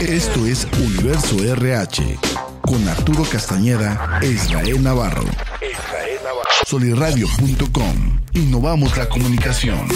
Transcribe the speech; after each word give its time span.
Esto 0.00 0.44
es 0.46 0.68
Universo 0.78 1.42
RH 1.42 2.18
con 2.60 2.86
Arturo 2.86 3.24
Castañeda 3.24 4.20
e 4.20 4.26
Israel 4.26 4.82
Navarro. 4.82 5.24
Soliradio.com. 6.66 8.20
Innovamos 8.34 8.94
la 8.98 9.08
comunicación. 9.08 9.88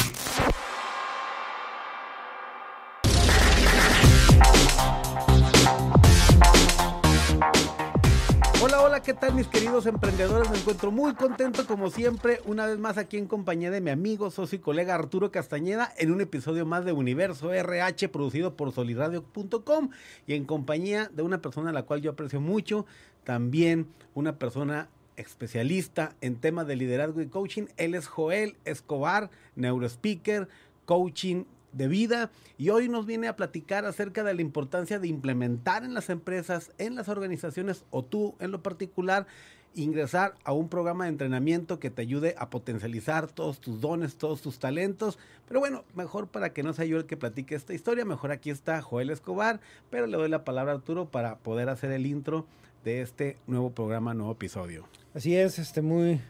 ¿Qué 9.11 9.15
tal 9.15 9.35
mis 9.35 9.49
queridos 9.49 9.87
emprendedores? 9.87 10.49
Me 10.53 10.59
encuentro 10.59 10.93
muy 10.93 11.15
contento 11.15 11.67
como 11.67 11.91
siempre, 11.91 12.41
una 12.45 12.67
vez 12.67 12.79
más 12.79 12.97
aquí 12.97 13.17
en 13.17 13.27
compañía 13.27 13.73
de 13.73 13.81
mi 13.81 13.91
amigo, 13.91 14.31
socio 14.31 14.55
y 14.55 14.61
colega 14.61 14.95
Arturo 14.95 15.33
Castañeda 15.33 15.93
en 15.99 16.13
un 16.13 16.21
episodio 16.21 16.65
más 16.65 16.85
de 16.85 16.93
Universo 16.93 17.53
RH 17.53 18.09
producido 18.11 18.55
por 18.55 18.71
soliradio.com 18.71 19.91
y 20.29 20.35
en 20.35 20.45
compañía 20.45 21.11
de 21.13 21.25
una 21.25 21.43
persona 21.43 21.71
a 21.71 21.73
la 21.73 21.83
cual 21.83 22.03
yo 22.03 22.13
aprecio 22.13 22.41
mucho, 22.41 22.87
también 23.25 23.89
una 24.15 24.39
persona 24.39 24.89
especialista 25.17 26.15
en 26.21 26.37
temas 26.37 26.69
de 26.69 26.77
liderazgo 26.77 27.21
y 27.21 27.27
coaching. 27.27 27.65
Él 27.79 27.97
es 27.97 28.07
Joel 28.07 28.55
Escobar, 28.65 29.29
neurospeaker, 29.57 30.49
coaching 30.85 31.47
de 31.73 31.89
vida 31.89 32.31
y 32.59 32.71
hoy 32.71 32.89
nos 32.89 33.07
viene 33.07 33.29
a 33.29 33.37
platicar 33.37 33.85
acerca 33.85 34.25
de 34.25 34.35
la 34.35 34.43
importancia 34.43 34.99
de 34.99 35.09
implementar 35.09 35.85
en 35.85 35.95
las 35.95 36.11
empresas, 36.11 36.73
en 36.79 36.95
las 36.95 37.09
organizaciones 37.09 37.85
o 37.91 38.05
tú 38.05 38.35
en 38.41 38.51
lo 38.51 38.63
particular 38.63 39.27
ingresar 39.75 40.35
a 40.45 40.53
un 40.53 40.69
programa 40.69 41.05
de 41.05 41.11
entrenamiento 41.11 41.79
que 41.79 41.91
te 41.91 42.03
ayude 42.03 42.35
a 42.39 42.51
potencializar 42.51 43.29
todos 43.29 43.61
tus 43.61 43.81
dones, 43.81 44.17
todos 44.17 44.43
tus 44.43 44.59
talentos. 44.59 45.19
Pero 45.47 45.61
bueno, 45.61 45.85
mejor 45.95 46.29
para 46.29 46.53
que 46.53 46.63
no 46.63 46.73
sea 46.73 46.85
yo 46.85 46.97
el 46.97 47.07
que 47.07 47.17
platique 47.17 47.55
esta 47.55 47.75
historia, 47.75 48.05
mejor 48.05 48.33
aquí 48.33 48.51
está 48.51 48.83
Joel 48.83 49.11
Escobar, 49.11 49.61
pero 49.91 50.07
le 50.07 50.17
doy 50.17 50.29
la 50.29 50.45
palabra 50.45 50.73
a 50.73 50.77
Arturo 50.77 51.11
para 51.11 51.39
poder 51.39 51.69
hacer 51.69 51.93
el 51.93 52.07
intro 52.07 52.47
de 52.85 53.03
este 53.03 53.37
nuevo 53.47 53.71
programa, 53.71 54.15
nuevo 54.15 54.33
episodio. 54.33 54.87
Así 55.15 55.37
es, 55.37 55.59
este 55.59 55.83
muy 55.83 56.21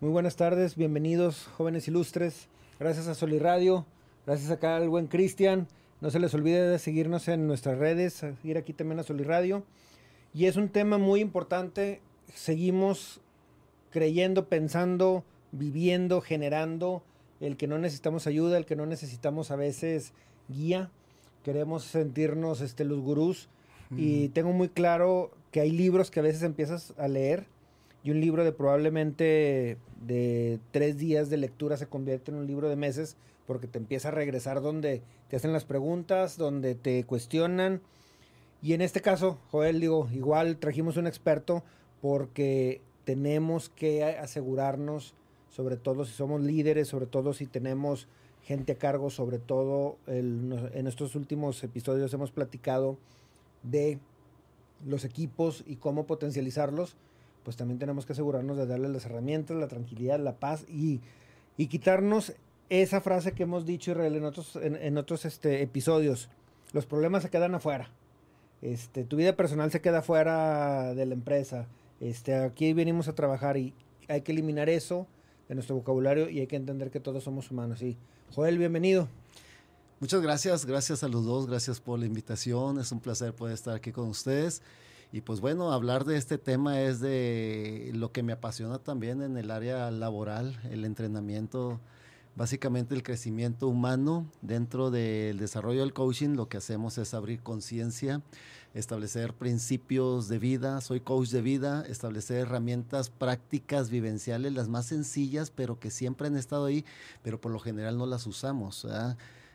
muy 0.00 0.10
buenas 0.10 0.36
tardes, 0.36 0.76
bienvenidos 0.76 1.48
jóvenes 1.56 1.88
ilustres. 1.88 2.48
Gracias 2.78 3.08
a 3.08 3.14
Soliradio 3.14 3.84
Gracias 4.28 4.50
acá 4.50 4.76
al 4.76 4.90
buen 4.90 5.06
Cristian. 5.06 5.68
No 6.02 6.10
se 6.10 6.20
les 6.20 6.34
olvide 6.34 6.68
de 6.68 6.78
seguirnos 6.78 7.28
en 7.28 7.46
nuestras 7.46 7.78
redes, 7.78 8.26
ir 8.44 8.58
aquí 8.58 8.74
también 8.74 9.00
a 9.00 9.02
Soliradio. 9.02 9.64
Y 10.34 10.44
es 10.44 10.56
un 10.56 10.68
tema 10.68 10.98
muy 10.98 11.20
importante. 11.20 12.02
Seguimos 12.34 13.22
creyendo, 13.90 14.46
pensando, 14.50 15.24
viviendo, 15.50 16.20
generando 16.20 17.02
el 17.40 17.56
que 17.56 17.68
no 17.68 17.78
necesitamos 17.78 18.26
ayuda, 18.26 18.58
el 18.58 18.66
que 18.66 18.76
no 18.76 18.84
necesitamos 18.84 19.50
a 19.50 19.56
veces 19.56 20.12
guía. 20.50 20.90
Queremos 21.42 21.84
sentirnos 21.84 22.60
este, 22.60 22.84
los 22.84 23.00
gurús. 23.00 23.48
Y 23.96 24.28
tengo 24.28 24.52
muy 24.52 24.68
claro 24.68 25.30
que 25.52 25.62
hay 25.62 25.70
libros 25.70 26.10
que 26.10 26.20
a 26.20 26.22
veces 26.22 26.42
empiezas 26.42 26.92
a 26.98 27.08
leer 27.08 27.46
y 28.04 28.10
un 28.10 28.20
libro 28.20 28.44
de 28.44 28.52
probablemente 28.52 29.78
de 30.02 30.58
tres 30.70 30.98
días 30.98 31.30
de 31.30 31.38
lectura 31.38 31.78
se 31.78 31.86
convierte 31.86 32.30
en 32.30 32.36
un 32.36 32.46
libro 32.46 32.68
de 32.68 32.76
meses 32.76 33.16
porque 33.48 33.66
te 33.66 33.78
empieza 33.78 34.08
a 34.08 34.10
regresar 34.10 34.60
donde 34.60 35.00
te 35.28 35.36
hacen 35.36 35.54
las 35.54 35.64
preguntas, 35.64 36.36
donde 36.36 36.74
te 36.74 37.02
cuestionan. 37.04 37.80
Y 38.60 38.74
en 38.74 38.82
este 38.82 39.00
caso, 39.00 39.38
Joel, 39.50 39.80
digo, 39.80 40.06
igual 40.12 40.58
trajimos 40.58 40.98
un 40.98 41.06
experto 41.06 41.64
porque 42.02 42.82
tenemos 43.04 43.70
que 43.70 44.04
asegurarnos, 44.04 45.14
sobre 45.48 45.78
todo 45.78 46.04
si 46.04 46.12
somos 46.12 46.42
líderes, 46.42 46.88
sobre 46.88 47.06
todo 47.06 47.32
si 47.32 47.46
tenemos 47.46 48.06
gente 48.42 48.72
a 48.72 48.78
cargo, 48.78 49.08
sobre 49.08 49.38
todo 49.38 49.96
en 50.06 50.86
estos 50.86 51.14
últimos 51.14 51.64
episodios 51.64 52.12
hemos 52.12 52.30
platicado 52.30 52.98
de 53.62 53.98
los 54.86 55.06
equipos 55.06 55.64
y 55.66 55.76
cómo 55.76 56.04
potencializarlos, 56.06 56.96
pues 57.44 57.56
también 57.56 57.78
tenemos 57.78 58.04
que 58.04 58.12
asegurarnos 58.12 58.58
de 58.58 58.66
darles 58.66 58.90
las 58.90 59.06
herramientas, 59.06 59.56
la 59.56 59.68
tranquilidad, 59.68 60.20
la 60.20 60.38
paz 60.38 60.66
y, 60.68 61.00
y 61.56 61.68
quitarnos 61.68 62.34
esa 62.70 63.00
frase 63.00 63.32
que 63.32 63.44
hemos 63.44 63.64
dicho, 63.64 63.92
Israel, 63.92 64.16
en 64.16 64.24
otros, 64.24 64.56
en, 64.56 64.98
otros 64.98 65.24
este, 65.24 65.62
episodios. 65.62 66.28
Los 66.72 66.86
problemas 66.86 67.22
se 67.22 67.30
quedan 67.30 67.54
afuera. 67.54 67.90
Este, 68.60 69.04
tu 69.04 69.16
vida 69.16 69.36
personal 69.36 69.70
se 69.70 69.80
queda 69.80 70.02
fuera 70.02 70.94
de 70.94 71.06
la 71.06 71.14
empresa. 71.14 71.66
Este, 72.00 72.34
aquí 72.34 72.72
venimos 72.72 73.08
a 73.08 73.14
trabajar 73.14 73.56
y 73.56 73.74
hay 74.08 74.22
que 74.22 74.32
eliminar 74.32 74.68
eso 74.68 75.06
de 75.48 75.54
nuestro 75.54 75.76
vocabulario 75.76 76.28
y 76.28 76.40
hay 76.40 76.46
que 76.46 76.56
entender 76.56 76.90
que 76.90 77.00
todos 77.00 77.24
somos 77.24 77.50
humanos. 77.50 77.80
Y 77.82 77.96
Joel, 78.34 78.58
bienvenido. 78.58 79.08
Muchas 80.00 80.20
gracias, 80.20 80.64
gracias 80.64 81.02
a 81.02 81.08
los 81.08 81.24
dos, 81.24 81.46
gracias 81.46 81.80
por 81.80 81.98
la 81.98 82.06
invitación. 82.06 82.78
Es 82.78 82.92
un 82.92 83.00
placer 83.00 83.34
poder 83.34 83.54
estar 83.54 83.74
aquí 83.74 83.90
con 83.90 84.08
ustedes. 84.08 84.62
Y 85.10 85.22
pues 85.22 85.40
bueno, 85.40 85.72
hablar 85.72 86.04
de 86.04 86.18
este 86.18 86.36
tema 86.36 86.82
es 86.82 87.00
de 87.00 87.90
lo 87.94 88.12
que 88.12 88.22
me 88.22 88.32
apasiona 88.32 88.78
también 88.78 89.22
en 89.22 89.38
el 89.38 89.50
área 89.50 89.90
laboral, 89.90 90.60
el 90.70 90.84
entrenamiento 90.84 91.80
Básicamente 92.38 92.94
el 92.94 93.02
crecimiento 93.02 93.66
humano 93.66 94.30
dentro 94.42 94.92
del 94.92 95.38
desarrollo 95.38 95.80
del 95.80 95.92
coaching, 95.92 96.36
lo 96.36 96.48
que 96.48 96.58
hacemos 96.58 96.96
es 96.96 97.12
abrir 97.12 97.42
conciencia, 97.42 98.22
establecer 98.74 99.34
principios 99.34 100.28
de 100.28 100.38
vida, 100.38 100.80
soy 100.80 101.00
coach 101.00 101.30
de 101.30 101.42
vida, 101.42 101.84
establecer 101.88 102.36
herramientas 102.36 103.10
prácticas 103.10 103.90
vivenciales, 103.90 104.52
las 104.52 104.68
más 104.68 104.86
sencillas, 104.86 105.50
pero 105.50 105.80
que 105.80 105.90
siempre 105.90 106.28
han 106.28 106.36
estado 106.36 106.66
ahí, 106.66 106.84
pero 107.24 107.40
por 107.40 107.50
lo 107.50 107.58
general 107.58 107.98
no 107.98 108.06
las 108.06 108.24
usamos. 108.24 108.86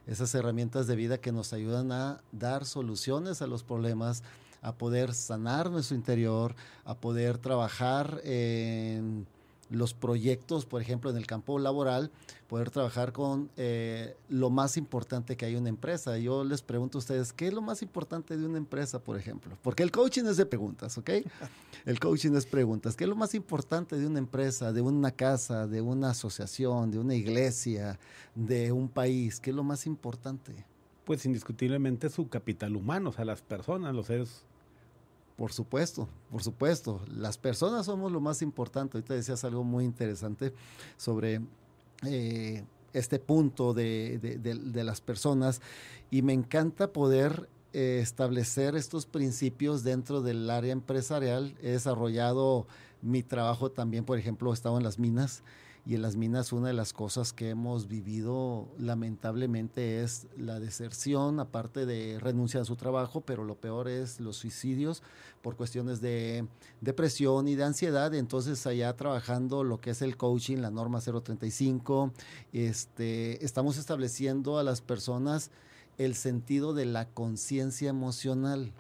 Esas 0.06 0.36
herramientas 0.36 0.86
de 0.86 0.98
vida 0.98 1.20
que 1.20 1.32
nos 1.32 1.54
ayudan 1.54 1.94
a 1.94 2.22
dar 2.34 2.66
soluciones 2.66 3.42
a 3.42 3.48
los 3.48 3.64
problemas, 3.64 4.24
a 4.62 4.76
poder 4.76 5.14
sanar 5.14 5.72
nuestro 5.72 5.96
interior, 5.96 6.54
a 6.84 6.96
poder 6.96 7.38
trabajar 7.38 8.20
en 8.26 9.26
los 9.70 9.94
proyectos, 9.94 10.66
por 10.66 10.82
ejemplo, 10.82 11.10
en 11.10 11.18
el 11.18 11.26
campo 11.26 11.58
laboral, 11.60 12.12
poder 12.48 12.70
trabajar 12.70 13.12
con 13.12 13.50
eh, 13.58 14.16
lo 14.30 14.50
más 14.50 14.78
importante 14.78 15.36
que 15.36 15.46
hay 15.46 15.54
en 15.54 15.62
una 15.62 15.70
empresa. 15.70 16.18
Yo 16.18 16.44
les 16.44 16.62
pregunto 16.62 16.98
a 16.98 17.00
ustedes, 17.00 17.34
¿qué 17.34 17.48
es 17.48 17.54
lo 17.54 17.62
más 17.62 17.82
importante 17.82 18.38
de 18.38 18.46
una 18.46 18.58
empresa, 18.58 19.00
por 19.00 19.18
ejemplo? 19.18 19.58
Porque 19.62 19.84
el 19.84 19.92
coaching 19.92 20.26
es 20.26 20.38
de 20.38 20.46
preguntas, 20.46 20.98
¿ok? 20.98 21.10
El 21.86 22.00
coaching 22.00 22.32
es 22.36 22.46
preguntas. 22.46 22.96
¿Qué 22.96 23.04
es 23.04 23.10
lo 23.10 23.16
más 23.18 23.36
importante 23.36 23.98
de 23.98 24.08
una 24.08 24.20
empresa, 24.20 24.72
de 24.72 24.80
una 24.80 25.12
casa, 25.12 25.68
de 25.68 25.82
una 25.82 26.12
asociación, 26.12 26.92
de 26.92 27.00
una 27.00 27.14
iglesia, 27.14 28.00
de 28.36 28.72
un 28.72 28.88
país? 28.88 29.42
¿Qué 29.42 29.50
es 29.50 29.56
lo 29.56 29.66
más 29.66 29.86
importante? 29.86 30.66
Pues 31.04 31.26
indiscutiblemente 31.26 32.10
su 32.10 32.30
capital 32.30 32.78
humano, 32.78 33.10
o 33.10 33.12
sea, 33.12 33.26
las 33.26 33.42
personas, 33.42 33.94
los 33.94 34.08
seres 34.08 34.46
por 35.36 35.52
supuesto, 35.52 36.08
por 36.32 36.44
supuesto. 36.44 37.02
Las 37.08 37.38
personas 37.38 37.86
somos 37.86 38.12
lo 38.12 38.22
más 38.22 38.42
importante. 38.42 38.98
Ahorita 38.98 39.14
decías 39.14 39.44
algo 39.44 39.64
muy 39.64 39.86
interesante 39.86 40.54
sobre 40.98 41.42
eh, 42.06 42.64
este 42.94 43.20
punto 43.20 43.74
de, 43.74 44.40
las 44.76 45.02
personas 45.02 45.62
y 46.12 46.22
me 46.22 46.34
encanta 46.34 46.94
poder 46.94 47.50
eh, 47.74 48.00
establecer 48.02 48.76
estos 48.76 49.06
principios 49.06 49.84
dentro 49.84 50.22
del 50.22 50.50
área 50.50 50.72
empresarial. 50.72 51.56
He 51.62 51.72
desarrollado 51.72 52.68
mi 53.02 53.24
trabajo 53.24 53.72
también, 53.72 54.06
por 54.06 54.20
ejemplo, 54.20 54.52
he 54.52 54.54
estado 54.54 54.78
en 54.78 54.84
las 54.84 55.00
minas 55.00 55.44
y 55.86 55.96
en 55.96 56.02
las 56.02 56.16
minas 56.16 56.54
una 56.54 56.68
de 56.68 56.74
las 56.74 56.94
cosas 56.94 57.34
que 57.34 57.50
hemos 57.50 57.90
vivido 57.90 58.70
lamentablemente 58.78 60.02
es 60.02 60.28
la 60.38 60.62
deserción, 60.62 61.42
aparte 61.42 61.86
de 61.86 62.20
renuncia 62.20 62.62
a 62.62 62.66
su 62.66 62.78
trabajo, 62.78 63.22
pero 63.22 63.44
lo 63.44 63.56
peor 63.56 63.90
es 63.90 64.22
los 64.22 64.38
suicidios 64.38 65.04
por 65.42 65.58
cuestiones 65.58 66.00
de 66.00 66.48
depresión 66.80 67.50
y 67.50 67.56
de 67.56 67.66
ansiedad. 67.66 68.14
Entonces 68.14 68.66
allá 68.66 68.96
trabajando 68.96 69.66
lo 69.66 69.82
que 69.82 69.90
es 69.90 70.02
el 70.02 70.16
coaching, 70.16 70.58
la 70.58 70.72
norma 70.72 71.02
035, 71.02 72.14
este, 72.54 73.44
estamos 73.44 73.78
estableciendo 73.78 74.58
a 74.58 74.64
las 74.64 74.80
personas 74.80 75.52
el 75.98 76.16
sentido 76.16 76.74
de 76.74 76.86
la 76.86 77.10
conciencia 77.10 77.90
emocional 77.90 78.72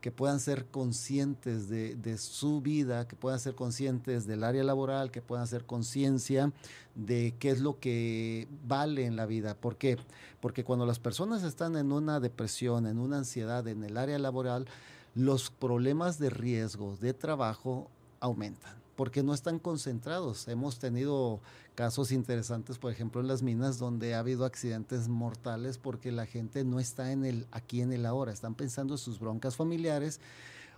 que 0.00 0.12
puedan 0.12 0.40
ser 0.40 0.66
conscientes 0.66 1.68
de, 1.68 2.18
su 2.18 2.60
vida, 2.60 3.08
que 3.08 3.16
puedan 3.16 3.40
ser 3.40 3.54
conscientes 3.54 4.26
del 4.26 4.44
área 4.44 4.62
laboral, 4.62 5.10
que 5.10 5.22
puedan 5.22 5.44
hacer 5.44 5.64
conciencia 5.64 6.52
de 6.94 7.34
qué 7.38 7.50
es 7.50 7.60
lo 7.60 7.80
que 7.80 8.48
vale 8.66 9.06
en 9.06 9.16
la 9.16 9.26
vida. 9.26 9.54
¿Por 9.54 9.76
qué? 9.76 9.96
Porque 10.40 10.64
cuando 10.64 10.86
las 10.86 10.98
personas 10.98 11.42
están 11.42 11.76
en 11.76 11.92
una 11.92 12.20
depresión, 12.20 12.86
en 12.86 12.98
una 12.98 13.18
ansiedad 13.18 13.66
en 13.66 13.82
el 13.82 13.96
área 13.96 14.18
laboral, 14.18 14.66
los 15.14 15.50
problemas 15.50 16.18
de 16.18 16.30
riesgo 16.30 16.96
de 17.00 17.12
trabajo 17.14 17.90
aumentan 18.20 18.87
porque 18.98 19.22
no 19.22 19.32
están 19.32 19.60
concentrados. 19.60 20.48
Hemos 20.48 20.80
tenido 20.80 21.38
casos 21.76 22.10
interesantes, 22.10 22.78
por 22.78 22.90
ejemplo, 22.90 23.20
en 23.20 23.28
las 23.28 23.44
minas, 23.44 23.78
donde 23.78 24.16
ha 24.16 24.18
habido 24.18 24.44
accidentes 24.44 25.06
mortales 25.06 25.78
porque 25.78 26.10
la 26.10 26.26
gente 26.26 26.64
no 26.64 26.80
está 26.80 27.12
en 27.12 27.24
el 27.24 27.46
aquí 27.52 27.80
en 27.80 27.92
el 27.92 28.04
ahora, 28.04 28.32
están 28.32 28.56
pensando 28.56 28.94
en 28.94 28.98
sus 28.98 29.20
broncas 29.20 29.54
familiares. 29.54 30.18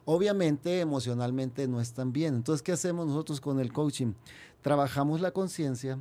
Obviamente, 0.04 0.80
emocionalmente 0.80 1.66
no 1.66 1.80
están 1.80 2.12
bien. 2.12 2.34
Entonces, 2.34 2.60
¿qué 2.60 2.72
hacemos 2.72 3.06
nosotros 3.06 3.40
con 3.40 3.58
el 3.58 3.72
coaching? 3.72 4.12
Trabajamos 4.60 5.22
la 5.22 5.30
conciencia, 5.30 5.98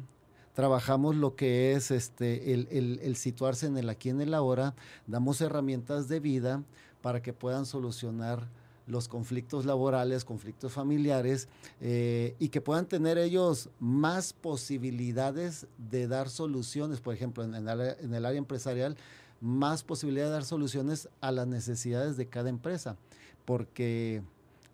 trabajamos 0.54 1.16
lo 1.16 1.38
que 1.38 1.72
es 1.72 1.90
este, 1.90 2.54
el, 2.54 3.16
situarse 3.16 3.66
en 3.66 3.78
el 3.78 3.88
aquí 3.88 4.10
en 4.10 4.20
el 4.20 4.34
ahora, 4.34 4.76
damos 5.08 5.40
herramientas 5.40 6.10
de 6.10 6.20
vida 6.20 6.66
para 7.02 7.22
que 7.22 7.32
puedan 7.32 7.66
solucionar 7.66 8.50
los 8.90 9.08
conflictos 9.08 9.66
laborales, 9.66 10.26
conflictos 10.26 10.74
familiares, 10.74 11.48
eh, 11.80 12.36
y 12.40 12.50
que 12.50 12.60
puedan 12.60 12.88
tener 12.88 13.18
ellos 13.18 13.70
más 13.80 14.34
posibilidades 14.34 15.68
de 15.78 16.08
dar 16.08 16.30
soluciones, 16.30 17.00
por 17.00 17.14
ejemplo, 17.14 17.44
en, 17.44 17.54
el, 17.54 17.80
en 17.80 18.14
el 18.14 18.26
área 18.26 18.40
empresarial, 18.40 18.98
más 19.42 19.84
posibilidad 19.84 20.26
de 20.26 20.32
dar 20.32 20.44
soluciones 20.44 21.08
a 21.22 21.32
las 21.32 21.48
necesidades 21.48 22.18
de 22.18 22.28
cada 22.28 22.50
empresa, 22.50 22.98
porque 23.46 24.24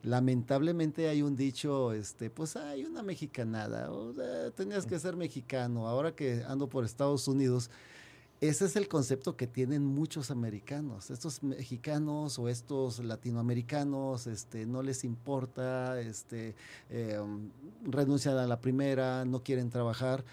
lamentablemente 0.02 1.10
hay 1.10 1.22
un 1.22 1.36
dicho, 1.36 1.92
este, 1.92 2.30
pues 2.30 2.56
hay 2.56 2.86
una 2.86 3.04
mexicanada, 3.04 3.92
o 3.92 4.14
tenías 4.56 4.86
que 4.86 4.98
ser 4.98 5.18
mexicano, 5.18 5.88
ahora 5.88 6.16
que 6.16 6.44
ando 6.48 6.68
por 6.68 6.86
Estados 6.86 7.28
Unidos, 7.28 7.70
ese 8.48 8.66
es 8.66 8.76
el 8.76 8.88
concepto 8.88 9.38
que 9.38 9.48
tienen 9.48 9.86
muchos 9.86 10.32
americanos. 10.32 11.10
Estos 11.10 11.44
mexicanos 11.44 12.40
o 12.40 12.50
estos 12.50 13.00
latinoamericanos 13.00 14.28
este, 14.28 14.66
no 14.66 14.82
les 14.82 15.04
importa, 15.04 16.00
este, 16.00 16.56
eh, 16.90 17.20
renuncian 17.84 18.38
a 18.38 18.48
la 18.48 18.60
primera, 18.60 19.26
no 19.26 19.44
quieren 19.44 19.70
trabajar. 19.70 20.24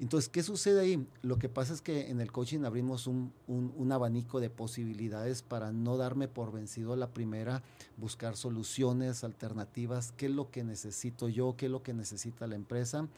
Entonces, 0.00 0.28
¿qué 0.28 0.44
sucede 0.44 0.80
ahí? 0.80 1.06
Lo 1.22 1.38
que 1.38 1.48
pasa 1.48 1.74
es 1.74 1.80
que 1.80 2.08
en 2.08 2.20
el 2.20 2.30
coaching 2.30 2.64
abrimos 2.64 3.08
un, 3.08 3.32
un, 3.48 3.72
un, 3.76 3.90
abanico 3.90 4.38
de 4.38 4.48
posibilidades 4.48 5.42
para 5.42 5.72
no 5.72 5.96
darme 5.96 6.28
por 6.28 6.52
vencido 6.52 6.92
a 6.92 6.96
la 6.96 7.08
primera, 7.08 7.62
buscar 7.96 8.36
soluciones 8.36 9.24
alternativas, 9.24 10.12
qué 10.16 10.26
es 10.26 10.32
lo 10.32 10.52
que 10.52 10.62
necesito 10.62 11.28
yo, 11.28 11.56
qué 11.56 11.66
es 11.66 11.72
lo 11.72 11.82
que 11.82 11.94
necesita 11.94 12.46
la 12.46 12.54
empresa, 12.54 13.08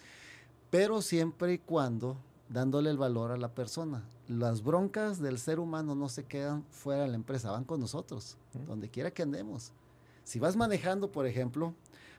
pero 0.71 1.03
siempre 1.03 1.55
y 1.55 1.59
cuando 1.59 2.17
dándole 2.51 2.91
el 2.91 2.99
valor 2.99 3.31
a 3.31 3.37
la 3.37 3.55
persona. 3.55 4.03
Las 4.29 4.63
broncas 4.63 5.21
del 5.21 5.39
ser 5.39 5.59
humano 5.59 5.95
no 5.95 6.09
se 6.09 6.25
quedan 6.25 6.65
fuera 6.71 7.03
de 7.03 7.09
la 7.09 7.15
empresa, 7.15 7.53
van 7.53 7.65
con 7.65 7.81
nosotros, 7.81 8.37
donde 8.67 8.91
quiera 8.91 9.13
que 9.13 9.23
andemos. 9.23 9.73
Si 10.25 10.39
vas 10.39 10.57
manejando, 10.57 11.11
por 11.11 11.27
ejemplo, 11.27 11.75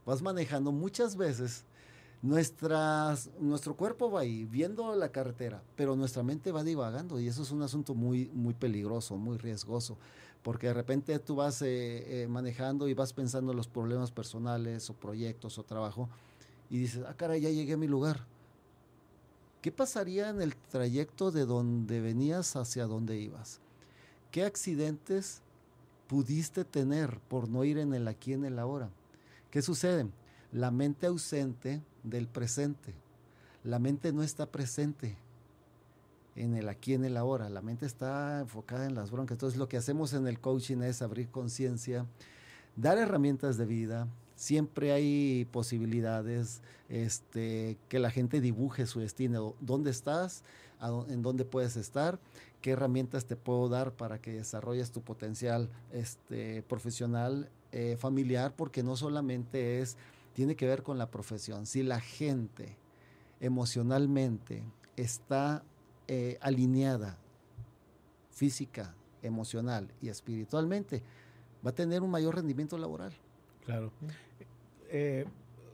vas 0.06 0.22
manejando 0.22 0.72
muchas 0.72 1.16
veces, 1.16 1.66
nuestras, 2.22 3.30
nuestro 3.40 3.76
cuerpo 3.76 4.10
va 4.10 4.22
ahí 4.22 4.46
viendo 4.46 4.96
la 4.96 5.10
carretera, 5.10 5.62
pero 5.76 5.96
nuestra 5.96 6.24
mente 6.24 6.52
va 6.52 6.64
divagando 6.64 7.20
y 7.20 7.28
eso 7.28 7.44
es 7.44 7.52
un 7.52 7.62
asunto 7.62 7.94
muy, 7.94 8.30
muy 8.34 8.54
peligroso, 8.54 9.18
muy 9.18 9.38
riesgoso, 9.38 9.98
porque 10.44 10.68
de 10.68 10.74
repente 10.74 11.18
tú 11.20 11.36
vas 11.36 11.62
eh, 11.62 12.24
eh, 12.24 12.28
manejando 12.28 12.88
y 12.88 12.94
vas 12.94 13.12
pensando 13.12 13.52
en 13.52 13.58
los 13.58 13.68
problemas 13.68 14.12
personales 14.12 14.90
o 14.90 14.94
proyectos 14.94 15.58
o 15.58 15.64
trabajo 15.64 16.10
y 16.70 16.78
dices, 16.78 17.04
ah, 17.08 17.16
cara, 17.16 17.38
ya 17.38 17.50
llegué 17.50 17.74
a 17.74 17.78
mi 17.78 17.88
lugar 17.88 18.31
¿Qué 19.62 19.72
pasaría 19.72 20.30
en 20.30 20.42
el 20.42 20.56
trayecto 20.56 21.32
de 21.32 21.46
donde 21.46 22.02
venías 22.02 22.56
hacia 22.56 22.88
donde 22.88 23.20
ibas? 23.20 23.60
¿Qué 24.32 24.44
accidentes 24.44 25.42
pudiste 26.08 26.66
tener 26.66 27.20
por 27.30 27.48
no 27.48 27.64
ir 27.64 27.78
en 27.78 27.94
el 27.94 28.08
aquí 28.08 28.34
en 28.34 28.44
el 28.44 28.58
ahora? 28.58 28.90
¿Qué 29.52 29.62
sucede? 29.62 30.08
La 30.52 30.72
mente 30.72 31.06
ausente 31.06 31.82
del 32.04 32.28
presente. 32.28 32.96
La 33.64 33.78
mente 33.78 34.12
no 34.12 34.24
está 34.24 34.48
presente 34.48 35.16
en 36.36 36.56
el 36.56 36.68
aquí 36.68 36.96
en 36.96 37.06
el 37.06 37.16
ahora. 37.16 37.48
La 37.50 37.62
mente 37.62 37.86
está 37.86 38.40
enfocada 38.40 38.86
en 38.88 38.96
las 38.96 39.12
broncas. 39.12 39.36
Entonces 39.36 39.60
lo 39.60 39.70
que 39.70 39.78
hacemos 39.78 40.14
en 40.14 40.26
el 40.26 40.40
coaching 40.40 40.82
es 40.82 41.04
abrir 41.04 41.30
conciencia, 41.30 42.08
dar 42.76 42.98
herramientas 42.98 43.58
de 43.58 43.66
vida, 43.66 44.08
siempre 44.42 44.92
hay 44.92 45.46
posibilidades, 45.52 46.64
este, 46.90 47.78
que 47.90 48.00
la 48.00 48.10
gente 48.10 48.42
dibuje 48.42 48.88
su 48.88 49.00
destino, 49.00 49.54
dónde 49.60 49.92
estás, 49.92 50.44
en 51.10 51.22
dónde 51.22 51.46
puedes 51.46 51.78
estar, 51.78 52.20
qué 52.60 52.72
herramientas 52.72 53.26
te 53.26 53.36
puedo 53.36 53.70
dar 53.70 53.94
para 53.94 54.20
que 54.20 54.34
desarrolles 54.34 54.92
tu 54.92 55.04
potencial 55.04 55.70
este, 55.92 56.64
profesional, 56.64 57.52
eh, 57.72 57.98
familiar, 58.00 58.56
porque 58.56 58.82
no 58.82 58.96
solamente 58.96 59.80
es, 59.80 59.96
tiene 60.34 60.56
que 60.56 60.66
ver 60.66 60.82
con 60.82 60.98
la 60.98 61.12
profesión. 61.12 61.68
Si 61.68 61.84
la 61.84 62.00
gente 62.00 62.76
emocionalmente 63.42 64.64
está 64.98 65.64
eh, 66.08 66.40
alineada 66.42 67.20
física, 68.32 68.96
emocional 69.22 69.94
y 70.02 70.10
espiritualmente, 70.10 71.04
va 71.64 71.70
a 71.70 71.76
tener 71.76 72.02
un 72.02 72.10
mayor 72.10 72.34
rendimiento 72.34 72.76
laboral. 72.80 73.14
Claro. 73.64 73.92
Eh, 74.92 75.26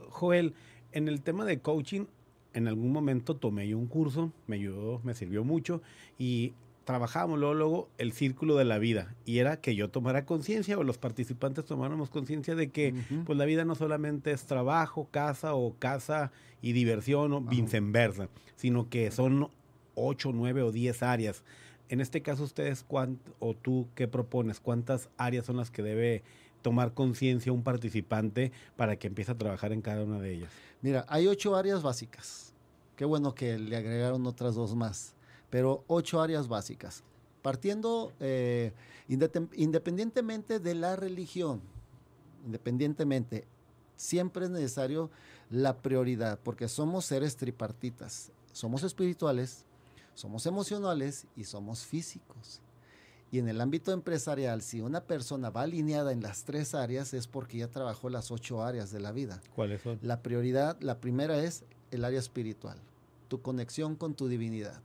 Joel, 0.10 0.54
en 0.92 1.08
el 1.08 1.22
tema 1.22 1.46
de 1.46 1.60
coaching, 1.60 2.06
en 2.54 2.68
algún 2.68 2.92
momento 2.92 3.36
tomé 3.36 3.68
yo 3.68 3.78
un 3.78 3.88
curso, 3.88 4.32
me 4.48 4.56
ayudó, 4.56 5.02
me 5.04 5.14
sirvió 5.14 5.44
mucho 5.44 5.82
y 6.18 6.54
trabajábamos 6.86 7.38
luego, 7.38 7.54
luego 7.54 7.90
el 7.98 8.14
círculo 8.14 8.56
de 8.56 8.64
la 8.64 8.80
vida. 8.80 9.14
Y 9.26 9.40
era 9.40 9.60
que 9.60 9.76
yo 9.76 9.90
tomara 9.90 10.26
conciencia 10.26 10.78
o 10.78 10.84
los 10.84 10.98
participantes 10.98 11.66
tomáramos 11.66 12.10
conciencia 12.10 12.56
de 12.56 12.70
que 12.70 12.96
pues 13.26 13.38
la 13.38 13.44
vida 13.44 13.66
no 13.66 13.76
solamente 13.76 14.32
es 14.32 14.46
trabajo, 14.46 15.10
casa 15.12 15.54
o 15.54 15.76
casa 15.78 16.32
y 16.62 16.72
diversión 16.72 17.34
o 17.34 17.42
viceversa, 17.42 18.30
sino 18.56 18.90
que 18.90 19.12
son 19.12 19.50
ocho, 19.96 20.32
nueve 20.34 20.62
o 20.62 20.72
diez 20.72 21.04
áreas. 21.04 21.44
En 21.90 22.00
este 22.00 22.22
caso 22.22 22.44
ustedes 22.44 22.86
o 23.40 23.54
tú 23.54 23.90
qué 23.94 24.08
propones, 24.08 24.62
cuántas 24.62 25.10
áreas 25.18 25.46
son 25.46 25.58
las 25.58 25.72
que 25.72 25.84
debe 25.84 26.24
tomar 26.68 26.94
conciencia 26.94 27.54
un 27.54 27.64
participante 27.64 28.52
para 28.76 28.98
que 28.98 29.08
empiece 29.08 29.32
a 29.32 29.38
trabajar 29.38 29.72
en 29.72 29.82
cada 29.82 30.04
una 30.04 30.20
de 30.20 30.34
ellas? 30.34 30.52
Mira, 30.82 31.06
hay 31.08 31.26
ocho 31.26 31.56
áreas 31.56 31.82
básicas. 31.82 32.54
Qué 32.98 33.06
bueno 33.06 33.34
que 33.34 33.58
le 33.58 33.78
agregaron 33.78 34.28
otras 34.28 34.56
dos 34.56 34.76
más, 34.76 35.14
pero 35.50 35.86
ocho 35.88 36.22
áreas 36.22 36.50
básicas. 36.50 37.06
Partiendo 37.42 38.12
eh, 38.20 38.74
independientemente 39.08 40.60
de 40.60 40.76
la 40.76 40.98
religión, 40.98 41.62
independientemente, 42.46 43.48
siempre 43.96 44.44
es 44.44 44.52
necesario 44.52 45.10
la 45.50 45.78
prioridad, 45.78 46.38
porque 46.44 46.68
somos 46.68 47.06
seres 47.06 47.38
tripartitas. 47.38 48.34
Somos 48.52 48.84
espirituales, 48.84 49.64
somos 50.16 50.46
emocionales 50.46 51.28
y 51.38 51.46
somos 51.46 51.86
físicos. 51.86 52.60
Y 53.32 53.40
en 53.40 53.50
el 53.50 53.60
ámbito 53.60 53.92
empresarial, 53.92 54.62
si 54.62 54.80
una 54.82 55.02
persona 55.02 55.50
va 55.50 55.64
alineada 55.64 56.14
en 56.14 56.22
las 56.22 56.46
tres 56.46 56.74
áreas, 56.74 57.14
es 57.14 57.28
porque 57.28 57.58
ya 57.58 57.68
trabajó 57.68 58.10
las 58.10 58.32
ocho 58.32 58.64
áreas 58.64 58.92
de 58.92 59.02
la 59.02 59.12
vida. 59.12 59.42
¿Cuáles 59.54 59.82
son? 59.82 60.00
La 60.02 60.22
prioridad, 60.22 60.80
la 60.80 61.00
primera 61.00 61.44
es 61.44 61.66
el 61.92 62.06
área 62.06 62.20
espiritual, 62.20 62.78
tu 63.28 63.42
conexión 63.42 63.96
con 63.96 64.14
tu 64.14 64.30
divinidad, 64.30 64.80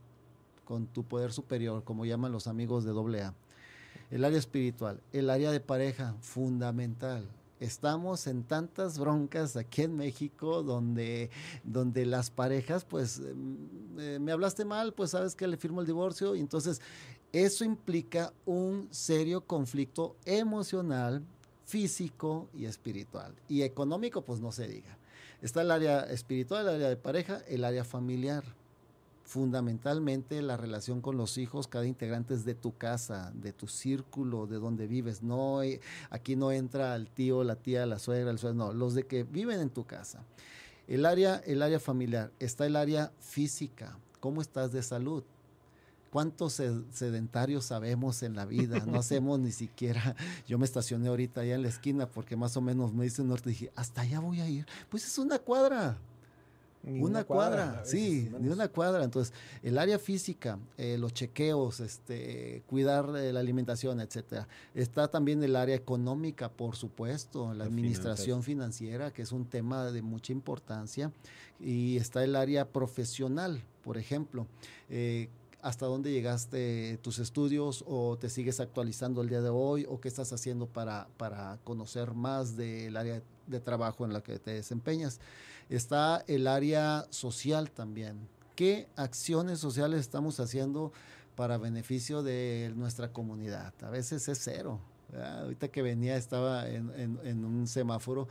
con 0.65 0.87
tu 0.87 1.05
poder 1.05 1.33
superior, 1.33 1.85
como 1.85 2.05
llaman 2.05 2.33
los 2.33 2.49
amigos 2.49 2.85
de 2.85 2.91
AA. 2.91 3.35
El 4.11 4.25
área 4.25 4.39
espiritual, 4.39 5.00
el 5.12 5.31
área 5.31 5.53
de 5.53 5.61
pareja, 5.61 6.17
fundamental. 6.21 7.29
Estamos 7.61 8.27
en 8.27 8.43
tantas 8.43 8.99
broncas 8.99 9.56
aquí 9.56 9.82
en 9.82 9.96
México 9.96 10.65
donde, 10.65 11.31
donde 11.63 12.05
las 12.06 12.29
parejas, 12.29 12.84
pues, 12.84 13.22
eh, 13.99 14.19
me 14.20 14.32
hablaste 14.32 14.65
mal, 14.65 14.93
pues 14.93 15.11
sabes 15.11 15.37
que 15.37 15.46
le 15.46 15.56
firmo 15.56 15.81
el 15.81 15.87
divorcio 15.87 16.34
y 16.34 16.41
entonces 16.41 16.81
eso 17.32 17.65
implica 17.65 18.32
un 18.44 18.89
serio 18.91 19.46
conflicto 19.46 20.17
emocional, 20.27 21.24
físico 21.65 22.48
y 22.55 22.67
espiritual. 22.67 23.34
Y 23.48 23.62
económico, 23.62 24.22
pues 24.22 24.41
no 24.41 24.53
se 24.53 24.69
diga. 24.69 24.98
Está 25.41 25.62
el 25.62 25.70
área 25.70 26.01
espiritual, 26.01 26.69
el 26.69 26.74
área 26.74 26.89
de 26.91 26.96
pareja, 26.96 27.41
el 27.48 27.65
área 27.65 27.84
familiar. 27.84 28.44
Fundamentalmente 29.24 30.43
la 30.43 30.58
relación 30.58 31.01
con 31.01 31.17
los 31.17 31.39
hijos, 31.39 31.69
cada 31.69 31.86
integrante 31.86 32.34
es 32.34 32.44
de 32.44 32.55
tu 32.55 32.77
casa, 32.77 33.32
de 33.34 33.55
tu 33.55 33.67
círculo, 33.67 34.46
de 34.46 34.58
donde 34.58 34.86
vives. 34.86 35.22
No, 35.22 35.60
aquí 36.10 36.36
no 36.36 36.53
entra 36.53 36.94
el 36.96 37.08
tío, 37.08 37.44
la 37.44 37.56
tía, 37.56 37.86
la 37.86 37.98
suegra, 37.98 38.31
el 38.31 38.39
suegro, 38.39 38.67
no, 38.67 38.72
los 38.74 38.94
de 38.94 39.06
que 39.06 39.22
viven 39.22 39.60
en 39.60 39.70
tu 39.70 39.84
casa. 39.84 40.22
El 40.86 41.06
área, 41.06 41.36
el 41.46 41.62
área 41.62 41.81
familiar, 41.81 42.31
está 42.39 42.67
el 42.67 42.77
área 42.77 43.10
física. 43.20 43.96
¿Cómo 44.20 44.43
estás 44.43 44.72
de 44.72 44.82
salud? 44.82 45.24
¿Cuántos 46.12 46.60
sedentarios 46.90 47.64
sabemos 47.64 48.22
en 48.22 48.36
la 48.36 48.44
vida? 48.44 48.84
No 48.84 48.98
hacemos 48.98 49.40
ni 49.40 49.50
siquiera. 49.50 50.14
Yo 50.46 50.58
me 50.58 50.66
estacioné 50.66 51.08
ahorita 51.08 51.40
allá 51.40 51.54
en 51.54 51.62
la 51.62 51.69
esquina 51.69 52.06
porque 52.06 52.36
más 52.36 52.54
o 52.58 52.60
menos 52.60 52.92
me 52.92 53.04
dice 53.04 53.24
norte. 53.24 53.48
Dije, 53.48 53.72
hasta 53.76 54.02
allá 54.02 54.20
voy 54.20 54.42
a 54.42 54.48
ir. 54.48 54.66
Pues 54.90 55.06
es 55.06 55.16
una 55.16 55.38
cuadra. 55.38 55.96
una, 56.84 57.24
cuadra, 57.24 57.82
sí, 57.86 58.31
ni 58.40 58.50
una 58.50 58.69
cuadra. 58.69 59.04
Entonces, 59.04 59.32
el 59.62 59.78
área 59.78 59.98
física, 59.98 60.58
eh, 60.76 60.98
los 60.98 61.14
chequeos, 61.14 61.81
este, 61.81 62.62
cuidar 62.66 63.08
la 63.08 63.40
alimentación, 63.40 63.98
etcétera. 63.98 64.46
Está 64.74 65.08
también 65.08 65.42
el 65.42 65.56
área 65.56 65.76
económica, 65.76 66.50
por 66.50 66.76
supuesto, 66.76 67.54
la, 67.54 67.64
administración 67.64 68.42
financiera, 68.42 69.14
que 69.14 69.22
es 69.22 69.32
un 69.32 69.46
tema 69.46 69.90
de 69.90 70.02
mucha 70.02 70.34
importancia. 70.34 71.10
Y 71.58 71.96
está 71.96 72.22
el 72.22 72.36
área 72.36 72.69
profesional, 72.69 73.62
por 73.82 73.96
ejemplo. 73.96 74.46
Eh, 74.90 75.31
hasta 75.62 75.86
dónde 75.86 76.10
llegaste 76.10 76.98
tus 77.02 77.20
estudios 77.20 77.84
o 77.86 78.19
te 78.19 78.28
sigues 78.28 78.58
actualizando 78.58 79.22
el 79.22 79.28
día 79.28 79.40
de 79.40 79.48
hoy 79.48 79.86
o 79.88 80.00
qué 80.00 80.08
estás 80.08 80.32
haciendo 80.32 80.66
para, 80.66 81.06
para 81.16 81.58
conocer 81.62 82.14
más 82.14 82.56
del 82.56 82.96
área 82.96 83.22
de 83.46 83.60
trabajo 83.60 84.04
en 84.04 84.12
la 84.12 84.22
que 84.22 84.40
te 84.40 84.50
desempeñas. 84.50 85.20
Está 85.70 86.24
el 86.26 86.48
área 86.48 87.06
social 87.10 87.70
también. 87.70 88.28
qué 88.56 88.88
acciones 88.96 89.60
sociales 89.60 90.00
estamos 90.00 90.40
haciendo 90.40 90.92
para 91.36 91.58
beneficio 91.58 92.22
de 92.22 92.72
nuestra 92.76 93.12
comunidad. 93.12 93.72
A 93.82 93.90
veces 93.90 94.28
es 94.28 94.40
cero. 94.42 94.81
Ahorita 95.40 95.69
que 95.69 95.82
venía 95.82 96.16
estaba 96.16 96.69
en, 96.69 97.44
un 97.44 97.66
semáforo 97.66 98.28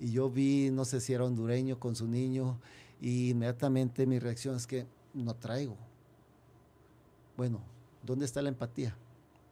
y 0.00 0.10
yo 0.10 0.30
vi, 0.30 0.70
no 0.70 0.84
sé 0.84 1.00
si 1.00 1.12
era 1.12 1.24
hondureño 1.24 1.78
con 1.78 1.94
su 1.94 2.08
niño, 2.08 2.58
y 3.00 3.30
inmediatamente 3.30 4.06
mi 4.06 4.18
reacción 4.18 4.56
es 4.56 4.66
que 4.66 4.86
no 5.14 5.34
traigo. 5.34 5.76
Bueno, 7.36 7.60
¿dónde 8.02 8.24
está 8.24 8.42
la 8.42 8.48
empatía? 8.48 8.96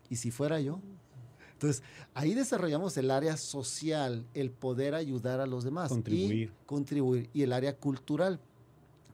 ¿Y 0.08 0.16
si 0.16 0.30
fuera 0.30 0.60
yo? 0.60 0.80
Entonces, 1.52 1.82
ahí 2.14 2.34
desarrollamos 2.34 2.96
el 2.96 3.10
área 3.10 3.36
social, 3.36 4.26
el 4.32 4.50
poder 4.50 4.94
ayudar 4.94 5.40
a 5.40 5.46
los 5.46 5.62
demás. 5.62 5.90
Contribuir. 5.90 6.48
Y 6.48 6.66
contribuir. 6.66 7.30
Y 7.34 7.42
el 7.42 7.52
área 7.52 7.76
cultural. 7.76 8.40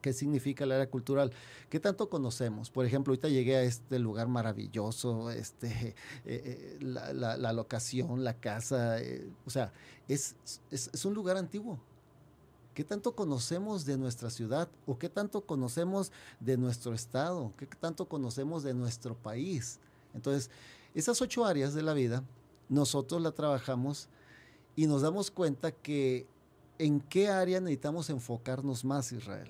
¿Qué 0.01 0.13
significa 0.13 0.63
el 0.63 0.71
área 0.71 0.89
cultural? 0.89 1.33
¿Qué 1.69 1.81
tanto 1.81 2.09
conocemos? 2.09 2.71
Por 2.71 2.87
ejemplo, 2.87 3.11
ahorita 3.11 3.29
llegué 3.29 3.57
a 3.57 3.63
este 3.63 3.99
lugar 3.99 4.29
maravilloso, 4.29 5.33
este, 5.33 5.69
eh, 5.69 5.95
eh, 6.25 6.79
la, 6.81 7.53
locación, 7.53 8.23
la 8.23 8.35
casa, 8.35 9.03
eh, 9.03 9.29
o 9.45 9.51
sea, 9.51 9.73
es, 10.07 10.37
es, 10.71 11.05
un 11.05 11.15
lugar 11.15 11.37
antiguo. 11.37 11.81
¿Qué 12.77 12.85
tanto 12.85 13.17
conocemos 13.17 13.87
de 13.87 13.97
nuestra 13.97 14.29
ciudad 14.29 14.69
o 14.85 14.99
qué 14.99 15.09
tanto 15.09 15.41
conocemos 15.41 16.13
de 16.41 16.59
nuestro 16.59 16.93
estado? 16.93 17.51
¿Qué 17.57 17.65
tanto 17.65 18.07
conocemos 18.07 18.63
de 18.63 18.75
nuestro 18.75 19.17
país? 19.17 19.79
Entonces, 20.13 20.51
esas 20.95 21.23
ocho 21.23 21.47
áreas 21.47 21.73
de 21.73 21.81
la 21.81 21.95
vida, 21.95 22.23
nosotros 22.69 23.23
la 23.23 23.33
trabajamos 23.33 24.11
y 24.77 24.87
nos 24.87 25.01
damos 25.01 25.31
cuenta 25.31 25.73
que 25.73 26.27
en 26.77 27.01
qué 27.01 27.29
área 27.31 27.61
necesitamos 27.61 28.11
enfocarnos 28.11 28.85
más, 28.85 29.11
Israel. 29.11 29.49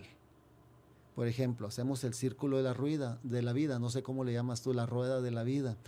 Por 1.16 1.28
ejemplo, 1.28 1.66
hacemos 1.66 2.04
el 2.04 2.12
círculo 2.12 2.58
de 2.58 2.62
la 2.62 2.75
rueda, 2.75 3.18
de 3.23 3.40
la 3.40 3.54
vida, 3.54 3.78
no 3.78 3.88
sé 3.88 4.02
cómo 4.02 4.23
le 4.23 4.35
llamas 4.35 4.61
tú, 4.61 4.75
la 4.75 4.85
rueda 4.85 5.23
de 5.23 5.30
la 5.30 5.44
vida. 5.44 5.78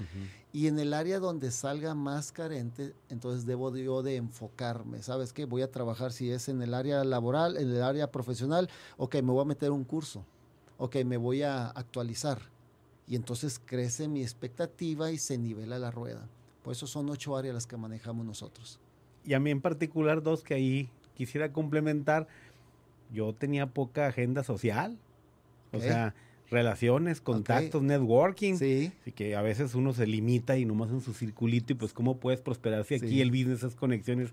Y 0.54 0.68
en 0.68 0.78
el 0.78 0.94
área 0.94 1.18
donde 1.18 1.50
salga 1.50 1.94
más 1.94 2.32
carente, 2.32 2.94
entonces 3.11 3.44
debo 3.44 3.76
yo 3.76 4.02
de 4.02 4.16
enfocarme. 4.16 5.02
¿Sabes 5.02 5.35
qué? 5.35 5.44
Voy 5.44 5.61
a 5.61 5.70
trabajar 5.70 6.12
si 6.12 6.30
es 6.30 6.49
en 6.49 6.62
el 6.62 6.73
área 6.73 7.04
laboral, 7.04 7.58
en 7.58 7.68
el 7.68 7.82
área 7.82 8.11
profesional, 8.11 8.70
ok, 8.97 9.16
me 9.16 9.32
voy 9.32 9.42
a 9.42 9.44
meter 9.44 9.70
un 9.70 9.85
curso, 9.85 10.25
ok, 10.78 10.97
me 11.04 11.18
voy 11.18 11.42
a 11.42 11.66
actualizar 11.68 12.40
y 13.06 13.14
entonces 13.14 13.61
crece 13.62 14.08
mi 14.08 14.23
expectativa 14.23 15.12
y 15.12 15.18
se 15.18 15.37
nivela 15.37 15.78
la 15.78 15.90
rueda. 15.90 16.26
Por 16.62 16.73
eso 16.73 16.87
son 16.87 17.11
ocho 17.11 17.37
áreas 17.37 17.54
las 17.54 17.66
que 17.66 17.76
manejamos 17.76 18.25
nosotros. 18.25 18.80
Y 19.26 19.35
a 19.35 19.40
mí 19.40 19.50
en 19.50 19.61
particular 19.61 20.23
dos 20.23 20.42
que 20.42 20.54
ahí 20.54 20.90
quisiera 21.14 21.52
complementar. 21.52 22.28
Yo 23.12 23.35
tenía 23.35 23.66
poca 23.66 24.06
agenda 24.06 24.42
social. 24.42 24.99
O 25.73 25.81
sea, 25.81 26.15
relaciones, 26.51 27.21
contactos, 27.21 27.83
networking. 27.83 28.57
Sí. 28.57 28.93
Así 29.03 29.13
que 29.13 29.37
a 29.37 29.43
veces 29.43 29.75
uno 29.75 29.93
se 29.93 30.07
limita 30.07 30.57
y 30.57 30.65
nomás 30.65 30.91
en 30.91 31.01
su 31.01 31.13
circulito 31.13 31.73
y 31.73 31.77
pues 31.77 31.93
cómo 31.93 32.19
puedes 32.19 32.41
prosperar 32.41 32.85
si 32.85 32.95
aquí 32.95 33.21
el 33.21 33.31
business 33.31 33.63
es 33.63 33.75
conexiones. 33.75 34.33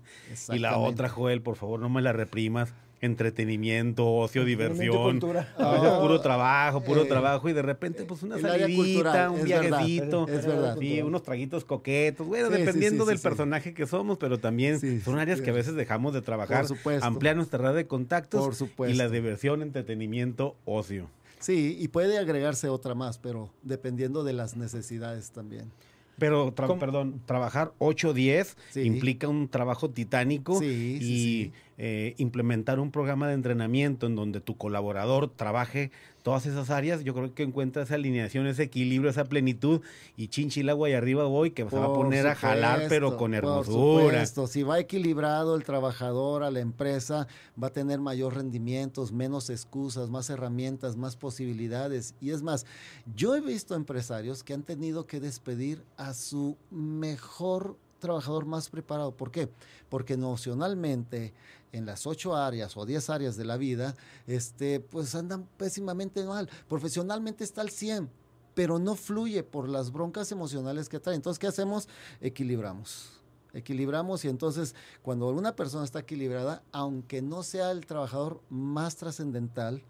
Y 0.52 0.58
la 0.58 0.78
otra, 0.78 1.08
Joel, 1.08 1.42
por 1.42 1.56
favor, 1.56 1.80
no 1.80 1.88
me 1.88 2.02
la 2.02 2.12
reprimas. 2.12 2.72
Entretenimiento, 3.02 4.10
ocio, 4.10 4.46
diversión. 4.46 5.20
A 5.58 5.72
veces 5.72 5.90
puro 6.00 6.22
trabajo, 6.22 6.82
puro 6.82 7.02
eh, 7.02 7.06
trabajo 7.06 7.46
y 7.50 7.52
de 7.52 7.60
repente 7.60 8.04
pues 8.04 8.22
una 8.22 8.38
salidita, 8.38 9.30
un 9.30 9.44
viajecito, 9.44 10.26
es 10.26 10.46
verdad, 10.46 10.78
sí, 10.80 11.02
unos 11.02 11.22
traguitos 11.22 11.66
coquetos, 11.66 12.26
bueno, 12.26 12.48
dependiendo 12.48 13.04
del 13.04 13.18
personaje 13.18 13.74
que 13.74 13.86
somos, 13.86 14.16
pero 14.16 14.38
también 14.40 14.80
son 15.02 15.18
áreas 15.18 15.42
que 15.42 15.50
a 15.50 15.52
veces 15.52 15.74
dejamos 15.74 16.14
de 16.14 16.22
trabajar, 16.22 16.64
ampliar 17.02 17.36
nuestra 17.36 17.58
red 17.58 17.76
de 17.76 17.86
contactos 17.86 18.64
y 18.88 18.94
la 18.94 19.10
diversión, 19.10 19.60
entretenimiento, 19.60 20.56
ocio. 20.64 21.10
Sí, 21.38 21.76
y 21.78 21.88
puede 21.88 22.18
agregarse 22.18 22.68
otra 22.68 22.94
más, 22.94 23.18
pero 23.18 23.50
dependiendo 23.62 24.24
de 24.24 24.32
las 24.32 24.56
necesidades 24.56 25.30
también. 25.30 25.70
Pero, 26.18 26.54
perdón, 26.54 27.20
trabajar 27.26 27.72
8 27.78 28.08
o 28.08 28.12
10 28.14 28.56
implica 28.76 29.28
un 29.28 29.48
trabajo 29.48 29.90
titánico 29.90 30.62
y 30.62 31.52
eh, 31.76 32.14
implementar 32.16 32.80
un 32.80 32.90
programa 32.90 33.28
de 33.28 33.34
entrenamiento 33.34 34.06
en 34.06 34.16
donde 34.16 34.40
tu 34.40 34.56
colaborador 34.56 35.28
trabaje 35.28 35.90
todas 36.26 36.44
esas 36.44 36.70
áreas, 36.70 37.04
yo 37.04 37.14
creo 37.14 37.32
que 37.32 37.44
encuentra 37.44 37.84
esa 37.84 37.94
alineación, 37.94 38.48
ese 38.48 38.64
equilibrio, 38.64 39.08
esa 39.08 39.26
plenitud 39.26 39.80
y 40.16 40.26
chinchilagua 40.26 40.90
y 40.90 40.92
arriba 40.92 41.22
voy 41.22 41.52
que 41.52 41.70
se 41.70 41.78
va 41.78 41.84
a 41.84 41.94
poner 41.94 42.26
a 42.26 42.34
jalar 42.34 42.86
pero 42.88 43.16
con 43.16 43.32
hermosura. 43.32 44.24
Por 44.34 44.48
si 44.48 44.64
va 44.64 44.80
equilibrado 44.80 45.54
el 45.54 45.62
trabajador 45.62 46.42
a 46.42 46.50
la 46.50 46.58
empresa, 46.58 47.28
va 47.62 47.68
a 47.68 47.72
tener 47.72 48.00
mayor 48.00 48.34
rendimientos, 48.34 49.12
menos 49.12 49.50
excusas, 49.50 50.10
más 50.10 50.28
herramientas, 50.28 50.96
más 50.96 51.14
posibilidades. 51.14 52.16
Y 52.20 52.30
es 52.30 52.42
más, 52.42 52.66
yo 53.14 53.36
he 53.36 53.40
visto 53.40 53.76
empresarios 53.76 54.42
que 54.42 54.52
han 54.52 54.64
tenido 54.64 55.06
que 55.06 55.20
despedir 55.20 55.84
a 55.96 56.12
su 56.12 56.56
mejor 56.72 57.76
trabajador 57.98 58.46
más 58.46 58.68
preparado. 58.68 59.12
¿Por 59.12 59.30
qué? 59.30 59.48
Porque 59.88 60.14
emocionalmente 60.14 61.34
en 61.72 61.86
las 61.86 62.06
ocho 62.06 62.34
áreas 62.34 62.76
o 62.76 62.86
diez 62.86 63.10
áreas 63.10 63.36
de 63.36 63.44
la 63.44 63.56
vida, 63.56 63.94
este, 64.26 64.80
pues 64.80 65.14
andan 65.14 65.46
pésimamente 65.56 66.24
mal. 66.24 66.48
Profesionalmente 66.68 67.44
está 67.44 67.60
al 67.60 67.70
100, 67.70 68.08
pero 68.54 68.78
no 68.78 68.94
fluye 68.94 69.42
por 69.42 69.68
las 69.68 69.92
broncas 69.92 70.32
emocionales 70.32 70.88
que 70.88 71.00
trae. 71.00 71.16
Entonces, 71.16 71.38
¿qué 71.38 71.46
hacemos? 71.46 71.88
Equilibramos. 72.20 73.12
Equilibramos 73.52 74.24
y 74.24 74.28
entonces 74.28 74.74
cuando 75.02 75.28
una 75.28 75.56
persona 75.56 75.84
está 75.84 76.00
equilibrada, 76.00 76.62
aunque 76.72 77.22
no 77.22 77.42
sea 77.42 77.70
el 77.70 77.86
trabajador 77.86 78.42
más 78.50 78.96
trascendental, 78.96 79.82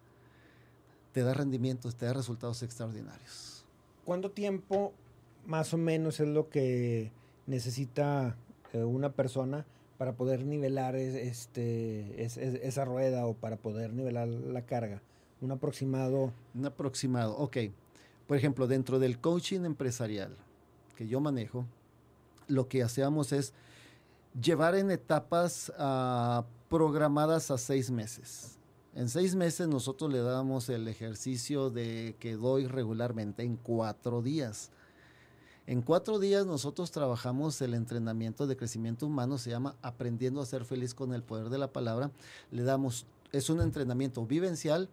te 1.12 1.22
da 1.22 1.34
rendimientos, 1.34 1.96
te 1.96 2.06
da 2.06 2.12
resultados 2.12 2.62
extraordinarios. 2.62 3.64
¿Cuánto 4.04 4.30
tiempo 4.30 4.92
más 5.46 5.72
o 5.74 5.78
menos 5.78 6.20
es 6.20 6.28
lo 6.28 6.48
que 6.48 7.10
necesita 7.46 8.36
eh, 8.72 8.84
una 8.84 9.12
persona 9.12 9.66
para 9.98 10.14
poder 10.16 10.44
nivelar 10.44 10.94
este, 10.96 12.22
esa 12.24 12.84
rueda 12.84 13.26
o 13.26 13.34
para 13.34 13.56
poder 13.56 13.92
nivelar 13.92 14.28
la 14.28 14.62
carga? 14.62 15.02
Un 15.40 15.52
aproximado. 15.52 16.32
Un 16.54 16.66
aproximado, 16.66 17.36
ok. 17.36 17.56
Por 18.26 18.36
ejemplo, 18.36 18.66
dentro 18.66 18.98
del 18.98 19.18
coaching 19.20 19.64
empresarial 19.64 20.36
que 20.96 21.06
yo 21.06 21.20
manejo, 21.20 21.66
lo 22.48 22.68
que 22.68 22.82
hacemos 22.82 23.32
es 23.32 23.52
llevar 24.40 24.74
en 24.74 24.90
etapas 24.90 25.72
ah, 25.78 26.44
programadas 26.68 27.50
a 27.50 27.58
seis 27.58 27.90
meses. 27.90 28.58
En 28.94 29.08
seis 29.08 29.34
meses 29.34 29.68
nosotros 29.68 30.10
le 30.10 30.20
damos 30.20 30.68
el 30.68 30.88
ejercicio 30.88 31.70
de 31.70 32.16
que 32.18 32.36
doy 32.36 32.66
regularmente 32.66 33.42
en 33.42 33.56
cuatro 33.56 34.22
días. 34.22 34.70
En 35.66 35.82
cuatro 35.82 36.20
días 36.20 36.46
nosotros 36.46 36.92
trabajamos 36.92 37.60
el 37.60 37.74
entrenamiento 37.74 38.46
de 38.46 38.56
crecimiento 38.56 39.06
humano, 39.06 39.36
se 39.36 39.50
llama 39.50 39.74
Aprendiendo 39.82 40.40
a 40.40 40.46
ser 40.46 40.64
feliz 40.64 40.94
con 40.94 41.12
el 41.12 41.24
poder 41.24 41.48
de 41.48 41.58
la 41.58 41.72
palabra. 41.72 42.12
Le 42.52 42.62
damos, 42.62 43.06
es 43.32 43.50
un 43.50 43.60
entrenamiento 43.60 44.24
vivencial. 44.24 44.88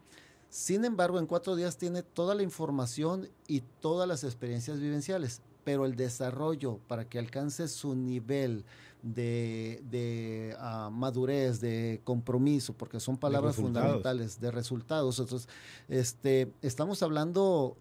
Sin 0.50 0.84
embargo, 0.84 1.20
en 1.20 1.28
cuatro 1.28 1.56
días 1.56 1.78
tiene 1.78 2.02
toda 2.02 2.34
la 2.34 2.42
información 2.42 3.30
y 3.48 3.62
todas 3.82 4.08
las 4.08 4.24
experiencias 4.24 4.80
vivenciales, 4.80 5.42
pero 5.64 5.86
el 5.86 5.96
desarrollo 5.96 6.80
para 6.88 7.06
que 7.06 7.20
alcance 7.20 7.68
su 7.68 7.96
nivel 7.96 8.66
de, 9.04 10.56
ah, 10.60 10.90
madurez, 10.92 11.60
de 11.60 12.02
compromiso, 12.04 12.74
porque 12.74 13.00
son 13.00 13.18
palabras 13.18 13.58
fundamentales, 13.58 14.40
de 14.40 14.50
resultados. 14.50 15.20
Entonces, 15.20 15.48
este, 15.88 16.52
estamos 16.62 17.04
hablando 17.04 17.78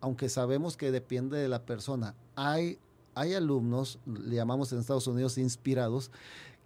aunque 0.00 0.28
sabemos 0.28 0.76
que 0.76 0.90
depende 0.90 1.38
de 1.38 1.48
la 1.48 1.64
persona, 1.64 2.14
hay, 2.34 2.78
hay 3.14 3.34
alumnos, 3.34 3.98
le 4.06 4.36
llamamos 4.36 4.72
en 4.72 4.80
Estados 4.80 5.06
Unidos 5.06 5.38
inspirados, 5.38 6.10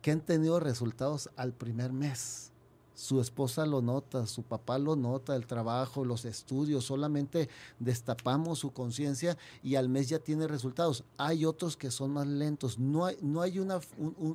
que 0.02 0.10
han 0.10 0.20
tenido 0.20 0.60
resultados 0.60 1.30
al 1.37 1.52
primer 1.52 1.92
mes. 1.92 2.50
Su 3.00 3.18
esposa 3.18 3.64
lo 3.64 3.80
nota, 3.80 4.26
su 4.26 4.42
papá 4.42 4.78
lo 4.78 4.94
nota, 4.94 5.34
el 5.34 5.46
trabajo, 5.46 6.04
los 6.04 6.26
estudios, 6.26 6.84
solamente 6.84 7.49
destapamos 7.78 8.58
su 8.58 8.75
conciencia 8.75 9.38
y 9.62 9.76
al 9.76 9.88
mes 9.88 10.10
ya 10.10 10.18
tiene 10.18 10.46
resultados. 10.46 11.04
Hay 11.16 11.46
otros 11.46 11.78
que 11.78 11.90
son 11.90 12.10
más 12.10 12.26
lentos. 12.26 12.78
No 12.78 13.06
hay, 13.06 13.16
no 13.22 13.40
hay 13.40 13.58
una, 13.58 13.80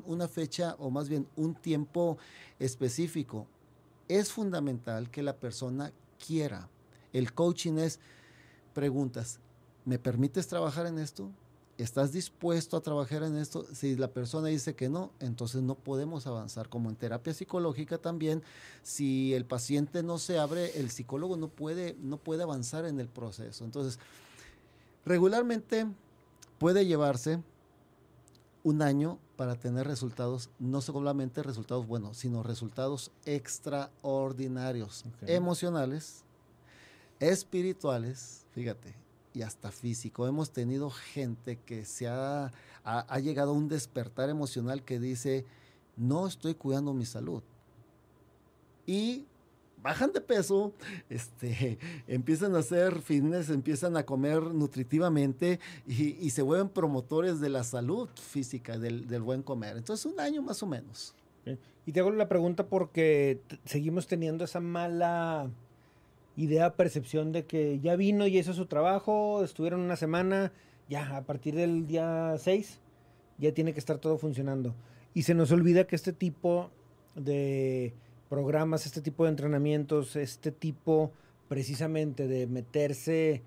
una 0.08 0.28
fecha 0.28 0.76
o 0.80 0.90
más 0.90 1.10
bien 1.10 1.28
un 1.36 1.54
tiempo 1.54 2.18
específico. 2.58 3.46
Es 4.08 4.32
fundamental 4.32 5.12
que 5.12 5.22
la 5.22 5.36
persona 5.36 5.92
quiera. 6.26 6.68
El 7.14 7.34
coaching 7.34 7.78
es 7.78 8.00
preguntas, 8.76 9.40
¿me 9.86 9.98
permites 9.98 10.48
trabajar 10.48 10.86
en 10.86 11.00
esto? 11.00 11.32
¿Estás 11.78 12.12
dispuesto 12.12 12.78
a 12.78 12.82
trabajar 12.82 13.24
en 13.24 13.38
esto? 13.38 13.66
Si 13.74 13.96
la 13.96 14.10
persona 14.10 14.50
dice 14.50 14.76
que 14.76 14.90
no, 14.90 15.12
entonces 15.20 15.62
no 15.62 15.76
podemos 15.76 16.28
avanzar. 16.28 16.70
Como 16.70 16.90
en 16.90 16.96
terapia 16.96 17.34
psicológica 17.34 17.98
también, 17.98 18.44
si 18.84 19.34
el 19.34 19.46
paciente 19.46 20.04
no 20.04 20.18
se 20.20 20.38
abre, 20.38 20.78
el 20.80 20.92
psicólogo 20.92 21.38
no 21.38 21.48
puede, 21.48 21.96
no 22.02 22.18
puede 22.18 22.44
avanzar 22.44 22.86
en 22.86 23.00
el 23.00 23.08
proceso. 23.08 23.66
Entonces, 23.66 24.00
regularmente 25.06 25.88
puede 26.60 26.86
llevarse 26.86 27.42
un 28.64 28.82
año 28.82 29.20
para 29.38 29.56
tener 29.56 29.88
resultados, 29.88 30.50
no 30.60 30.82
solamente 30.82 31.44
resultados 31.44 31.88
buenos, 31.88 32.18
sino 32.18 32.44
resultados 32.44 33.12
extraordinarios, 33.26 35.06
emocionales, 35.28 36.25
espirituales, 37.20 38.46
fíjate, 38.52 38.96
y 39.34 39.42
hasta 39.42 39.72
físico. 39.72 40.28
Hemos 40.28 40.52
tenido 40.52 40.90
gente 40.90 41.58
que 41.66 41.86
se 41.86 42.08
ha, 42.08 42.52
ha, 42.84 43.20
llegado 43.20 43.52
a 43.52 43.54
un 43.54 43.68
despertar 43.68 44.30
emocional 44.30 44.84
que 44.84 45.00
dice, 45.00 45.46
no 45.98 46.28
estoy 46.28 46.56
cuidando 46.56 46.94
mi 46.94 47.06
salud. 47.06 47.44
Y 48.88 49.26
bajan 49.82 50.12
de 50.14 50.22
peso, 50.22 50.74
este, 51.10 51.78
empiezan 52.08 52.56
a 52.56 52.60
hacer 52.60 53.02
fitness, 53.02 53.50
empiezan 53.50 53.98
a 53.98 54.06
comer 54.06 54.42
nutritivamente 54.42 55.60
y, 55.86 56.16
y 56.26 56.30
se 56.30 56.42
vuelven 56.42 56.70
promotores 56.70 57.40
de 57.40 57.50
la 57.50 57.64
salud 57.64 58.10
física, 58.16 58.78
del, 58.78 59.08
del, 59.08 59.22
buen 59.22 59.44
comer. 59.44 59.78
Entonces, 59.78 60.06
un 60.06 60.20
año 60.20 60.42
más 60.42 60.64
o 60.64 60.68
menos. 60.68 61.14
Y 61.86 61.92
te 61.92 62.00
hago 62.00 62.10
la 62.10 62.28
pregunta 62.28 62.66
porque 62.66 63.40
seguimos 63.66 64.08
teniendo 64.08 64.44
esa 64.46 64.60
mala 64.60 65.52
idea, 66.38 66.76
percepción 66.76 67.32
de 67.32 67.46
que 67.46 67.80
ya 67.80 67.96
vino 67.96 68.28
y 68.28 68.38
hizo 68.38 68.54
su 68.54 68.66
trabajo, 68.66 69.44
estuvieron 69.44 69.82
una 69.82 69.96
semana, 69.96 70.52
ya 70.90 71.18
a 71.18 71.22
partir 71.24 71.56
del 71.56 71.88
día 71.88 72.36
6 72.38 72.80
ya 73.38 73.54
tiene 73.54 73.74
que 73.74 73.80
estar 73.80 73.98
todo 73.98 74.18
funcionando. 74.18 74.76
Y 75.14 75.24
se 75.24 75.34
nos 75.34 75.52
olvida 75.52 75.88
que 75.88 75.96
este 75.96 76.14
tipo 76.14 76.70
de 77.16 77.94
programas, 78.30 78.86
este 78.86 79.02
tipo 79.02 79.24
de 79.24 79.30
entrenamientos, 79.30 80.16
este 80.16 80.52
tipo 80.52 81.12
precisamente 81.48 82.28
de 82.28 82.48
meterse, 82.48 83.44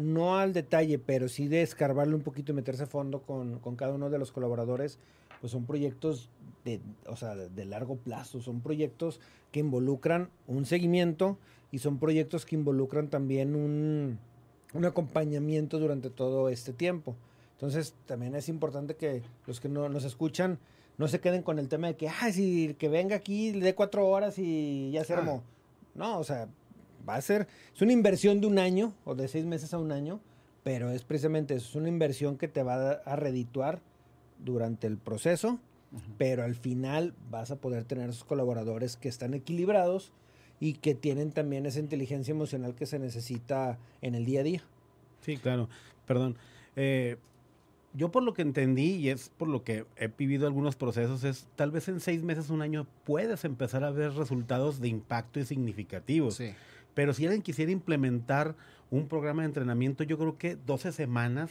no 0.00 0.38
al 0.38 0.52
detalle, 0.52 0.98
pero 0.98 1.28
sí 1.28 1.48
de 1.48 1.62
escarbarle 1.62 2.14
un 2.14 2.22
poquito 2.22 2.52
y 2.52 2.54
meterse 2.54 2.84
a 2.84 2.86
fondo 2.86 3.22
con, 3.22 3.58
con 3.60 3.76
cada 3.76 3.94
uno 3.94 4.10
de 4.10 4.18
los 4.18 4.32
colaboradores, 4.32 4.98
pues 5.40 5.52
son 5.52 5.66
proyectos 5.66 6.30
o 7.06 7.16
sea, 7.16 7.34
de 7.34 7.64
largo 7.64 7.96
plazo, 7.96 8.42
son 8.42 8.60
proyectos 8.60 9.20
que 9.52 9.60
involucran 9.60 10.28
un 10.46 10.66
seguimiento 10.66 11.38
y 11.70 11.78
son 11.78 11.98
proyectos 11.98 12.46
que 12.46 12.56
involucran 12.56 13.08
también 13.08 13.54
un, 13.54 14.18
un 14.74 14.84
acompañamiento 14.84 15.78
durante 15.78 16.10
todo 16.10 16.48
este 16.48 16.72
tiempo. 16.72 17.16
Entonces, 17.52 17.94
también 18.06 18.34
es 18.34 18.48
importante 18.48 18.94
que 18.94 19.22
los 19.46 19.60
que 19.60 19.68
no, 19.68 19.88
nos 19.88 20.04
escuchan 20.04 20.58
no 20.96 21.08
se 21.08 21.20
queden 21.20 21.42
con 21.42 21.58
el 21.58 21.68
tema 21.68 21.88
de 21.88 21.96
que, 21.96 22.08
ah, 22.08 22.32
si 22.32 22.74
que 22.78 22.88
venga 22.88 23.16
aquí, 23.16 23.52
le 23.52 23.64
dé 23.64 23.74
cuatro 23.74 24.06
horas 24.08 24.38
y 24.38 24.90
ya 24.92 25.04
se 25.04 25.14
armó. 25.14 25.42
Ah. 25.44 25.50
No, 25.94 26.18
o 26.18 26.24
sea, 26.24 26.48
va 27.08 27.16
a 27.16 27.20
ser, 27.20 27.46
es 27.74 27.82
una 27.82 27.92
inversión 27.92 28.40
de 28.40 28.46
un 28.46 28.58
año 28.58 28.92
o 29.04 29.14
de 29.14 29.28
seis 29.28 29.44
meses 29.44 29.74
a 29.74 29.78
un 29.78 29.92
año, 29.92 30.20
pero 30.62 30.90
es 30.90 31.02
precisamente 31.04 31.54
eso, 31.54 31.68
es 31.68 31.74
una 31.74 31.88
inversión 31.88 32.36
que 32.36 32.48
te 32.48 32.62
va 32.62 32.92
a, 32.92 33.16
redituar 33.16 33.80
durante 34.38 34.86
el 34.86 34.98
proceso, 34.98 35.58
uh 35.92 35.96
-huh. 35.96 36.14
pero 36.18 36.44
al 36.44 36.54
final 36.54 37.14
vas 37.30 37.50
a 37.50 37.56
poder 37.56 37.84
tener 37.84 38.10
esos 38.10 38.24
colaboradores 38.24 38.96
que 38.96 39.08
están 39.08 39.34
equilibrados 39.34 40.12
y 40.60 40.74
que 40.74 40.94
tienen 40.94 41.32
también 41.32 41.66
esa 41.66 41.80
inteligencia 41.80 42.32
emocional 42.32 42.74
que 42.74 42.86
se 42.86 42.98
necesita 42.98 43.78
en 44.02 44.14
el 44.14 44.24
día 44.24 44.40
a 44.40 44.44
día. 44.44 44.62
Sí, 45.20 45.36
claro, 45.36 45.68
perdón. 46.06 46.36
Eh, 46.76 47.16
yo 47.94 48.10
por 48.10 48.22
lo 48.22 48.34
que 48.34 48.42
entendí 48.42 48.96
y 48.96 49.08
es 49.10 49.30
por 49.30 49.48
lo 49.48 49.64
que 49.64 49.84
he 49.96 50.08
vivido 50.08 50.46
algunos 50.46 50.76
procesos 50.76 51.24
es 51.24 51.46
tal 51.56 51.70
vez 51.70 51.88
en 51.88 52.00
seis 52.00 52.22
meses, 52.22 52.50
un 52.50 52.62
año 52.62 52.86
puedes 53.04 53.44
empezar 53.44 53.82
a 53.84 53.90
ver 53.90 54.12
resultados 54.12 54.80
de 54.80 54.88
impacto 54.88 55.40
y 55.40 55.44
significativos. 55.44 56.36
Sí. 56.36 56.52
Pero 56.94 57.14
si 57.14 57.24
alguien 57.24 57.42
quisiera 57.42 57.72
implementar 57.72 58.56
un 58.90 59.06
programa 59.08 59.42
de 59.42 59.46
entrenamiento, 59.46 60.04
yo 60.04 60.18
creo 60.18 60.38
que 60.38 60.56
12 60.56 60.92
semanas 60.92 61.50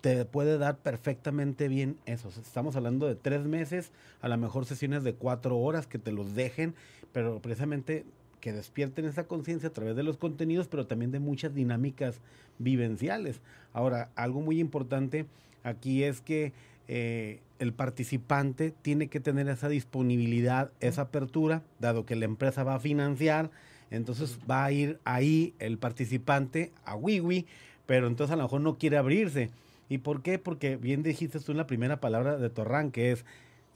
te 0.00 0.24
puede 0.24 0.58
dar 0.58 0.78
perfectamente 0.78 1.68
bien 1.68 1.98
eso. 2.06 2.28
Estamos 2.28 2.76
hablando 2.76 3.06
de 3.06 3.14
tres 3.14 3.44
meses, 3.44 3.92
a 4.20 4.28
lo 4.28 4.36
mejor 4.38 4.64
sesiones 4.64 5.04
de 5.04 5.14
cuatro 5.14 5.58
horas 5.58 5.86
que 5.86 5.98
te 5.98 6.12
los 6.12 6.34
dejen, 6.34 6.74
pero 7.12 7.40
precisamente 7.40 8.04
que 8.42 8.52
despierten 8.52 9.06
esa 9.06 9.24
conciencia 9.24 9.68
a 9.68 9.72
través 9.72 9.94
de 9.94 10.02
los 10.02 10.18
contenidos, 10.18 10.66
pero 10.66 10.86
también 10.86 11.12
de 11.12 11.20
muchas 11.20 11.54
dinámicas 11.54 12.20
vivenciales. 12.58 13.40
Ahora, 13.72 14.10
algo 14.16 14.40
muy 14.42 14.58
importante 14.58 15.26
aquí 15.62 16.02
es 16.02 16.20
que 16.20 16.52
eh, 16.88 17.38
el 17.60 17.72
participante 17.72 18.74
tiene 18.82 19.06
que 19.06 19.20
tener 19.20 19.48
esa 19.48 19.68
disponibilidad, 19.68 20.72
esa 20.80 21.02
apertura, 21.02 21.62
dado 21.78 22.04
que 22.04 22.16
la 22.16 22.24
empresa 22.24 22.64
va 22.64 22.74
a 22.74 22.80
financiar, 22.80 23.52
entonces 23.92 24.36
va 24.50 24.64
a 24.64 24.72
ir 24.72 24.98
ahí 25.04 25.54
el 25.60 25.78
participante 25.78 26.72
a 26.84 26.96
Wiwi, 26.96 27.46
pero 27.86 28.08
entonces 28.08 28.34
a 28.34 28.36
lo 28.36 28.42
mejor 28.42 28.60
no 28.60 28.76
quiere 28.76 28.96
abrirse. 28.96 29.50
¿Y 29.88 29.98
por 29.98 30.22
qué? 30.22 30.40
Porque 30.40 30.76
bien 30.76 31.04
dijiste 31.04 31.38
tú 31.38 31.52
en 31.52 31.58
la 31.58 31.68
primera 31.68 32.00
palabra 32.00 32.38
de 32.38 32.50
Torrán, 32.50 32.90
que 32.90 33.12
es, 33.12 33.24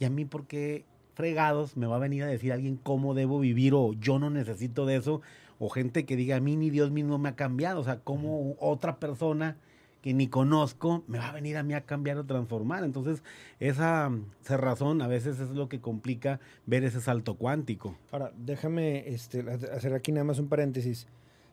¿y 0.01 0.07
a 0.07 0.11
mí 0.11 0.25
por 0.25 0.49
qué 0.49 0.85
fregados 1.17 1.77
me 1.77 1.87
va 1.87 1.97
a 1.97 1.99
venir 1.99 2.23
a 2.23 2.27
decir 2.27 2.53
alguien 2.53 2.77
cómo 2.77 3.15
debo 3.15 3.41
vivir 3.41 3.73
o 3.75 3.95
yo 3.95 4.19
no 4.19 4.31
necesito 4.31 4.87
de 4.87 4.97
eso? 4.97 5.23
O 5.59 5.71
gente 5.71 6.05
que 6.05 6.15
diga, 6.15 6.37
a 6.37 6.41
mí 6.41 6.55
ni 6.55 6.69
Dios 6.69 6.91
mismo 6.91 7.19
me 7.19 7.31
ha 7.31 7.35
cambiado, 7.35 7.81
o 7.81 7.85
sea, 7.85 8.01
como 8.01 8.55
otra 8.61 9.01
persona 9.01 9.57
que 10.03 10.13
ni 10.13 10.29
conozco 10.29 11.03
me 11.09 11.19
va 11.19 11.31
a 11.31 11.33
venir 11.33 11.57
a 11.57 11.63
mí 11.63 11.73
a 11.73 11.81
cambiar 11.81 12.19
o 12.19 12.25
transformar. 12.25 12.85
Entonces, 12.85 13.25
esa 13.59 14.13
cerrazón 14.43 15.01
a 15.01 15.09
veces 15.09 15.41
es 15.41 15.49
lo 15.49 15.69
que 15.69 15.81
complica 15.81 16.39
ver 16.67 16.85
ese 16.85 17.01
salto 17.01 17.35
cuántico. 17.35 17.97
Ahora, 18.13 18.31
déjame 18.37 19.09
este, 19.09 19.41
hacer 19.51 19.95
aquí 19.95 20.13
nada 20.13 20.25
más 20.25 20.39
un 20.39 20.49
paréntesis. 20.49 21.09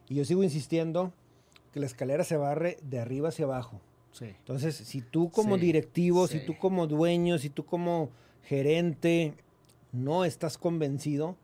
Y 0.10 0.16
yo 0.16 0.26
sigo 0.26 0.44
insistiendo 0.44 1.14
que 1.72 1.80
la 1.80 1.86
escalera 1.86 2.26
se 2.26 2.38
barre 2.38 2.78
de 2.84 3.00
arriba 3.00 3.30
hacia 3.30 3.46
abajo. 3.46 3.80
Sí. 4.12 4.26
Entonces, 4.26 4.76
si 4.76 5.02
tú 5.02 5.32
como 5.32 5.56
sí, 5.56 5.62
directivo, 5.62 6.28
sí. 6.28 6.38
si 6.38 6.46
tú 6.46 6.56
como 6.58 6.86
dueño, 6.86 7.40
si 7.40 7.50
tú 7.50 7.66
como 7.66 8.12
gerente 8.44 9.34
no 9.94 10.26
estás 10.26 10.58
convencido 10.58 11.38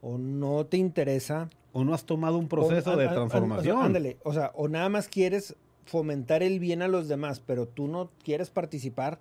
o 0.00 0.16
no 0.16 0.64
te 0.64 0.78
interesa. 0.78 1.50
O 1.72 1.84
no 1.84 1.92
has 1.92 2.04
tomado 2.04 2.38
un 2.38 2.48
proceso 2.48 2.92
o, 2.92 2.96
de 2.96 3.06
transformación. 3.08 3.76
O 3.76 3.78
sea, 3.80 3.86
ándale, 3.86 4.16
o 4.22 4.32
sea, 4.32 4.52
o 4.54 4.68
nada 4.68 4.88
más 4.88 5.08
quieres 5.08 5.54
fomentar 5.84 6.42
el 6.42 6.58
bien 6.58 6.80
a 6.80 6.88
los 6.88 7.08
demás, 7.08 7.42
pero 7.44 7.66
tú 7.66 7.86
no 7.86 8.10
quieres 8.24 8.48
participar, 8.48 9.18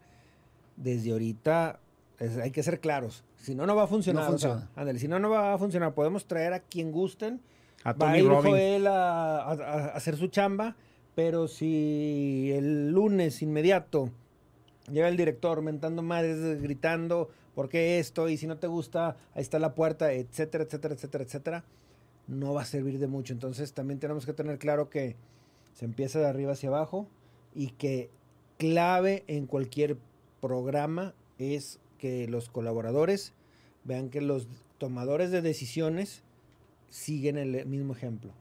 desde 0.78 1.12
ahorita 1.12 1.80
es, 2.19 2.38
hay 2.38 2.52
que 2.52 2.63
ser 2.63 2.80
claros. 2.80 3.24
Si 3.38 3.56
no, 3.56 3.65
no 3.65 3.76
va 3.76 3.84
a 3.84 3.88
funcionar. 3.88 4.24
No 4.24 4.30
funciona. 4.30 4.56
O 4.56 4.60
sea, 4.60 4.69
ándale, 4.76 5.00
si 5.00 5.08
no, 5.08 5.19
no 5.19 5.30
va 5.30 5.54
a 5.54 5.58
funcionar. 5.58 5.93
Podemos 5.93 6.26
traer 6.26 6.54
a 6.54 6.60
quien 6.60 6.91
gusten. 6.91 7.41
A 7.84 7.93
va 7.93 8.12
a 8.12 8.17
ir 8.17 8.28
Joel 8.28 8.88
a, 8.88 9.41
a, 9.41 9.52
a, 9.52 9.88
hacer 9.89 10.17
su 10.17 10.28
chamba, 10.28 10.76
pero 11.13 11.48
si 11.48 12.52
el 12.54 12.91
lunes 12.91 13.41
inmediato 13.41 14.10
llega 14.91 15.08
el 15.08 15.17
director 15.17 15.62
mentando 15.62 16.02
madres, 16.02 16.62
gritando, 16.62 17.30
¿por 17.56 17.70
qué 17.70 18.00
esto? 18.00 18.30
Y 18.30 18.38
si 18.38 18.46
no 18.46 18.58
te 18.58 18.68
gusta, 18.68 19.18
ahí 19.34 19.41
está 19.41 19.58
la 19.58 19.74
puerta, 19.74 20.12
etcétera, 20.12 20.65
etcétera, 20.65 20.94
etcétera, 20.94 21.24
etcétera, 21.24 21.63
no 22.28 22.54
va 22.54 22.62
a 22.62 22.65
servir 22.65 23.00
de 23.00 23.08
mucho. 23.08 23.34
Entonces 23.34 23.74
también 23.74 24.00
tenemos 24.00 24.26
que 24.26 24.34
tener 24.34 24.60
claro 24.60 24.89
que 24.89 25.15
se 25.74 25.86
empieza 25.86 26.20
de 26.20 26.28
arriba 26.28 26.54
hacia 26.54 26.70
abajo 26.70 27.08
y 27.56 27.70
que 27.72 28.10
clave 28.58 29.24
en 29.28 29.48
cualquier 29.48 29.98
programa 30.41 31.13
es 31.39 31.80
que 31.98 32.28
los 32.28 32.50
colaboradores 32.50 33.34
vean 33.84 34.10
que 34.10 34.22
los 34.22 34.48
tomadores 34.78 35.32
de 35.32 35.41
decisiones 35.41 36.24
siguen 36.89 37.38
el 37.38 37.65
mismo 37.65 37.94
ejemplo. 37.94 38.32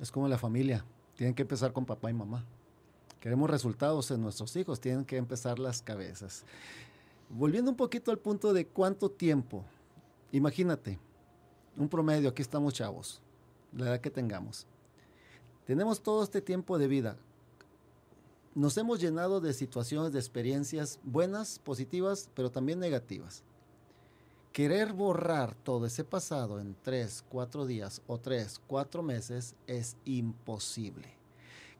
Es 0.00 0.10
como 0.10 0.28
la 0.28 0.38
familia, 0.38 0.84
tienen 1.16 1.34
que 1.34 1.42
empezar 1.42 1.72
con 1.72 1.84
papá 1.84 2.10
y 2.10 2.14
mamá. 2.14 2.44
Queremos 3.20 3.48
resultados 3.48 4.10
en 4.10 4.20
nuestros 4.20 4.56
hijos, 4.56 4.80
tienen 4.80 5.04
que 5.04 5.16
empezar 5.16 5.58
las 5.58 5.80
cabezas. 5.80 6.44
Volviendo 7.34 7.70
un 7.70 7.76
poquito 7.78 8.10
al 8.10 8.18
punto 8.18 8.52
de 8.52 8.66
cuánto 8.66 9.10
tiempo, 9.10 9.64
imagínate, 10.32 10.98
un 11.78 11.88
promedio, 11.88 12.28
aquí 12.28 12.42
estamos 12.42 12.74
chavos, 12.74 13.22
la 13.74 13.86
edad 13.86 14.00
que 14.02 14.10
tengamos. 14.10 14.66
Tenemos 15.64 16.02
todo 16.02 16.22
este 16.22 16.42
tiempo 16.42 16.76
de 16.76 16.88
vida. 16.88 17.16
Nos 18.54 18.76
hemos 18.76 19.00
llenado 19.00 19.40
de 19.40 19.54
situaciones, 19.54 20.12
de 20.12 20.18
experiencias 20.18 21.00
buenas, 21.04 21.58
positivas, 21.58 22.28
pero 22.34 22.50
también 22.50 22.78
negativas. 22.78 23.42
Querer 24.52 24.92
borrar 24.92 25.54
todo 25.54 25.86
ese 25.86 26.04
pasado 26.04 26.60
en 26.60 26.76
tres, 26.82 27.24
cuatro 27.30 27.64
días 27.64 28.02
o 28.06 28.18
tres, 28.18 28.60
cuatro 28.66 29.02
meses 29.02 29.54
es 29.66 29.96
imposible. 30.04 31.08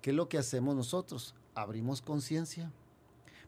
¿Qué 0.01 0.11
es 0.13 0.17
lo 0.17 0.31
que 0.31 0.39
hacemos 0.39 0.75
nosotros? 0.75 1.35
Abrimos 1.55 2.01
conciencia 2.01 2.73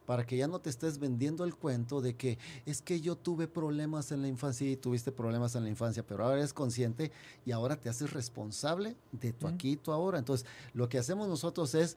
para 0.06 0.26
que 0.26 0.36
ya 0.36 0.48
no 0.48 0.60
te 0.60 0.70
estés 0.70 0.98
vendiendo 0.98 1.44
el 1.44 1.54
cuento 1.54 2.00
de 2.00 2.14
que 2.14 2.38
es 2.66 2.82
que 2.82 3.00
yo 3.00 3.16
tuve 3.16 3.48
problemas 3.48 4.12
en 4.12 4.22
la 4.22 4.28
infancia 4.28 4.70
y 4.70 4.76
tuviste 4.76 5.12
problemas 5.12 5.54
en 5.54 5.64
la 5.64 5.70
infancia, 5.70 6.04
pero 6.06 6.24
ahora 6.24 6.38
eres 6.38 6.52
consciente 6.52 7.12
y 7.44 7.52
ahora 7.52 7.76
te 7.76 7.88
haces 7.88 8.12
responsable 8.12 8.96
de 9.12 9.32
tu 9.32 9.46
aquí 9.46 9.72
y 9.72 9.76
tu 9.76 9.92
ahora. 9.92 10.18
Entonces, 10.18 10.46
lo 10.72 10.88
que 10.88 10.98
hacemos 10.98 11.28
nosotros 11.28 11.74
es 11.74 11.96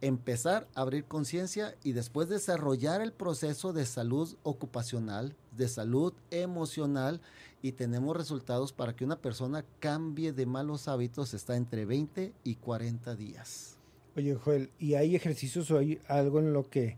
empezar 0.00 0.68
a 0.74 0.82
abrir 0.82 1.04
conciencia 1.04 1.74
y 1.82 1.92
después 1.92 2.28
desarrollar 2.28 3.00
el 3.00 3.12
proceso 3.12 3.72
de 3.72 3.84
salud 3.84 4.36
ocupacional, 4.42 5.34
de 5.56 5.68
salud 5.68 6.12
emocional 6.30 7.20
y 7.62 7.72
tenemos 7.72 8.16
resultados 8.16 8.72
para 8.72 8.94
que 8.94 9.04
una 9.04 9.16
persona 9.16 9.64
cambie 9.80 10.32
de 10.32 10.46
malos 10.46 10.86
hábitos 10.86 11.34
está 11.34 11.56
entre 11.56 11.84
20 11.84 12.32
y 12.44 12.54
40 12.54 13.16
días. 13.16 13.76
Oye, 14.16 14.34
Joel, 14.34 14.70
¿y 14.78 14.94
hay 14.94 15.16
ejercicios 15.16 15.70
o 15.70 15.78
hay 15.78 16.00
algo 16.08 16.38
en 16.38 16.52
lo 16.52 16.68
que 16.68 16.96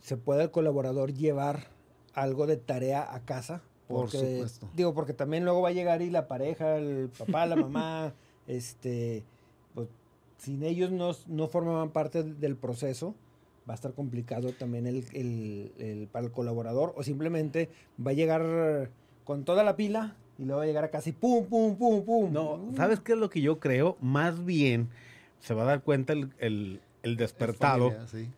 se 0.00 0.16
pueda 0.16 0.42
el 0.44 0.50
colaborador 0.50 1.12
llevar 1.12 1.68
algo 2.14 2.46
de 2.46 2.56
tarea 2.56 3.14
a 3.14 3.20
casa? 3.20 3.62
Porque, 3.88 4.18
Por 4.18 4.26
supuesto. 4.28 4.68
Digo, 4.74 4.92
porque 4.94 5.14
también 5.14 5.44
luego 5.44 5.62
va 5.62 5.70
a 5.70 5.72
llegar 5.72 6.02
y 6.02 6.10
la 6.10 6.28
pareja, 6.28 6.76
el 6.76 7.08
papá, 7.16 7.46
la 7.46 7.56
mamá, 7.68 8.14
este 8.46 9.24
sin 10.38 10.62
ellos 10.62 10.92
no, 10.92 11.10
no 11.26 11.48
formaban 11.48 11.90
parte 11.90 12.22
del 12.22 12.54
proceso, 12.54 13.16
va 13.68 13.72
a 13.72 13.74
estar 13.74 13.92
complicado 13.92 14.52
también 14.52 14.86
el, 14.86 15.04
el- 15.12 15.72
el- 15.78 16.06
para 16.06 16.26
el 16.26 16.30
colaborador 16.32 16.94
o 16.96 17.02
simplemente 17.02 17.68
va 18.04 18.12
a 18.12 18.14
llegar 18.14 18.90
con 19.24 19.44
toda 19.44 19.64
la 19.64 19.74
pila 19.74 20.14
y 20.38 20.44
luego 20.44 20.58
va 20.58 20.62
a 20.62 20.66
llegar 20.66 20.84
a 20.84 20.90
casi 20.90 21.10
pum, 21.10 21.44
pum, 21.46 21.76
pum, 21.76 22.04
pum. 22.04 22.32
No, 22.32 22.68
¿sabes 22.76 23.00
qué 23.00 23.12
es 23.14 23.18
lo 23.18 23.28
que 23.30 23.40
yo 23.40 23.58
creo? 23.58 23.96
Más 24.00 24.44
bien 24.44 24.88
se 25.40 25.54
va 25.54 25.62
a 25.62 25.66
dar 25.66 25.82
cuenta 25.82 26.12
el, 26.12 26.32
el- 26.38 26.80
el 27.02 27.16
despertado. 27.16 27.90
Familia, 27.90 28.06
sí. 28.06 28.30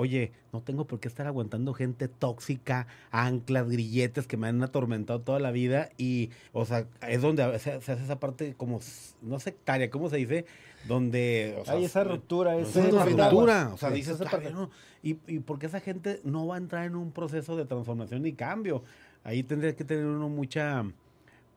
Oye, 0.00 0.30
no 0.52 0.60
tengo 0.62 0.86
por 0.86 1.00
qué 1.00 1.08
estar 1.08 1.26
aguantando 1.26 1.74
gente 1.74 2.06
tóxica, 2.06 2.86
anclas, 3.10 3.68
grilletes 3.68 4.28
que 4.28 4.36
me 4.36 4.46
han 4.46 4.62
atormentado 4.62 5.20
toda 5.22 5.40
la 5.40 5.50
vida. 5.50 5.90
Y, 5.98 6.30
o 6.52 6.64
sea, 6.64 6.86
es 7.08 7.20
donde 7.20 7.58
se 7.58 7.72
hace 7.72 7.92
esa 7.94 8.20
parte 8.20 8.54
como, 8.56 8.78
no 9.22 9.40
sectaria, 9.40 9.90
¿cómo 9.90 10.08
se 10.08 10.18
dice? 10.18 10.44
Donde. 10.86 11.56
o 11.60 11.64
sea, 11.64 11.74
Hay 11.74 11.84
esa 11.84 12.04
ruptura, 12.04 12.56
es 12.56 12.76
una 12.76 12.90
parteaguas. 12.90 13.30
ruptura. 13.32 13.70
O 13.74 13.76
sea, 13.76 13.90
dices, 13.90 14.14
ese 14.14 14.22
"Está 14.24 14.36
parte- 14.36 14.50
bien, 14.52 14.54
¿no?". 14.60 14.70
y, 15.02 15.16
y 15.26 15.40
porque 15.40 15.66
esa 15.66 15.80
gente 15.80 16.20
no 16.22 16.46
va 16.46 16.54
a 16.54 16.58
entrar 16.58 16.86
en 16.86 16.94
un 16.94 17.10
proceso 17.10 17.56
de 17.56 17.64
transformación 17.64 18.24
y 18.24 18.34
cambio. 18.34 18.84
Ahí 19.24 19.42
tendría 19.42 19.74
que 19.74 19.82
tener 19.82 20.06
uno 20.06 20.28
mucha, 20.28 20.84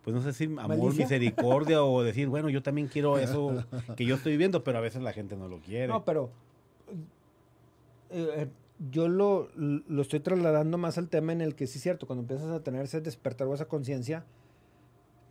pues 0.04 0.15
no 0.15 0.21
sé 0.23 0.34
si 0.34 0.45
amor, 0.45 0.67
¿Malicia? 0.67 1.04
misericordia 1.06 1.84
o 1.84 2.01
decir, 2.01 2.27
bueno, 2.27 2.49
yo 2.49 2.63
también 2.63 2.88
quiero 2.88 3.19
eso 3.19 3.63
que 3.95 4.04
yo 4.06 4.15
estoy 4.15 4.32
viviendo, 4.32 4.63
pero 4.63 4.80
a 4.80 4.82
veces 4.82 5.04
la 5.04 5.13
gente 5.13 5.36
no 5.38 5.47
lo 5.47 5.60
quiere. 5.60 5.88
No, 5.89 6.04
pero 6.04 6.32
eh, 8.12 8.50
yo 8.91 9.08
lo, 9.08 9.50
lo 9.56 10.02
estoy 10.02 10.19
trasladando 10.19 10.78
más 10.78 10.97
al 10.97 11.10
tema 11.10 11.32
en 11.34 11.41
el 11.41 11.56
que 11.56 11.67
sí 11.67 11.78
es 11.78 11.84
cierto, 11.84 12.08
cuando 12.08 12.21
empiezas 12.21 12.50
a 12.52 12.63
tener 12.63 12.84
ese 12.84 13.02
despertar 13.02 13.47
o 13.47 13.54
esa 13.54 13.65
conciencia, 13.67 14.26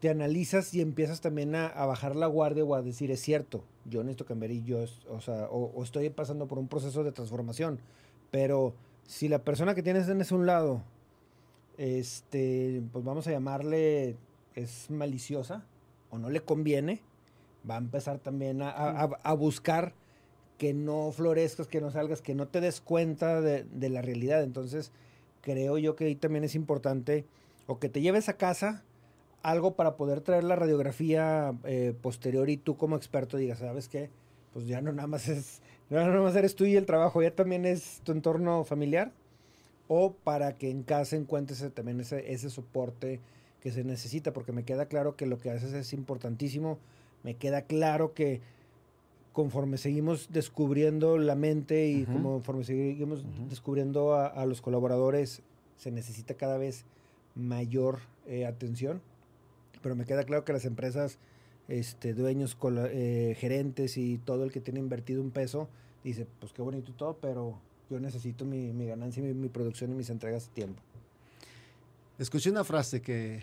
te 0.01 0.09
analizas 0.09 0.73
y 0.73 0.81
empiezas 0.81 1.21
también 1.21 1.55
a, 1.55 1.67
a 1.67 1.85
bajar 1.85 2.17
la 2.17 2.27
guardia 2.27 2.65
o 2.65 2.75
a 2.75 2.81
decir, 2.83 3.11
es 3.11 3.21
cierto, 3.21 3.65
yo 3.85 4.03
necesito 4.03 4.25
cambiar 4.25 4.51
y 4.53 4.63
yo, 4.63 4.79
o 5.09 5.21
sea, 5.21 5.49
o, 5.51 5.83
estoy 5.83 6.09
pasando 6.11 6.47
por 6.49 6.59
un 6.59 6.69
proceso 6.69 7.05
de 7.05 7.13
transformación. 7.13 7.81
Pero 8.31 8.75
si 9.03 9.29
la 9.29 9.41
persona 9.45 9.75
que 9.75 9.83
tienes 9.83 10.09
en 10.09 10.21
ese 10.21 10.35
un 10.35 10.47
lado, 10.47 10.83
este, 11.77 12.83
pues 12.93 13.05
vamos 13.05 13.27
a 13.27 13.31
llamarle, 13.31 14.17
es 14.55 14.91
maliciosa 14.91 15.65
o 16.11 16.19
no 16.19 16.31
le 16.31 16.41
conviene, 16.41 17.03
va 17.69 17.75
a 17.75 17.79
empezar 17.79 18.19
también 18.19 18.63
a- 18.63 18.71
a- 18.71 19.19
a 19.23 19.35
buscar 19.35 19.93
que 20.61 20.75
no 20.75 21.11
florezcas, 21.11 21.69
que 21.69 21.81
no 21.81 21.91
salgas, 21.91 22.21
que 22.21 22.35
no 22.35 22.47
te 22.47 22.61
des 22.61 22.83
cuenta 22.83 23.41
de, 23.41 23.89
la 23.89 24.03
realidad. 24.03 24.43
Entonces, 24.43 24.93
creo 25.41 25.79
yo 25.79 25.97
que 25.97 26.05
ahí 26.05 26.17
también 26.17 26.45
es 26.45 26.55
importante 26.55 27.25
o 27.67 27.79
que 27.79 27.89
te 27.89 28.03
lleves 28.03 28.29
a 28.29 28.35
casa 28.37 28.85
algo 29.43 29.75
para 29.75 29.97
poder 29.97 30.21
traer 30.21 30.45
la 30.45 30.57
radiografía 30.57 31.55
eh, 31.65 31.95
posterior 32.03 32.51
y 32.51 32.59
tú 32.59 32.77
como 32.77 32.97
experto 32.97 33.39
digas, 33.39 33.61
¿sabes 33.61 33.89
qué? 33.89 34.11
Pues 34.53 34.67
ya 34.67 34.83
no 34.83 34.93
nada 34.93 35.09
más 35.09 35.29
es, 35.29 35.63
no 35.89 35.97
nada 35.97 36.21
más 36.21 36.37
eres 36.37 36.55
tú 36.55 36.67
y 36.67 36.77
el 36.77 36.85
trabajo, 36.85 37.23
ya 37.23 37.35
también 37.35 37.65
es 37.65 38.03
tu 38.05 38.13
entorno 38.13 38.63
familiar. 38.65 39.13
O 39.89 40.13
para 40.13 40.59
que 40.59 40.69
en 40.69 40.83
casa 40.83 41.17
encuentres 41.17 41.65
también 41.73 42.01
ese, 42.01 42.35
ese 42.35 42.51
soporte 42.51 43.19
que 43.63 43.73
se 43.73 43.83
necesita, 43.83 44.35
porque 44.35 44.53
me 44.53 44.65
queda 44.65 44.85
claro 44.85 45.17
que 45.17 45.25
lo 45.25 45.39
que 45.39 45.53
haces 45.53 45.73
es 45.73 45.95
importantísimo. 45.95 46.79
Me 47.23 47.35
queda 47.37 47.63
claro 47.63 48.13
que 48.13 48.43
conforme 49.33 49.79
seguimos 49.79 50.29
descubriendo 50.33 51.19
la 51.19 51.35
mente 51.35 51.89
y 51.89 52.03
Ujú. 52.03 52.23
conforme 52.23 52.65
seguimos 52.65 53.25
descubriendo 53.49 54.15
a, 54.15 54.27
a 54.27 54.47
los 54.47 54.61
colaboradores, 54.61 55.43
se 55.77 55.91
necesita 55.91 56.35
cada 56.35 56.59
vez 56.59 56.85
mayor 57.35 58.01
eh, 58.27 58.47
atención. 58.47 59.01
Pero 59.83 59.95
me 59.97 60.05
queda 60.05 60.25
claro 60.25 60.45
que 60.45 60.53
las 60.53 60.65
empresas, 60.65 61.19
este, 61.69 62.13
dueños, 62.13 62.57
eh, 62.91 63.37
gerentes 63.39 63.97
y 63.97 64.19
todo 64.19 64.45
el 64.45 64.53
que 64.53 64.61
tiene 64.61 64.81
invertido 64.81 65.23
un 65.23 65.31
peso, 65.31 65.69
dice, 66.05 66.27
pues 66.39 66.53
qué 66.53 66.61
bonito 66.63 66.91
y 66.91 66.95
todo, 66.95 67.17
pero 67.21 67.59
yo 67.89 67.99
necesito 68.01 68.45
mi, 68.45 68.73
mi 68.73 68.87
ganancia, 68.87 69.23
mi, 69.23 69.33
mi 69.33 69.49
producción 69.49 69.91
y 69.93 69.95
mis 69.95 70.11
entregas 70.11 70.49
a 70.49 70.55
tiempo. 70.55 70.83
Escuché 72.19 72.51
una 72.51 72.65
frase 72.65 73.01
que, 73.01 73.41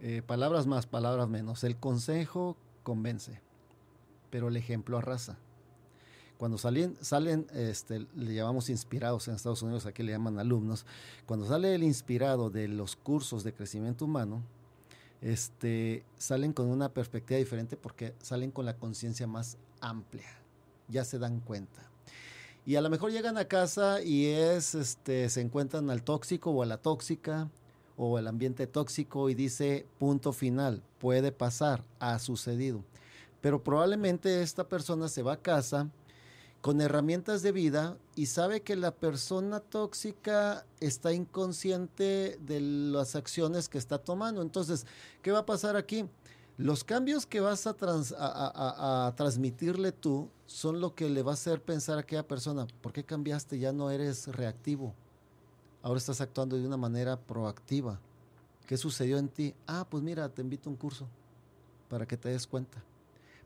eh, 0.00 0.22
palabras 0.26 0.66
más, 0.66 0.86
palabras 0.86 1.28
menos, 1.28 1.64
el 1.64 1.76
consejo 1.76 2.56
convence, 2.82 3.40
pero 4.34 4.48
el 4.48 4.56
ejemplo 4.56 4.98
arrasa. 4.98 5.38
Cuando 6.38 6.58
salen, 6.58 6.96
salen 7.00 7.46
este, 7.54 8.04
le 8.16 8.34
llamamos 8.34 8.68
inspirados 8.68 9.28
en 9.28 9.36
Estados 9.36 9.62
Unidos, 9.62 9.86
aquí 9.86 10.02
le 10.02 10.10
llaman 10.10 10.40
alumnos, 10.40 10.86
cuando 11.24 11.46
sale 11.46 11.72
el 11.72 11.84
inspirado 11.84 12.50
de 12.50 12.66
los 12.66 12.96
cursos 12.96 13.44
de 13.44 13.52
crecimiento 13.52 14.06
humano, 14.06 14.42
este, 15.22 16.02
salen 16.18 16.52
con 16.52 16.66
una 16.66 16.88
perspectiva 16.88 17.38
diferente 17.38 17.76
porque 17.76 18.12
salen 18.22 18.50
con 18.50 18.66
la 18.66 18.76
conciencia 18.76 19.28
más 19.28 19.56
amplia, 19.80 20.26
ya 20.88 21.04
se 21.04 21.20
dan 21.20 21.38
cuenta. 21.38 21.88
Y 22.66 22.74
a 22.74 22.80
lo 22.80 22.90
mejor 22.90 23.12
llegan 23.12 23.38
a 23.38 23.44
casa 23.44 24.02
y 24.02 24.26
es, 24.26 24.74
este, 24.74 25.30
se 25.30 25.42
encuentran 25.42 25.90
al 25.90 26.02
tóxico 26.02 26.50
o 26.50 26.64
a 26.64 26.66
la 26.66 26.78
tóxica, 26.78 27.48
o 27.96 28.18
el 28.18 28.26
ambiente 28.26 28.66
tóxico 28.66 29.30
y 29.30 29.34
dice 29.36 29.86
punto 30.00 30.32
final, 30.32 30.82
puede 30.98 31.30
pasar, 31.30 31.84
ha 32.00 32.18
sucedido. 32.18 32.82
Pero 33.44 33.62
probablemente 33.62 34.40
esta 34.40 34.66
persona 34.66 35.06
se 35.06 35.20
va 35.22 35.34
a 35.34 35.42
casa 35.42 35.90
con 36.62 36.80
herramientas 36.80 37.42
de 37.42 37.52
vida 37.52 37.98
y 38.16 38.24
sabe 38.24 38.62
que 38.62 38.74
la 38.74 38.90
persona 38.90 39.60
tóxica 39.60 40.64
está 40.80 41.12
inconsciente 41.12 42.38
de 42.40 42.60
las 42.62 43.16
acciones 43.16 43.68
que 43.68 43.76
está 43.76 43.98
tomando. 43.98 44.40
Entonces, 44.40 44.86
¿qué 45.20 45.30
va 45.30 45.40
a 45.40 45.44
pasar 45.44 45.76
aquí? 45.76 46.06
Los 46.56 46.84
cambios 46.84 47.26
que 47.26 47.40
vas 47.40 47.66
a, 47.66 47.74
trans- 47.74 48.12
a- 48.12 48.16
a- 48.28 48.48
a- 48.48 49.06
a 49.08 49.14
transmitirle 49.14 49.92
tú 49.92 50.30
son 50.46 50.80
lo 50.80 50.94
que 50.94 51.10
le 51.10 51.22
va 51.22 51.32
a 51.32 51.34
hacer 51.34 51.60
pensar 51.60 51.98
a 51.98 52.00
aquella 52.00 52.26
persona, 52.26 52.66
¿por 52.80 52.94
qué 52.94 53.04
cambiaste? 53.04 53.58
Ya 53.58 53.74
no 53.74 53.90
eres 53.90 54.26
reactivo 54.28 54.94
ahora 55.82 55.98
estás 55.98 56.22
actuando 56.22 56.56
de 56.56 56.66
una 56.66 56.78
manera 56.78 57.20
proactiva. 57.20 58.00
¿Qué 58.66 58.78
sucedió 58.78 59.18
en 59.18 59.28
ti? 59.28 59.54
Ah, 59.66 59.86
pues 59.90 60.02
mira, 60.02 60.30
te 60.30 60.40
invito 60.40 60.70
a 60.70 60.72
un 60.72 60.78
curso 60.78 61.06
para 61.90 62.06
que 62.06 62.16
te 62.16 62.30
des 62.30 62.46
cuenta. 62.46 62.82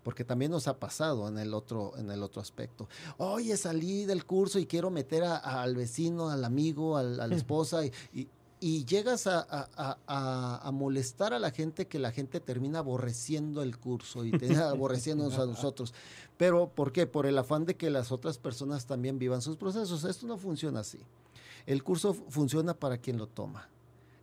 Porque 0.02 0.24
también 0.24 0.50
nos 0.50 0.68
ha 0.68 0.78
pasado 0.78 1.28
en 1.28 1.38
el 1.38 1.52
otro, 1.54 1.92
en 1.98 2.10
el 2.10 2.22
otro 2.22 2.40
aspecto. 2.40 2.88
Oye, 3.18 3.56
salí 3.56 4.04
del 4.04 4.24
curso 4.24 4.58
y 4.58 4.66
quiero 4.66 4.90
meter 4.90 5.24
a- 5.24 5.36
a- 5.36 5.62
al 5.62 5.74
vecino, 5.76 6.30
al 6.30 6.44
amigo, 6.44 6.96
al- 6.96 7.20
a 7.20 7.26
la 7.26 7.34
esposa, 7.36 7.84
y, 7.84 7.92
y- 8.12 8.28
y 8.60 8.84
llegas 8.86 9.26
a, 9.28 9.38
a- 9.40 9.68
a- 9.76 9.98
a- 10.06 10.66
a 10.66 10.70
molestar 10.72 11.32
a 11.32 11.38
la 11.38 11.50
gente 11.52 11.86
que 11.86 11.98
la 11.98 12.10
gente 12.10 12.40
termina 12.40 12.80
aborreciendo 12.80 13.62
el 13.62 13.78
curso 13.78 14.24
y 14.24 14.30
termina 14.32 14.70
aborreciéndonos 14.70 15.38
a 15.38 15.46
nosotros. 15.46 15.94
Pero, 16.36 16.68
¿por 16.68 16.90
qué? 16.92 17.06
Por 17.06 17.26
el 17.26 17.38
afán 17.38 17.66
de 17.66 17.76
que 17.76 17.90
las 17.90 18.10
otras 18.12 18.38
personas 18.38 18.86
también 18.86 19.18
vivan 19.18 19.42
sus 19.42 19.56
procesos. 19.56 20.04
Esto 20.04 20.26
no 20.26 20.38
funciona 20.38 20.80
así. 20.80 20.98
El 21.66 21.82
curso 21.84 22.14
fu- 22.14 22.24
funciona 22.30 22.74
para 22.74 22.98
quien 22.98 23.18
lo 23.18 23.26
toma. 23.26 23.68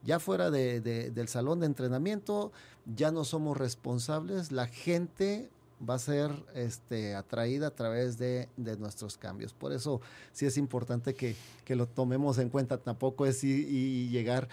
Ya 0.03 0.19
fuera 0.19 0.51
de- 0.51 0.81
de- 0.81 1.11
del 1.11 1.27
salón 1.27 1.59
de 1.61 1.65
entrenamiento, 1.67 2.51
ya 2.85 3.11
no 3.11 3.23
somos 3.23 3.57
responsables. 3.57 4.51
La 4.51 4.67
gente 4.67 5.49
va 5.87 5.95
a 5.95 5.99
ser 5.99 6.31
este, 6.53 7.15
atraída 7.15 7.67
a 7.67 7.71
través 7.71 8.17
de, 8.17 8.49
de 8.57 8.77
nuestros 8.77 9.17
cambios. 9.17 9.53
Por 9.53 9.73
eso 9.73 10.01
sí 10.31 10.45
es 10.45 10.57
importante 10.57 11.13
que, 11.13 11.35
que 11.63 11.75
lo 11.75 11.87
tomemos 11.87 12.37
en 12.37 12.49
cuenta. 12.49 12.77
Tampoco 12.77 13.25
es 13.25 13.43
ir 13.43 13.67
y 13.69 14.09
llegar 14.09 14.47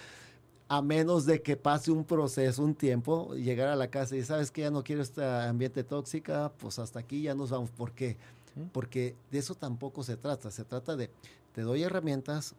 a 0.69 0.81
menos 0.81 1.27
de 1.27 1.43
que 1.43 1.57
pase 1.57 1.91
un 1.91 2.05
proceso, 2.05 2.63
un 2.65 2.75
tiempo, 2.75 3.35
llegar 3.35 3.69
a 3.69 3.77
la 3.77 3.89
casa 3.89 4.17
y 4.17 4.23
sabes 4.23 4.51
que 4.51 4.63
ya 4.63 4.71
no 4.71 4.83
quiero 4.83 5.03
este 5.03 5.23
ambiente 5.23 5.85
tóxica, 5.85 6.51
pues 6.59 6.79
hasta 6.79 6.99
aquí 6.99 7.23
ya 7.23 7.35
nos 7.35 7.51
vamos. 7.51 7.71
¿Por 7.71 7.93
qué? 7.93 8.17
Porque 8.73 9.15
de 9.31 9.39
eso 9.39 9.55
tampoco 9.55 10.03
se 10.03 10.17
trata. 10.17 10.51
Se 10.51 10.65
trata 10.65 10.97
de, 10.97 11.11
te 11.55 11.61
doy 11.61 11.83
herramientas, 11.83 12.55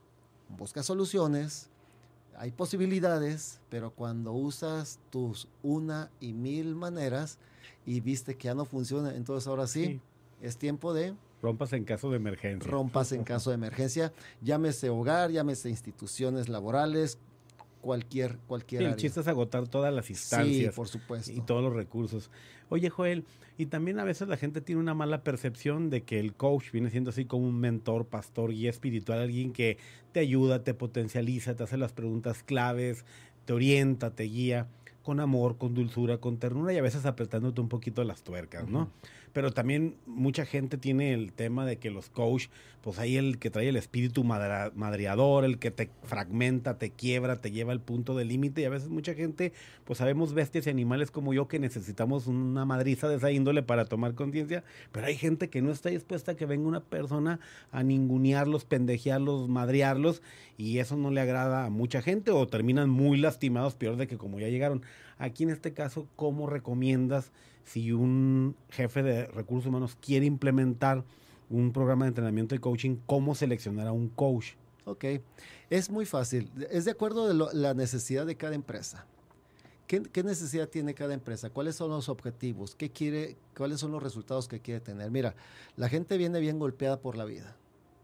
busca 0.58 0.84
soluciones, 0.84 1.70
hay 2.38 2.52
posibilidades, 2.52 3.62
pero 3.70 3.92
cuando 3.92 4.32
usas 4.34 5.00
tus 5.10 5.48
una 5.62 6.10
y 6.20 6.34
mil 6.34 6.76
maneras 6.76 7.38
y 7.86 8.00
viste 8.00 8.36
que 8.36 8.46
ya 8.46 8.56
no 8.56 8.66
funciona, 8.66 9.16
entonces 9.16 9.48
ahora 9.48 9.68
sí, 9.68 9.86
Sí. 9.86 10.02
es 10.42 10.58
tiempo 10.58 10.94
de 10.94 11.16
Rompas 11.42 11.74
en 11.74 11.84
caso 11.84 12.10
de 12.10 12.16
emergencia. 12.18 12.72
rompas 12.72 13.12
en 13.12 13.24
caso 13.26 13.50
de 13.50 13.56
emergencia, 13.56 14.14
llámese 14.42 14.90
hogar, 14.90 15.30
llámese 15.30 15.70
instituciones 15.70 16.48
laborales, 16.48 17.18
cualquier, 17.82 18.38
cualquier 18.48 18.80
Sí, 18.82 18.86
el 18.86 18.92
área. 18.94 19.02
chiste 19.02 19.20
es 19.20 19.28
agotar 19.28 19.68
todas 19.68 19.94
las 19.94 20.06
Sí, 20.06 20.14
instancias 20.14 20.74
por 20.74 20.88
supuesto. 20.88 21.32
y 21.34 21.42
todos 21.42 21.62
los 21.62 21.74
recursos. 21.74 22.32
Oye, 22.74 22.90
Joel, 22.90 23.24
y 23.56 23.68
también 23.68 24.00
a 24.00 24.04
veces 24.04 24.28
la 24.28 24.36
gente 24.36 24.60
tiene 24.60 24.82
una 24.82 24.96
mala 24.96 25.24
percepción 25.24 25.92
de 25.92 26.02
que 26.02 26.20
el 26.20 26.34
coach 26.34 26.72
viene 26.72 26.90
siendo 26.90 27.12
así 27.12 27.24
como 27.24 27.46
un 27.46 27.60
mentor, 27.60 28.08
pastor, 28.08 28.52
guía 28.52 28.72
espiritual, 28.72 29.20
alguien 29.20 29.54
que 29.54 29.78
te 30.12 30.22
ayuda, 30.22 30.64
te 30.64 30.74
potencializa, 30.74 31.56
te 31.56 31.62
hace 31.62 31.78
las 31.78 31.94
preguntas 31.94 32.42
claves, 32.42 33.06
te 33.46 33.54
orienta, 33.54 34.16
te 34.16 34.24
guía 34.24 34.70
con 35.04 35.20
amor, 35.20 35.60
con 35.60 35.76
dulzura, 35.76 36.18
con 36.18 36.38
ternura 36.38 36.74
y 36.74 36.78
a 36.78 36.82
veces 36.82 37.06
apretándote 37.06 37.62
un 37.62 37.70
poquito 37.70 38.04
las 38.04 38.24
tuercas, 38.24 38.68
¿no? 38.68 38.90
Pero 39.34 39.52
también 39.52 39.96
mucha 40.06 40.46
gente 40.46 40.78
tiene 40.78 41.14
el 41.14 41.34
tema 41.34 41.66
de 41.66 41.78
que 41.78 41.90
los 41.90 42.10
coach, 42.10 42.48
pues 42.82 43.00
ahí 43.00 43.18
el 43.18 43.40
que 43.40 43.50
trae 43.50 43.70
el 43.70 43.76
espíritu 43.76 44.24
madreador, 44.24 45.44
el 45.44 45.58
que 45.58 45.72
te 45.72 45.90
fragmenta, 46.04 46.78
te 46.78 46.92
quiebra, 46.92 47.42
te 47.42 47.52
lleva 47.52 47.72
al 47.72 47.82
punto 47.82 48.16
de 48.16 48.26
límite 48.26 48.62
y 48.62 48.66
a 48.66 48.70
veces 48.70 48.90
mucha 48.90 49.16
gente, 49.16 49.54
pues 49.86 50.00
sabemos 50.00 50.34
bestias 50.34 50.68
y 50.68 50.70
animales 50.70 51.10
como 51.10 51.34
yo 51.34 51.48
que 51.48 51.60
necesitamos 51.60 52.28
una 52.28 52.66
madriza 52.66 53.08
de 53.08 53.16
esa 53.16 53.32
índole 53.32 53.64
para 53.64 53.86
tomar 53.86 54.14
conciencia, 54.14 54.64
pero 54.92 55.08
hay 55.08 55.16
gente 55.16 55.50
que 55.50 55.62
no 55.62 55.72
está 55.72 55.90
dispuesta 55.90 56.34
a 56.34 56.36
que 56.36 56.46
venga 56.46 56.68
una 56.68 56.84
persona 56.84 57.40
a 57.72 57.84
ningunearlos, 57.84 58.66
pendejearlos, 58.66 59.50
madrearlos 59.50 60.22
y 60.58 60.78
eso 60.78 60.96
no 60.96 61.10
le 61.10 61.22
agrada 61.22 61.66
a 61.66 61.70
mucha 61.70 62.02
gente 62.02 62.32
o 62.32 62.48
terminan 62.48 62.90
muy 62.90 63.18
lastimados, 63.18 63.76
peor 63.76 63.96
de 63.98 64.08
que 64.08 64.18
como 64.18 64.40
ya 64.40 64.50
llegaron. 64.50 64.84
Aquí 65.24 65.44
en 65.44 65.52
este 65.52 65.72
caso, 65.72 66.06
¿cómo 66.18 66.48
recomiendas 66.48 67.32
si 67.64 67.94
un 67.94 68.58
jefe 68.70 69.04
de 69.04 69.26
recursos 69.28 69.70
humanos 69.70 69.98
quiere 70.02 70.26
implementar 70.26 71.06
un 71.50 71.72
programa 71.72 72.04
de 72.04 72.10
entrenamiento 72.10 72.56
y 72.56 72.60
coaching, 72.60 72.98
cómo 73.06 73.34
seleccionar 73.34 73.88
a 73.88 73.94
un 73.94 74.10
coach? 74.10 74.56
Ok, 74.84 75.06
es 75.70 75.90
muy 75.90 76.06
fácil. 76.06 76.52
Es 76.70 76.84
de 76.84 76.92
acuerdo 76.92 77.30
de 77.30 77.58
la 77.58 77.74
necesidad 77.74 78.26
de 78.26 78.36
cada 78.36 78.54
empresa. 78.54 79.06
¿Qué, 79.88 80.04
¿Qué, 80.04 80.24
necesidad 80.24 80.68
tiene 80.68 80.94
cada 80.94 81.14
empresa? 81.14 81.50
¿Cuáles 81.50 81.78
son 81.78 81.92
los 81.92 82.10
objetivos? 82.10 82.76
¿Qué 82.76 82.90
quiere? 82.90 83.38
¿Cuáles 83.56 83.80
son 83.80 83.94
los 83.94 84.04
resultados 84.04 84.50
que 84.50 84.60
quiere 84.60 84.82
tener? 84.82 85.10
Mira, 85.10 85.36
la 85.78 85.88
gente 85.88 86.18
viene 86.18 86.42
bien 86.42 86.60
golpeada 86.60 87.00
por 87.00 87.16
la 87.16 87.24
vida 87.24 87.56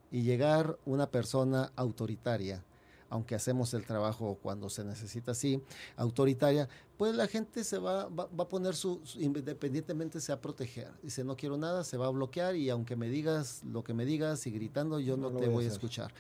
y 0.10 0.22
llegar 0.22 0.78
una 0.86 1.08
persona 1.08 1.74
autoritaria 1.76 2.64
aunque 3.10 3.36
hacemos 3.36 3.74
el 3.74 3.86
trabajo 3.86 4.38
cuando 4.42 4.70
se 4.70 4.84
necesita 4.84 5.32
así, 5.32 5.62
autoritaria, 5.96 6.70
pues 6.98 7.16
la 7.16 7.28
gente 7.28 7.64
se 7.64 7.78
va, 7.80 8.08
va, 8.08 8.28
a 8.38 8.50
poner 8.50 8.76
su, 8.76 9.02
independientemente 9.16 10.22
se 10.22 10.32
va 10.32 10.38
a 10.38 10.42
proteger. 10.42 10.92
Dice, 11.02 11.24
no 11.24 11.36
quiero 11.36 11.58
nada, 11.58 11.84
se 11.84 11.98
va 11.98 12.08
a 12.08 12.10
bloquear 12.10 12.56
y 12.56 12.70
aunque 12.70 12.96
me 12.96 13.10
digas 13.10 13.64
lo 13.64 13.84
que 13.84 13.94
me 13.94 14.06
digas 14.06 14.46
y 14.48 14.52
gritando, 14.52 15.00
yo 15.00 15.18
no, 15.18 15.32
te 15.32 15.48
voy 15.48 15.66
a, 15.66 15.68
escuchar. 15.68 16.14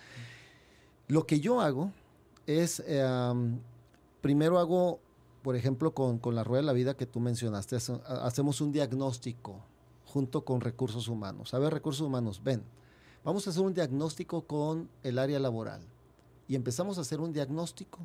Lo 1.07 1.25
que 1.25 1.39
yo 1.39 1.61
hago 1.61 1.91
es, 2.47 2.83
em, 2.87 3.59
primero 4.21 4.57
hago, 4.57 4.99
por 5.43 5.55
ejemplo, 5.55 5.93
con, 5.93 6.17
con, 6.17 6.33
la 6.33 6.43
rueda 6.43 6.61
de 6.61 6.67
la 6.67 6.73
vida 6.73 6.95
que 6.95 7.05
tú 7.05 7.19
mencionaste, 7.19 7.77
hacemos 8.05 8.61
un 8.61 8.71
diagnóstico 8.71 9.59
junto 10.05 10.43
con 10.43 10.61
recursos 10.61 11.07
humanos. 11.07 11.53
A 11.53 11.59
ver, 11.59 11.71
recursos 11.71 12.05
humanos, 12.05 12.41
ven, 12.43 12.63
vamos 13.23 13.45
a 13.45 13.51
hacer 13.51 13.61
un 13.61 13.75
diagnóstico 13.75 14.41
con 14.41 14.89
el 15.03 15.19
área 15.19 15.39
laboral 15.39 15.81
y 16.49 16.55
empezamos 16.55 16.97
a 16.97 17.01
hacer 17.01 17.21
un 17.21 17.31
diagnóstico. 17.31 17.99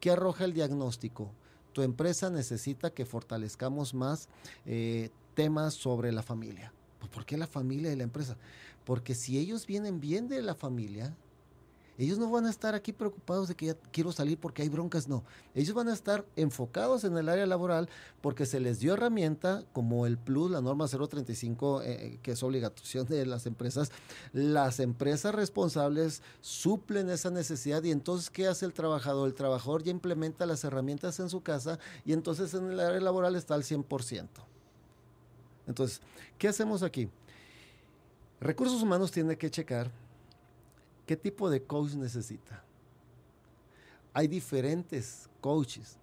¿Qué 0.00 0.12
arroja 0.12 0.44
el 0.44 0.54
diagnóstico? 0.54 1.30
Tu 1.72 1.82
empresa 1.82 2.30
necesita 2.30 2.90
que 2.90 3.04
fortalezcamos 3.04 3.92
más 3.92 4.28
eh, 4.64 5.10
temas 5.34 5.74
sobre 5.74 6.12
la 6.12 6.22
familia. 6.22 6.72
Pues, 7.00 7.10
¿Por 7.10 7.26
qué 7.26 7.36
la 7.36 7.48
familia 7.48 7.92
y 7.92 7.96
la 7.96 8.04
empresa? 8.04 8.36
Porque 8.84 9.16
si 9.16 9.38
ellos 9.38 9.66
vienen 9.66 10.00
bien 10.00 10.28
de 10.28 10.40
la 10.40 10.54
familia, 10.54 11.16
ellos 11.96 12.18
no 12.18 12.28
van 12.28 12.46
a 12.46 12.50
estar 12.50 12.74
aquí 12.74 12.92
preocupados 12.92 13.46
de 13.46 13.54
que 13.54 13.66
ya 13.66 13.74
quiero 13.92 14.10
salir 14.10 14.38
porque 14.38 14.62
hay 14.62 14.68
broncas, 14.68 15.06
no. 15.06 15.22
Ellos 15.54 15.74
van 15.74 15.88
a 15.88 15.92
estar 15.92 16.24
enfocados 16.34 17.04
en 17.04 17.16
el 17.16 17.28
área 17.28 17.46
laboral 17.46 17.88
porque 18.20 18.46
se 18.46 18.58
les 18.58 18.80
dio 18.80 18.94
herramienta 18.94 19.64
como 19.72 20.06
el 20.06 20.18
Plus, 20.18 20.50
la 20.50 20.60
norma 20.60 20.88
035, 20.88 21.82
eh, 21.82 21.92
eh, 21.92 22.18
que 22.20 22.32
es 22.32 22.42
obligación 22.42 23.06
de 23.06 23.24
las 23.26 23.46
empresas. 23.46 23.92
Las 24.32 24.80
empresas 24.80 25.34
responsables 25.34 26.22
suplen 26.40 27.10
esa 27.10 27.30
necesidad 27.30 27.82
y 27.84 27.92
entonces, 27.92 28.28
¿qué 28.28 28.48
hace 28.48 28.66
el 28.66 28.72
trabajador? 28.72 29.28
El 29.28 29.34
trabajador 29.34 29.84
ya 29.84 29.92
implementa 29.92 30.46
las 30.46 30.64
herramientas 30.64 31.20
en 31.20 31.30
su 31.30 31.42
casa 31.42 31.78
y 32.04 32.12
entonces 32.12 32.54
en 32.54 32.72
el 32.72 32.80
área 32.80 33.00
laboral 33.00 33.36
está 33.36 33.54
al 33.54 33.62
100%. 33.62 34.28
Entonces, 35.68 36.00
¿qué 36.38 36.48
hacemos 36.48 36.82
aquí? 36.82 37.08
Recursos 38.40 38.82
humanos 38.82 39.12
tiene 39.12 39.38
que 39.38 39.48
checar 39.48 39.90
¿Qué 41.06 41.16
tipo 41.16 41.50
de 41.50 41.62
coach 41.62 41.92
necesita? 41.94 42.64
Hay 44.12 44.28
diferentes 44.28 45.28
coaches 45.40 45.98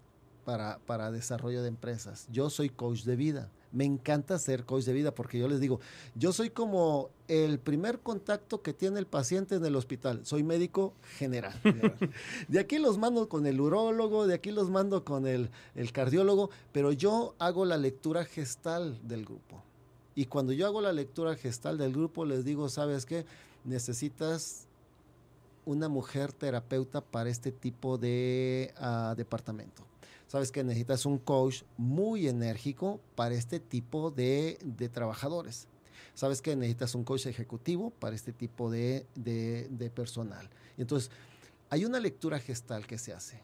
para, 0.45 0.79
para 0.79 1.11
desarrollo 1.11 1.61
de 1.61 1.69
empresas. 1.69 2.27
Yo 2.31 2.49
soy 2.49 2.69
coach 2.69 3.03
de 3.03 3.15
vida. 3.15 3.49
Me 3.71 3.85
encanta 3.85 4.37
ser 4.37 4.65
coach 4.65 4.83
de 4.83 4.93
vida 4.93 5.15
porque 5.15 5.39
yo 5.39 5.47
les 5.47 5.61
digo, 5.61 5.79
yo 6.13 6.33
soy 6.33 6.49
como 6.49 7.09
el 7.29 7.57
primer 7.57 7.99
contacto 7.99 8.61
que 8.61 8.73
tiene 8.73 8.99
el 8.99 9.07
paciente 9.07 9.55
en 9.55 9.65
el 9.65 9.77
hospital. 9.77 10.25
Soy 10.25 10.43
médico 10.43 10.93
general. 11.17 11.57
de 12.49 12.59
aquí 12.59 12.79
los 12.79 12.97
mando 12.97 13.29
con 13.29 13.47
el 13.47 13.61
urólogo, 13.61 14.27
de 14.27 14.33
aquí 14.33 14.51
los 14.51 14.69
mando 14.69 15.05
con 15.05 15.25
el, 15.25 15.49
el 15.73 15.93
cardiólogo, 15.93 16.49
pero 16.73 16.91
yo 16.91 17.33
hago 17.39 17.63
la 17.63 17.77
lectura 17.77 18.25
gestal 18.25 18.99
del 19.07 19.23
grupo. 19.23 19.63
Y 20.15 20.25
cuando 20.25 20.51
yo 20.51 20.67
hago 20.67 20.81
la 20.81 20.91
lectura 20.91 21.35
gestal 21.35 21.77
del 21.77 21.93
grupo, 21.93 22.25
les 22.25 22.43
digo, 22.43 22.67
¿sabes 22.67 23.05
qué? 23.05 23.25
Necesitas 23.63 24.67
una 25.65 25.89
mujer 25.89 26.33
terapeuta 26.33 27.01
para 27.01 27.29
este 27.29 27.51
tipo 27.51 27.97
de 27.97 28.73
ah, 28.77 29.13
departamento. 29.15 29.83
Sabes 30.31 30.49
que 30.51 30.63
necesitas 30.63 31.05
un 31.05 31.17
coach 31.17 31.63
muy 31.75 32.27
enérgico 32.27 33.01
para 33.15 33.35
este 33.35 33.59
tipo 33.59 34.11
de, 34.11 34.57
trabajadores. 34.93 35.67
Sabes 36.13 36.41
que 36.41 36.55
necesitas 36.55 36.95
un 36.95 37.03
coach 37.03 37.25
ejecutivo 37.25 37.89
para 37.89 38.15
este 38.15 38.31
tipo 38.31 38.71
de, 38.71 39.05
personal. 39.93 40.49
entonces, 40.77 41.11
hay 41.69 41.83
una 41.83 41.99
lectura 41.99 42.39
gestal 42.39 42.87
que 42.87 42.97
se 42.97 43.11
hace. 43.13 43.41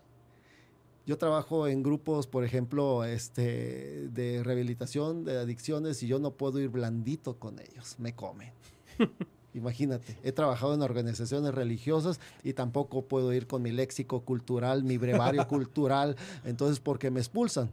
Yo 1.05 1.17
trabajo 1.17 1.67
en 1.67 1.83
grupos, 1.83 2.25
por 2.25 2.45
ejemplo, 2.45 3.03
este, 3.03 4.07
de 4.09 4.41
rehabilitación 4.43 5.25
de 5.25 5.37
adicciones 5.39 6.03
y 6.03 6.07
yo 6.07 6.19
no 6.19 6.31
puedo 6.31 6.59
ir 6.59 6.69
blandito 6.69 7.37
con 7.37 7.59
ellos, 7.59 7.95
me 7.99 8.15
comen. 8.15 8.53
Imagínate, 9.57 10.17
he 10.23 10.31
trabajado 10.31 10.73
en 10.73 10.81
organizaciones 10.81 11.53
religiosas 11.53 12.19
y 12.43 12.53
tampoco 12.53 13.03
puedo 13.03 13.33
ir 13.33 13.47
con 13.47 13.61
mi 13.61 13.71
léxico 13.71 14.21
cultural, 14.21 14.83
mi 14.83 14.97
brevario 14.97 15.47
cultural, 15.47 16.15
entonces 16.45 16.79
porque 16.79 17.11
me 17.11 17.19
expulsan. 17.19 17.69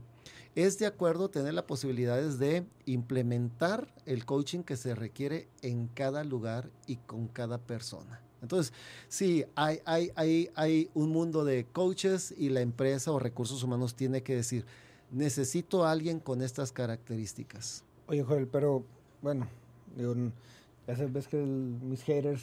Es 0.54 0.78
de 0.78 0.86
acuerdo 0.86 1.30
tener 1.30 1.52
las 1.52 1.64
posibilidades 1.64 2.38
de 2.38 2.64
implementar 2.86 3.92
el 4.06 4.24
coaching 4.24 4.60
que 4.60 4.76
se 4.76 4.94
requiere 4.94 5.48
en 5.62 5.88
cada 5.88 6.22
lugar 6.22 6.70
y 6.86 6.96
con 6.96 7.26
cada 7.26 7.58
persona. 7.58 8.20
Entonces, 8.40 8.72
sí, 9.08 9.44
hay, 9.56 9.80
hay, 9.84 10.12
hay, 10.14 10.50
hay 10.54 10.90
un 10.94 11.10
mundo 11.10 11.44
de 11.44 11.64
coaches 11.64 12.32
y 12.36 12.50
la 12.50 12.60
empresa 12.60 13.10
o 13.10 13.18
recursos 13.18 13.62
humanos 13.62 13.94
tiene 13.94 14.22
que 14.22 14.36
decir, 14.36 14.64
necesito 15.10 15.84
a 15.84 15.90
alguien 15.90 16.20
con 16.20 16.42
estas 16.42 16.70
características. 16.70 17.82
Oye, 18.06 18.22
Joel, 18.22 18.46
pero 18.46 18.84
bueno, 19.22 19.48
digo, 19.96 20.14
ya 20.86 20.96
sabes 20.96 21.28
que 21.28 21.36
mis 21.36 22.02
haters 22.02 22.42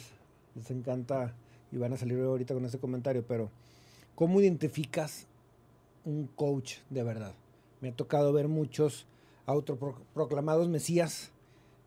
les 0.54 0.70
encanta 0.70 1.34
y 1.70 1.78
van 1.78 1.92
a 1.92 1.96
salir 1.96 2.20
ahorita 2.20 2.54
con 2.54 2.64
ese 2.64 2.78
comentario, 2.78 3.24
pero 3.26 3.50
¿cómo 4.14 4.40
identificas 4.40 5.26
un 6.04 6.26
coach 6.26 6.78
de 6.90 7.02
verdad? 7.02 7.34
Me 7.80 7.90
ha 7.90 7.92
tocado 7.92 8.32
ver 8.32 8.48
muchos 8.48 9.06
autoproclamados 9.46 10.68
mesías 10.68 11.32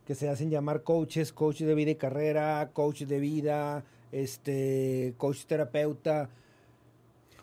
que 0.06 0.16
se 0.16 0.30
hacen 0.30 0.50
llamar 0.50 0.84
coaches, 0.84 1.34
coach 1.34 1.62
de 1.62 1.76
vida 1.76 1.92
y 1.92 1.96
carrera, 1.96 2.70
coach 2.74 3.04
de 3.04 3.20
vida, 3.20 3.84
este, 4.12 5.14
coach 5.18 5.46
terapeuta. 5.46 6.30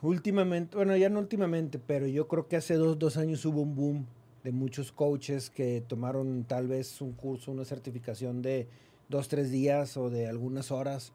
Últimamente, 0.01 0.77
bueno, 0.77 0.96
ya 0.96 1.09
no 1.09 1.18
últimamente, 1.18 1.79
pero 1.79 2.07
yo 2.07 2.29
creo 2.29 2.48
que 2.48 2.57
hace 2.57 2.75
dos, 2.75 2.98
dos 2.98 3.16
años 3.16 3.44
hubo 3.44 3.62
un 3.62 3.75
boom 3.75 4.07
de 4.44 4.52
muchos 4.52 4.92
coaches 4.92 5.50
que 5.50 5.83
tomaron 5.87 6.44
tal 6.44 6.66
vez 6.66 7.00
un 7.00 7.12
curso, 7.12 7.52
una 7.52 7.64
certificación 7.64 8.42
de 8.42 8.68
dos, 9.09 9.28
tres 9.28 9.50
días 9.50 9.96
o 9.96 10.11
de 10.11 10.26
algunas 10.26 10.70
horas 10.70 11.12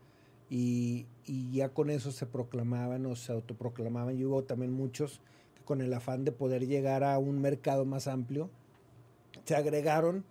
y, 0.49 1.05
ya 1.51 1.69
con 1.69 1.89
eso 1.89 2.11
se 2.11 2.25
proclamaban 2.25 3.05
o 3.05 3.15
se 3.15 3.33
autoproclamaban. 3.33 4.17
Y 4.17 4.23
hubo 4.23 4.43
también 4.43 4.71
muchos 4.71 5.19
que 5.55 5.63
con 5.63 5.81
el 5.81 5.93
afán 5.93 6.23
de 6.23 6.31
poder 6.31 6.67
llegar 6.67 7.03
a 7.03 7.17
un 7.17 7.41
mercado 7.41 7.85
más 7.85 8.07
amplio, 8.07 8.49
se 9.43 9.55
agregaron 9.55 10.23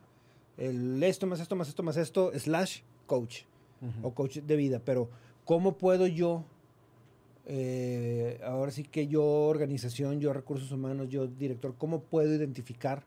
el 0.56 1.02
esto 1.02 1.26
más 1.26 1.40
esto 1.40 1.54
más 1.54 1.68
esto 1.68 1.82
más 1.82 1.96
esto, 1.98 2.32
slash 2.34 2.80
coach 3.06 3.42
o 4.02 4.14
coach 4.14 4.38
de 4.38 4.56
vida. 4.56 4.80
Pero 4.84 5.10
¿cómo 5.44 5.76
puedo 5.76 6.06
yo, 6.06 6.44
eh, 7.48 8.40
ahora 8.44 8.72
sí 8.72 8.82
que 8.82 9.06
yo 9.06 9.24
organización, 9.24 10.20
yo 10.20 10.32
recursos 10.32 10.72
humanos, 10.72 11.08
yo 11.08 11.28
director, 11.28 11.76
cómo 11.78 12.00
puedo 12.00 12.34
identificar 12.34 13.04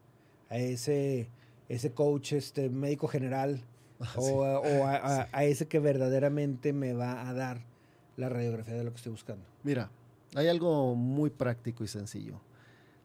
a 0.49 0.58
ese, 0.58 1.30
ese 1.67 1.91
coach, 1.91 2.34
este 2.34 2.69
médico 2.69 3.08
general, 3.10 3.62
o, 4.15 4.43
a, 4.86 5.43
ese 5.43 5.67
que 5.67 5.80
verdaderamente 5.80 6.71
me 6.71 6.93
va 6.93 7.28
a 7.28 7.34
dar 7.34 7.65
la 8.15 8.30
radiografía 8.30 8.75
de 8.75 8.86
lo 8.86 8.91
que 8.91 8.97
estoy 8.97 9.12
buscando. 9.12 9.45
Mira, 9.63 9.91
hay 10.36 10.47
algo 10.47 10.95
muy 10.95 11.30
práctico 11.30 11.84
y 11.84 11.88
sencillo. 11.88 12.39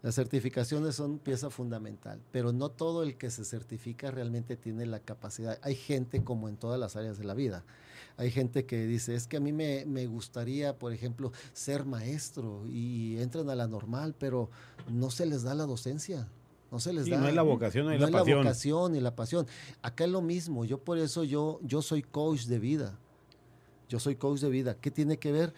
Las 0.03 0.15
certificaciones 0.15 0.95
son 0.95 1.19
pieza 1.19 1.51
fundamental, 1.51 2.21
pero 2.31 2.53
no 2.53 2.69
todo 2.69 3.03
el 3.03 3.17
que 3.17 3.31
se 3.31 3.45
certifica 3.45 4.11
realmente 4.11 4.57
tiene 4.57 4.87
la 4.87 5.01
capacidad. 5.01 5.59
Hay 5.63 5.75
gente 5.75 6.23
como 6.23 6.49
en 6.49 6.59
todas 6.59 6.79
las 6.79 6.95
áreas 6.95 7.19
de 7.19 7.25
la 7.25 7.35
vida. 7.35 7.65
Hay 8.17 8.31
gente 8.31 8.65
que 8.65 8.87
dice, 8.87 9.15
es 9.15 9.27
que 9.27 9.39
a 9.39 9.41
mí 9.41 9.53
me, 9.53 9.85
me 9.87 10.07
gustaría, 10.07 10.79
por 10.79 10.93
ejemplo, 10.93 11.33
ser 11.53 11.85
maestro 11.85 12.65
y 12.69 13.19
entran 13.19 13.51
a 13.51 13.55
la 13.55 13.67
normal, 13.67 14.15
pero 14.19 14.51
no 14.89 15.11
se 15.11 15.27
les 15.27 15.43
da 15.43 15.55
la 15.55 15.65
docencia 15.65 16.29
no 16.75 16.81
se 16.81 16.93
les 16.93 17.05
Sí, 17.05 17.11
da. 17.13 17.19
no 17.19 17.27
hay 17.27 17.35
la 17.35 17.43
vocación, 17.43 17.87
no 17.87 17.93
hay 17.93 17.99
la 18.01 18.07
es 18.07 18.11
pasión. 18.11 18.39
la 18.39 18.43
vocación 18.43 18.93
ni 18.93 19.01
la 19.01 19.15
pasión. 19.15 19.47
Acá 19.81 20.07
es 20.07 20.11
lo 20.11 20.21
mismo, 20.21 20.65
yo 20.65 20.79
por 20.79 20.99
eso 20.99 21.23
yo, 21.23 21.61
yo 21.63 21.83
soy 21.83 22.03
coach 22.03 22.47
de 22.47 22.59
vida. 22.59 22.99
Yo 23.89 24.01
soy 24.01 24.17
coach 24.17 24.41
de 24.41 24.49
vida. 24.51 24.75
¿Qué 24.75 24.91
tiene 24.91 25.19
que 25.19 25.31
ver, 25.31 25.55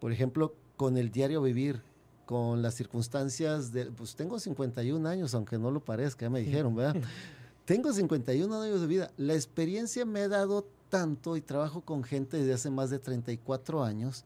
por 0.00 0.10
ejemplo, 0.10 0.56
con 0.76 0.96
el 0.96 1.10
diario 1.12 1.40
vivir? 1.40 1.82
con 2.24 2.60
las 2.60 2.74
circunstancias 2.74 3.70
de, 3.70 3.86
pues 3.86 4.16
tengo 4.16 4.40
51 4.40 5.08
años, 5.08 5.32
aunque 5.34 5.58
no 5.58 5.70
lo 5.70 5.78
parezca, 5.78 6.26
ya 6.26 6.30
me 6.30 6.40
dijeron, 6.40 6.74
¿verdad? 6.74 7.00
tengo 7.64 7.92
51 7.92 8.62
años 8.62 8.80
de 8.80 8.86
vida. 8.88 9.12
La 9.16 9.34
experiencia 9.34 10.04
me 10.04 10.22
ha 10.22 10.28
dado 10.28 10.66
tanto 10.96 11.36
y 11.36 11.42
trabajo 11.42 11.82
con 11.82 12.04
gente 12.04 12.38
desde 12.38 12.54
hace 12.54 12.70
más 12.70 12.88
de 12.88 12.98
34 12.98 13.84
años. 13.84 14.24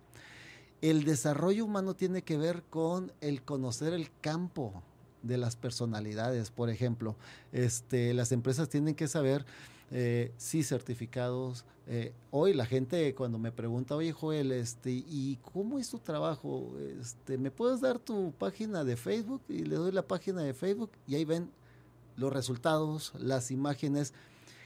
El 0.80 1.02
desarrollo 1.02 1.64
humano 1.64 1.94
tiene 1.94 2.22
que 2.22 2.38
ver 2.38 2.62
con 2.62 3.12
el 3.20 3.42
conocer 3.42 3.92
el 3.92 4.08
campo 4.20 4.80
de 5.24 5.36
las 5.36 5.56
personalidades, 5.56 6.52
por 6.52 6.70
ejemplo. 6.70 7.16
Este, 7.50 8.14
las 8.14 8.30
empresas 8.30 8.68
tienen 8.68 8.94
que 8.94 9.08
saber 9.08 9.44
eh, 9.90 10.32
certificados. 10.38 11.64
Eh, 11.88 12.12
hoy 12.30 12.54
la 12.54 12.66
gente 12.66 13.16
cuando 13.16 13.36
me 13.40 13.50
pregunta, 13.50 13.96
oye 13.96 14.12
Joel, 14.12 14.52
este, 14.52 14.92
¿y 14.92 15.40
cómo 15.52 15.80
es 15.80 15.90
tu 15.90 15.98
trabajo? 15.98 16.72
Este, 17.00 17.36
¿Me 17.36 17.50
puedes 17.50 17.80
dar 17.80 17.98
tu 17.98 18.30
página 18.38 18.84
de 18.84 18.96
Facebook? 18.96 19.42
Y 19.48 19.64
le 19.64 19.74
doy 19.74 19.90
la 19.90 20.06
página 20.06 20.42
de 20.42 20.54
Facebook 20.54 20.92
y 21.08 21.16
ahí 21.16 21.24
ven 21.24 21.50
los 22.14 22.32
resultados, 22.32 23.12
las 23.18 23.50
imágenes 23.50 24.14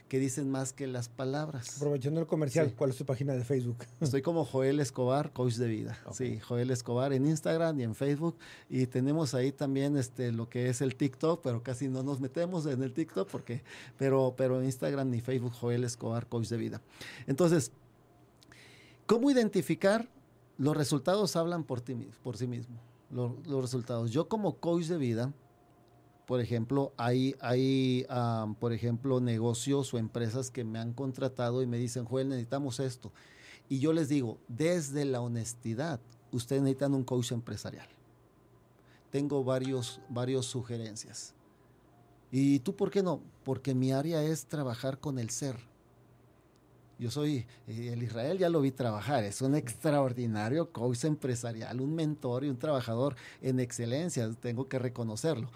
que 0.07 0.19
dicen 0.19 0.49
más 0.51 0.71
que 0.71 0.87
las 0.87 1.09
palabras. 1.09 1.77
Aprovechando 1.77 2.19
el 2.19 2.27
comercial, 2.27 2.69
sí. 2.69 2.75
¿cuál 2.77 2.91
es 2.91 2.97
tu 2.97 3.05
página 3.05 3.33
de 3.33 3.43
Facebook? 3.43 3.77
Estoy 4.01 4.21
como 4.21 4.45
Joel 4.45 4.79
Escobar, 4.79 5.31
coach 5.31 5.55
de 5.55 5.67
vida. 5.67 5.97
Okay. 6.05 6.35
Sí, 6.35 6.39
Joel 6.39 6.69
Escobar 6.71 7.13
en 7.13 7.25
Instagram 7.25 7.79
y 7.79 7.83
en 7.83 7.95
Facebook. 7.95 8.37
Y 8.69 8.85
tenemos 8.85 9.33
ahí 9.33 9.51
también 9.51 9.97
este, 9.97 10.31
lo 10.31 10.47
que 10.47 10.69
es 10.69 10.81
el 10.81 10.95
TikTok, 10.95 11.41
pero 11.41 11.63
casi 11.63 11.87
no 11.87 12.03
nos 12.03 12.19
metemos 12.19 12.65
en 12.67 12.83
el 12.83 12.93
TikTok, 12.93 13.29
porque, 13.29 13.63
pero, 13.97 14.35
pero 14.37 14.59
en 14.59 14.65
Instagram 14.65 15.09
ni 15.09 15.21
Facebook, 15.21 15.53
Joel 15.53 15.83
Escobar, 15.83 16.27
coach 16.27 16.47
de 16.49 16.57
vida. 16.57 16.81
Entonces, 17.25 17.71
¿cómo 19.07 19.31
identificar? 19.31 20.07
Los 20.57 20.77
resultados 20.77 21.35
hablan 21.35 21.63
por, 21.63 21.81
ti, 21.81 21.95
por 22.23 22.37
sí 22.37 22.47
mismo. 22.47 22.77
Los, 23.09 23.45
los 23.47 23.61
resultados. 23.61 24.11
Yo 24.11 24.27
como 24.27 24.57
coach 24.57 24.85
de 24.85 24.97
vida, 24.97 25.33
por 26.25 26.41
ejemplo, 26.41 26.93
hay, 26.97 27.35
hay 27.39 28.05
um, 28.09 28.55
por 28.55 28.73
ejemplo, 28.73 29.19
negocios 29.19 29.93
o 29.93 29.97
empresas 29.97 30.49
que 30.49 30.63
me 30.63 30.79
han 30.79 30.93
contratado 30.93 31.61
y 31.61 31.67
me 31.67 31.77
dicen, 31.77 32.05
Joel, 32.05 32.29
necesitamos 32.29 32.79
esto. 32.79 33.11
Y 33.69 33.79
yo 33.79 33.93
les 33.93 34.09
digo, 34.09 34.37
desde 34.47 35.05
la 35.05 35.21
honestidad, 35.21 35.99
ustedes 36.31 36.61
necesitan 36.61 36.93
un 36.93 37.03
coach 37.03 37.31
empresarial. 37.31 37.87
Tengo 39.11 39.43
varios, 39.43 40.01
varios 40.09 40.45
sugerencias. 40.45 41.33
¿Y 42.31 42.59
tú 42.59 42.75
por 42.75 42.89
qué 42.89 43.01
no? 43.01 43.21
Porque 43.43 43.73
mi 43.73 43.91
área 43.91 44.21
es 44.23 44.45
trabajar 44.45 44.99
con 44.99 45.19
el 45.19 45.29
ser. 45.29 45.57
Yo 46.97 47.11
soy, 47.11 47.45
eh, 47.67 47.91
el 47.93 48.03
Israel 48.03 48.37
ya 48.37 48.49
lo 48.49 48.61
vi 48.61 48.71
trabajar, 48.71 49.25
es 49.25 49.41
un 49.41 49.53
extraordinario 49.53 50.71
coach 50.71 51.03
empresarial, 51.03 51.81
un 51.81 51.93
mentor 51.93 52.45
y 52.45 52.49
un 52.49 52.57
trabajador 52.57 53.15
en 53.41 53.59
excelencia, 53.59 54.31
tengo 54.39 54.69
que 54.69 54.79
reconocerlo 54.79 55.49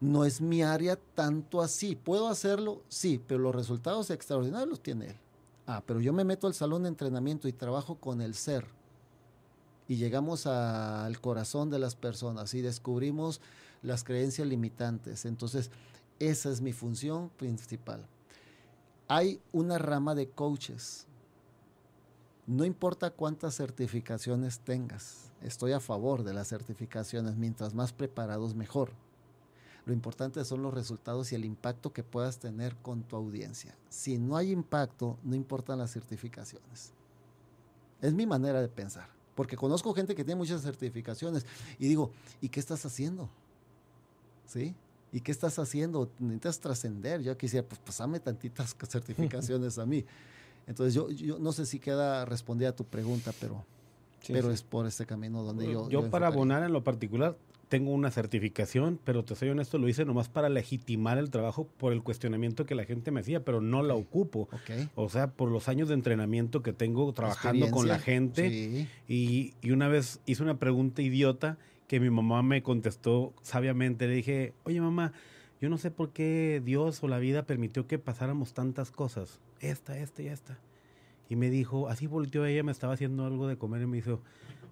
no 0.00 0.24
es 0.24 0.40
mi 0.40 0.62
área 0.62 0.96
tanto 1.14 1.62
así. 1.62 1.96
¿Puedo 1.96 2.28
hacerlo? 2.28 2.82
Sí, 2.88 3.20
pero 3.26 3.40
los 3.40 3.54
resultados 3.54 4.10
extraordinarios 4.10 4.68
los 4.68 4.82
tiene 4.82 5.08
él. 5.08 5.16
Ah, 5.66 5.82
pero 5.84 6.00
yo 6.00 6.12
me 6.12 6.24
meto 6.24 6.46
al 6.46 6.54
salón 6.54 6.82
de 6.82 6.88
entrenamiento 6.88 7.48
y 7.48 7.52
trabajo 7.52 7.96
con 7.96 8.20
el 8.20 8.34
ser. 8.34 8.66
Y 9.88 9.96
llegamos 9.96 10.46
a, 10.46 11.04
al 11.04 11.20
corazón 11.20 11.70
de 11.70 11.78
las 11.78 11.96
personas 11.96 12.54
y 12.54 12.60
descubrimos 12.60 13.40
las 13.82 14.04
creencias 14.04 14.46
limitantes. 14.46 15.24
Entonces, 15.24 15.70
esa 16.18 16.50
es 16.50 16.60
mi 16.60 16.72
función 16.72 17.30
principal. 17.30 18.06
Hay 19.08 19.40
una 19.52 19.78
rama 19.78 20.14
de 20.14 20.28
coaches. 20.28 21.06
No 22.46 22.64
importa 22.64 23.10
cuántas 23.10 23.56
certificaciones 23.56 24.60
tengas. 24.60 25.32
Estoy 25.42 25.72
a 25.72 25.80
favor 25.80 26.22
de 26.22 26.34
las 26.34 26.48
certificaciones. 26.48 27.36
Mientras 27.36 27.74
más 27.74 27.92
preparados, 27.92 28.54
mejor. 28.54 28.90
Lo 29.86 29.92
importante 29.92 30.44
son 30.44 30.62
los 30.62 30.74
resultados 30.74 31.30
y 31.30 31.36
el 31.36 31.44
impacto 31.44 31.92
que 31.92 32.02
puedas 32.02 32.38
tener 32.38 32.74
con 32.76 33.04
tu 33.04 33.14
audiencia. 33.14 33.76
Si 33.88 34.18
no 34.18 34.36
hay 34.36 34.50
impacto, 34.50 35.16
no 35.22 35.36
importan 35.36 35.78
las 35.78 35.92
certificaciones. 35.92 36.92
Es 38.02 38.12
mi 38.12 38.26
manera 38.26 38.60
de 38.60 38.68
pensar. 38.68 39.08
Porque 39.36 39.56
conozco 39.56 39.94
gente 39.94 40.16
que 40.16 40.24
tiene 40.24 40.38
muchas 40.38 40.62
certificaciones 40.62 41.46
y 41.78 41.86
digo, 41.86 42.10
¿y 42.40 42.48
qué 42.48 42.58
estás 42.58 42.84
haciendo? 42.84 43.28
¿Sí? 44.46 44.74
¿Y 45.12 45.20
qué 45.20 45.30
estás 45.30 45.56
haciendo? 45.60 46.10
Necesitas 46.18 46.58
trascender. 46.58 47.22
Yo 47.22 47.36
quisiera, 47.38 47.64
pues 47.64 47.80
pasame 47.80 48.18
tantitas 48.18 48.74
certificaciones 48.88 49.78
a 49.78 49.86
mí. 49.86 50.04
Entonces, 50.66 50.94
yo, 50.94 51.10
yo 51.10 51.38
no 51.38 51.52
sé 51.52 51.64
si 51.64 51.78
queda 51.78 52.24
respondida 52.24 52.70
a 52.70 52.74
tu 52.74 52.82
pregunta, 52.82 53.32
pero, 53.40 53.64
sí, 54.20 54.32
pero 54.32 54.48
sí. 54.48 54.54
es 54.54 54.62
por 54.62 54.84
este 54.84 55.06
camino 55.06 55.44
donde 55.44 55.66
yo... 55.66 55.88
Yo, 55.88 56.02
yo 56.02 56.10
para 56.10 56.26
abonar 56.26 56.64
en 56.64 56.72
lo 56.72 56.82
particular, 56.82 57.36
tengo 57.68 57.92
una 57.92 58.10
certificación, 58.10 59.00
pero 59.04 59.24
te 59.24 59.34
soy 59.34 59.48
honesto, 59.48 59.78
lo 59.78 59.88
hice 59.88 60.04
nomás 60.04 60.28
para 60.28 60.48
legitimar 60.48 61.18
el 61.18 61.30
trabajo 61.30 61.66
por 61.78 61.92
el 61.92 62.02
cuestionamiento 62.02 62.64
que 62.64 62.74
la 62.74 62.84
gente 62.84 63.10
me 63.10 63.20
hacía, 63.20 63.44
pero 63.44 63.60
no 63.60 63.82
la 63.82 63.94
ocupo. 63.94 64.48
Okay. 64.62 64.88
O 64.94 65.08
sea, 65.08 65.32
por 65.32 65.50
los 65.50 65.68
años 65.68 65.88
de 65.88 65.94
entrenamiento 65.94 66.62
que 66.62 66.72
tengo 66.72 67.12
trabajando 67.12 67.70
con 67.70 67.88
la 67.88 67.98
gente. 67.98 68.48
Sí. 68.50 68.88
Y, 69.08 69.54
y, 69.62 69.72
una 69.72 69.88
vez 69.88 70.20
hice 70.26 70.42
una 70.42 70.58
pregunta 70.58 71.02
idiota 71.02 71.58
que 71.88 71.98
mi 72.00 72.10
mamá 72.10 72.42
me 72.42 72.62
contestó 72.62 73.32
sabiamente. 73.42 74.06
Le 74.06 74.14
dije, 74.14 74.52
oye 74.64 74.80
mamá, 74.80 75.12
yo 75.60 75.68
no 75.68 75.78
sé 75.78 75.90
por 75.90 76.12
qué 76.12 76.62
Dios 76.64 77.02
o 77.02 77.08
la 77.08 77.18
vida 77.18 77.44
permitió 77.44 77.86
que 77.86 77.98
pasáramos 77.98 78.54
tantas 78.54 78.90
cosas. 78.90 79.40
Esta, 79.60 79.98
esta 79.98 80.22
y 80.22 80.28
esta. 80.28 80.58
Y 81.28 81.36
me 81.36 81.50
dijo, 81.50 81.88
así 81.88 82.06
volteó 82.06 82.44
ella, 82.46 82.62
me 82.62 82.72
estaba 82.72 82.94
haciendo 82.94 83.26
algo 83.26 83.48
de 83.48 83.56
comer 83.56 83.82
y 83.82 83.86
me 83.86 83.96
dijo, 83.96 84.20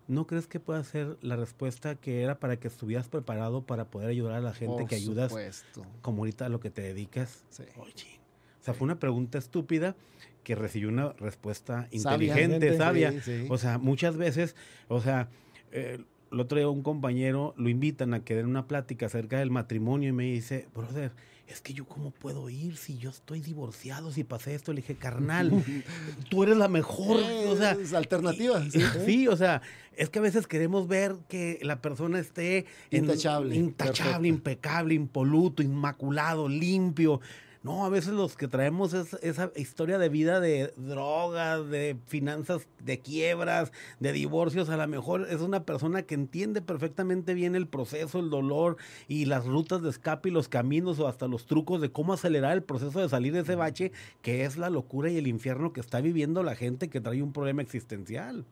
¿no 0.06 0.26
crees 0.26 0.46
que 0.46 0.60
pueda 0.60 0.82
ser 0.84 1.16
la 1.20 1.36
respuesta 1.36 1.96
que 1.96 2.22
era 2.22 2.38
para 2.38 2.58
que 2.58 2.68
estuvieras 2.68 3.08
preparado 3.08 3.62
para 3.62 3.86
poder 3.86 4.08
ayudar 4.08 4.34
a 4.34 4.40
la 4.40 4.52
gente 4.52 4.76
Por 4.76 4.86
que 4.86 4.94
ayudas 4.96 5.30
supuesto. 5.30 5.86
como 6.02 6.22
ahorita 6.22 6.46
a 6.46 6.48
lo 6.48 6.60
que 6.60 6.70
te 6.70 6.82
dedicas? 6.82 7.44
Sí. 7.50 7.64
Oye, 7.76 8.20
o 8.60 8.64
sea, 8.64 8.74
fue 8.74 8.84
una 8.86 8.98
pregunta 8.98 9.38
estúpida 9.38 9.96
que 10.42 10.54
recibió 10.54 10.88
una 10.88 11.12
respuesta 11.14 11.88
inteligente, 11.90 12.76
sabia. 12.76 13.12
Sí, 13.12 13.20
sí. 13.20 13.46
O 13.50 13.58
sea, 13.58 13.78
muchas 13.78 14.16
veces, 14.16 14.54
o 14.88 15.00
sea, 15.00 15.28
eh, 15.72 15.98
el 16.30 16.40
otro 16.40 16.58
día 16.58 16.68
un 16.68 16.82
compañero 16.82 17.54
lo 17.56 17.68
invitan 17.68 18.14
a 18.14 18.24
que 18.24 18.34
den 18.34 18.46
una 18.46 18.66
plática 18.66 19.06
acerca 19.06 19.38
del 19.38 19.50
matrimonio 19.50 20.10
y 20.10 20.12
me 20.12 20.24
dice, 20.24 20.68
brother, 20.74 21.12
es 21.46 21.60
que 21.60 21.74
yo 21.74 21.84
cómo 21.84 22.10
puedo 22.10 22.48
ir 22.48 22.76
si 22.76 22.96
yo 22.96 23.10
estoy 23.10 23.40
divorciado, 23.40 24.10
si 24.10 24.24
pasé 24.24 24.54
esto, 24.54 24.72
le 24.72 24.80
dije, 24.80 24.94
carnal, 24.96 25.50
tú 26.30 26.42
eres 26.42 26.56
la 26.56 26.68
mejor, 26.68 27.18
Eh, 27.20 27.46
o 27.48 27.56
sea, 27.56 27.72
es 27.72 27.92
alternativa. 27.92 28.62
sí. 28.70 28.80
sí, 29.04 29.28
o 29.28 29.36
sea, 29.36 29.60
es 29.96 30.08
que 30.10 30.18
a 30.20 30.22
veces 30.22 30.46
queremos 30.46 30.88
ver 30.88 31.16
que 31.28 31.58
la 31.62 31.80
persona 31.82 32.18
esté 32.18 32.66
en- 32.90 33.04
Intachable, 33.04 33.54
intachable, 33.56 34.04
perfecto. 34.12 34.26
impecable, 34.26 34.94
impoluto, 34.94 35.62
inmaculado, 35.62 36.48
limpio. 36.48 37.20
No, 37.64 37.86
a 37.86 37.88
veces 37.88 38.12
los 38.12 38.36
que 38.36 38.46
traemos 38.46 38.92
es- 38.92 39.14
esa 39.22 39.50
historia 39.56 39.96
de 39.96 40.10
vida 40.10 40.38
de 40.38 40.74
drogas, 40.76 41.66
de 41.70 41.96
finanzas, 42.06 42.68
de 42.84 42.98
quiebras, 43.00 43.72
de 44.00 44.12
divorcios, 44.12 44.68
a 44.68 44.76
lo 44.76 44.86
mejor 44.86 45.26
es 45.30 45.40
una 45.40 45.64
persona 45.64 46.02
que 46.02 46.14
entiende 46.14 46.60
perfectamente 46.60 47.32
bien 47.32 47.54
el 47.54 47.66
proceso, 47.66 48.20
el 48.20 48.28
dolor 48.28 48.76
y 49.08 49.24
las 49.24 49.46
rutas 49.46 49.80
de 49.82 49.88
escape 49.88 50.28
y 50.28 50.32
los 50.32 50.48
caminos 50.48 50.98
o 51.00 51.08
hasta 51.08 51.26
los 51.26 51.46
trucos 51.46 51.80
de 51.80 51.90
cómo 51.90 52.12
acelerar 52.12 52.52
el 52.52 52.62
proceso 52.62 53.00
de 53.00 53.08
salir 53.08 53.32
de 53.32 53.40
ese 53.40 53.54
bache, 53.54 53.92
que 54.20 54.44
es 54.44 54.58
la 54.58 54.68
locura 54.68 55.10
y 55.10 55.16
el 55.16 55.26
infierno 55.26 55.72
que 55.72 55.80
está 55.80 56.02
viviendo 56.02 56.42
la 56.42 56.56
gente 56.56 56.90
que 56.90 57.00
trae 57.00 57.22
un 57.22 57.32
problema 57.32 57.62
existencial. 57.62 58.44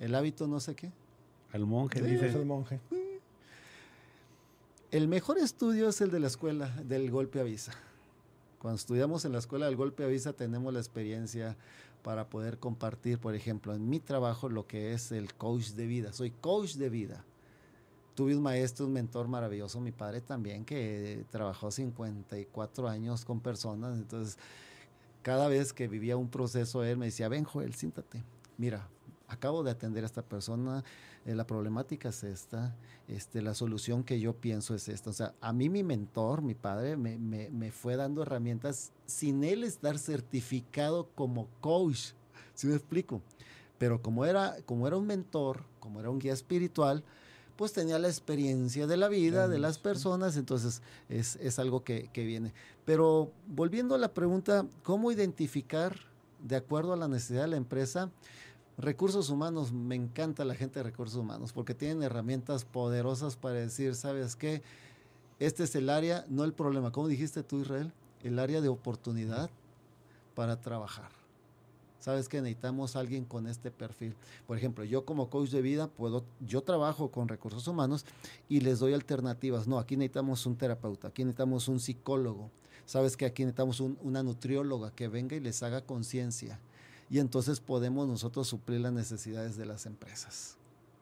El 0.00 0.12
hábito 0.16 0.48
no 0.48 0.58
sé 0.58 0.74
qué. 0.74 0.90
Al 1.52 1.66
monje 1.66 2.00
Sí, 2.00 2.04
dice. 2.04 2.26
Es 2.26 2.34
el 2.34 2.46
monje. 2.46 2.80
El 4.90 5.06
mejor 5.06 5.38
estudio 5.38 5.88
es 5.90 6.00
el 6.00 6.10
de 6.10 6.18
la 6.18 6.26
escuela, 6.26 6.66
del 6.84 7.12
golpe 7.12 7.38
avisa. 7.38 7.72
Cuando 8.60 8.76
estudiamos 8.76 9.24
en 9.24 9.32
la 9.32 9.38
escuela 9.38 9.64
del 9.64 9.76
golpe 9.76 10.04
avisa 10.04 10.34
tenemos 10.34 10.70
la 10.74 10.80
experiencia 10.80 11.56
para 12.02 12.28
poder 12.28 12.58
compartir, 12.58 13.18
por 13.18 13.34
ejemplo, 13.34 13.74
en 13.74 13.88
mi 13.88 14.00
trabajo 14.00 14.50
lo 14.50 14.66
que 14.66 14.92
es 14.92 15.12
el 15.12 15.32
coach 15.32 15.70
de 15.70 15.86
vida. 15.86 16.12
Soy 16.12 16.30
coach 16.30 16.74
de 16.74 16.90
vida. 16.90 17.24
Tuve 18.14 18.36
un 18.36 18.42
maestro, 18.42 18.84
un 18.84 18.92
mentor 18.92 19.28
maravilloso, 19.28 19.80
mi 19.80 19.92
padre 19.92 20.20
también, 20.20 20.66
que 20.66 21.24
trabajó 21.30 21.70
54 21.70 22.86
años 22.86 23.24
con 23.24 23.40
personas. 23.40 23.96
Entonces, 23.96 24.36
cada 25.22 25.48
vez 25.48 25.72
que 25.72 25.88
vivía 25.88 26.18
un 26.18 26.28
proceso, 26.28 26.84
él 26.84 26.98
me 26.98 27.06
decía, 27.06 27.30
ven 27.30 27.44
Joel, 27.44 27.72
siéntate. 27.72 28.22
Mira, 28.58 28.86
acabo 29.30 29.62
de 29.62 29.70
atender 29.70 30.02
a 30.02 30.06
esta 30.06 30.22
persona, 30.22 30.84
eh, 31.24 31.34
la 31.34 31.46
problemática 31.46 32.08
es 32.10 32.24
esta, 32.24 32.76
este, 33.08 33.40
la 33.42 33.54
solución 33.54 34.02
que 34.04 34.20
yo 34.20 34.34
pienso 34.34 34.74
es 34.74 34.88
esta. 34.88 35.10
O 35.10 35.12
sea, 35.12 35.34
a 35.40 35.52
mí 35.52 35.68
mi 35.68 35.82
mentor, 35.82 36.42
mi 36.42 36.54
padre, 36.54 36.96
me, 36.96 37.16
me- 37.18 37.48
me 37.50 37.70
fue 37.70 37.96
dando 37.96 38.22
herramientas 38.22 38.92
sin 39.06 39.44
él 39.44 39.64
estar 39.64 39.98
certificado 39.98 41.08
como 41.14 41.48
coach. 41.60 42.12
¿Sí 42.54 42.66
me 42.66 42.74
explico? 42.74 43.22
Pero 43.78 44.02
como 44.02 44.26
era, 44.26 44.56
como 44.66 44.86
era 44.86 44.96
un 44.96 45.06
mentor, 45.06 45.62
como 45.78 46.00
era 46.00 46.10
un 46.10 46.18
guía 46.18 46.32
espiritual, 46.32 47.02
pues 47.56 47.72
tenía 47.72 47.98
la 47.98 48.08
experiencia 48.08 48.86
de 48.86 48.96
la 48.96 49.08
vida, 49.08 49.46
de 49.46 49.58
las 49.58 49.78
personas, 49.78 50.36
entonces 50.36 50.82
es, 51.08 51.36
es 51.36 51.58
algo 51.58 51.84
que, 51.84 52.08
que, 52.12 52.24
viene. 52.24 52.52
Pero 52.84 53.32
volviendo 53.46 53.94
a 53.94 53.98
la 53.98 54.12
pregunta, 54.14 54.66
¿cómo 54.82 55.12
identificar 55.12 55.94
de 56.42 56.56
acuerdo 56.56 56.94
a 56.94 56.96
la 56.96 57.06
necesidad 57.06 57.42
de 57.42 57.48
la 57.48 57.56
empresa? 57.58 58.10
Recursos 58.80 59.28
humanos, 59.28 59.72
me 59.72 59.94
encanta 59.94 60.42
la 60.42 60.54
gente 60.54 60.78
de 60.78 60.84
recursos 60.84 61.16
humanos 61.16 61.52
porque 61.52 61.74
tienen 61.74 62.02
herramientas 62.02 62.64
poderosas 62.64 63.36
para 63.36 63.56
decir, 63.56 63.94
¿sabes 63.94 64.36
qué? 64.36 64.62
Este 65.38 65.64
es 65.64 65.74
el 65.74 65.90
área, 65.90 66.24
no 66.30 66.44
el 66.44 66.54
problema. 66.54 66.90
¿Cómo 66.90 67.06
dijiste 67.06 67.42
tú, 67.42 67.60
Israel? 67.60 67.92
El 68.22 68.38
área 68.38 68.62
de 68.62 68.68
oportunidad 68.68 69.50
para 70.34 70.62
trabajar. 70.62 71.10
Sabes 71.98 72.30
que 72.30 72.40
necesitamos 72.40 72.96
alguien 72.96 73.26
con 73.26 73.46
este 73.46 73.70
perfil. 73.70 74.14
Por 74.46 74.56
ejemplo, 74.56 74.82
yo 74.84 75.04
como 75.04 75.28
coach 75.28 75.50
de 75.50 75.60
vida 75.60 75.86
puedo, 75.86 76.24
yo 76.40 76.62
trabajo 76.62 77.10
con 77.10 77.28
recursos 77.28 77.68
humanos 77.68 78.06
y 78.48 78.60
les 78.60 78.78
doy 78.78 78.94
alternativas. 78.94 79.68
No, 79.68 79.78
aquí 79.78 79.98
necesitamos 79.98 80.46
un 80.46 80.56
terapeuta, 80.56 81.08
aquí 81.08 81.22
necesitamos 81.24 81.68
un 81.68 81.80
psicólogo. 81.80 82.50
Sabes 82.86 83.18
que 83.18 83.26
aquí 83.26 83.44
necesitamos 83.44 83.80
una 83.80 84.22
nutrióloga 84.22 84.90
que 84.90 85.08
venga 85.08 85.36
y 85.36 85.40
les 85.40 85.62
haga 85.62 85.82
conciencia. 85.82 86.58
Y 87.10 87.18
entonces 87.18 87.60
podemos 87.60 88.06
nosotros 88.06 88.46
suplir 88.46 88.80
las 88.80 88.92
necesidades 88.92 89.56
de 89.56 89.66
las 89.66 89.84
empresas 89.84 90.56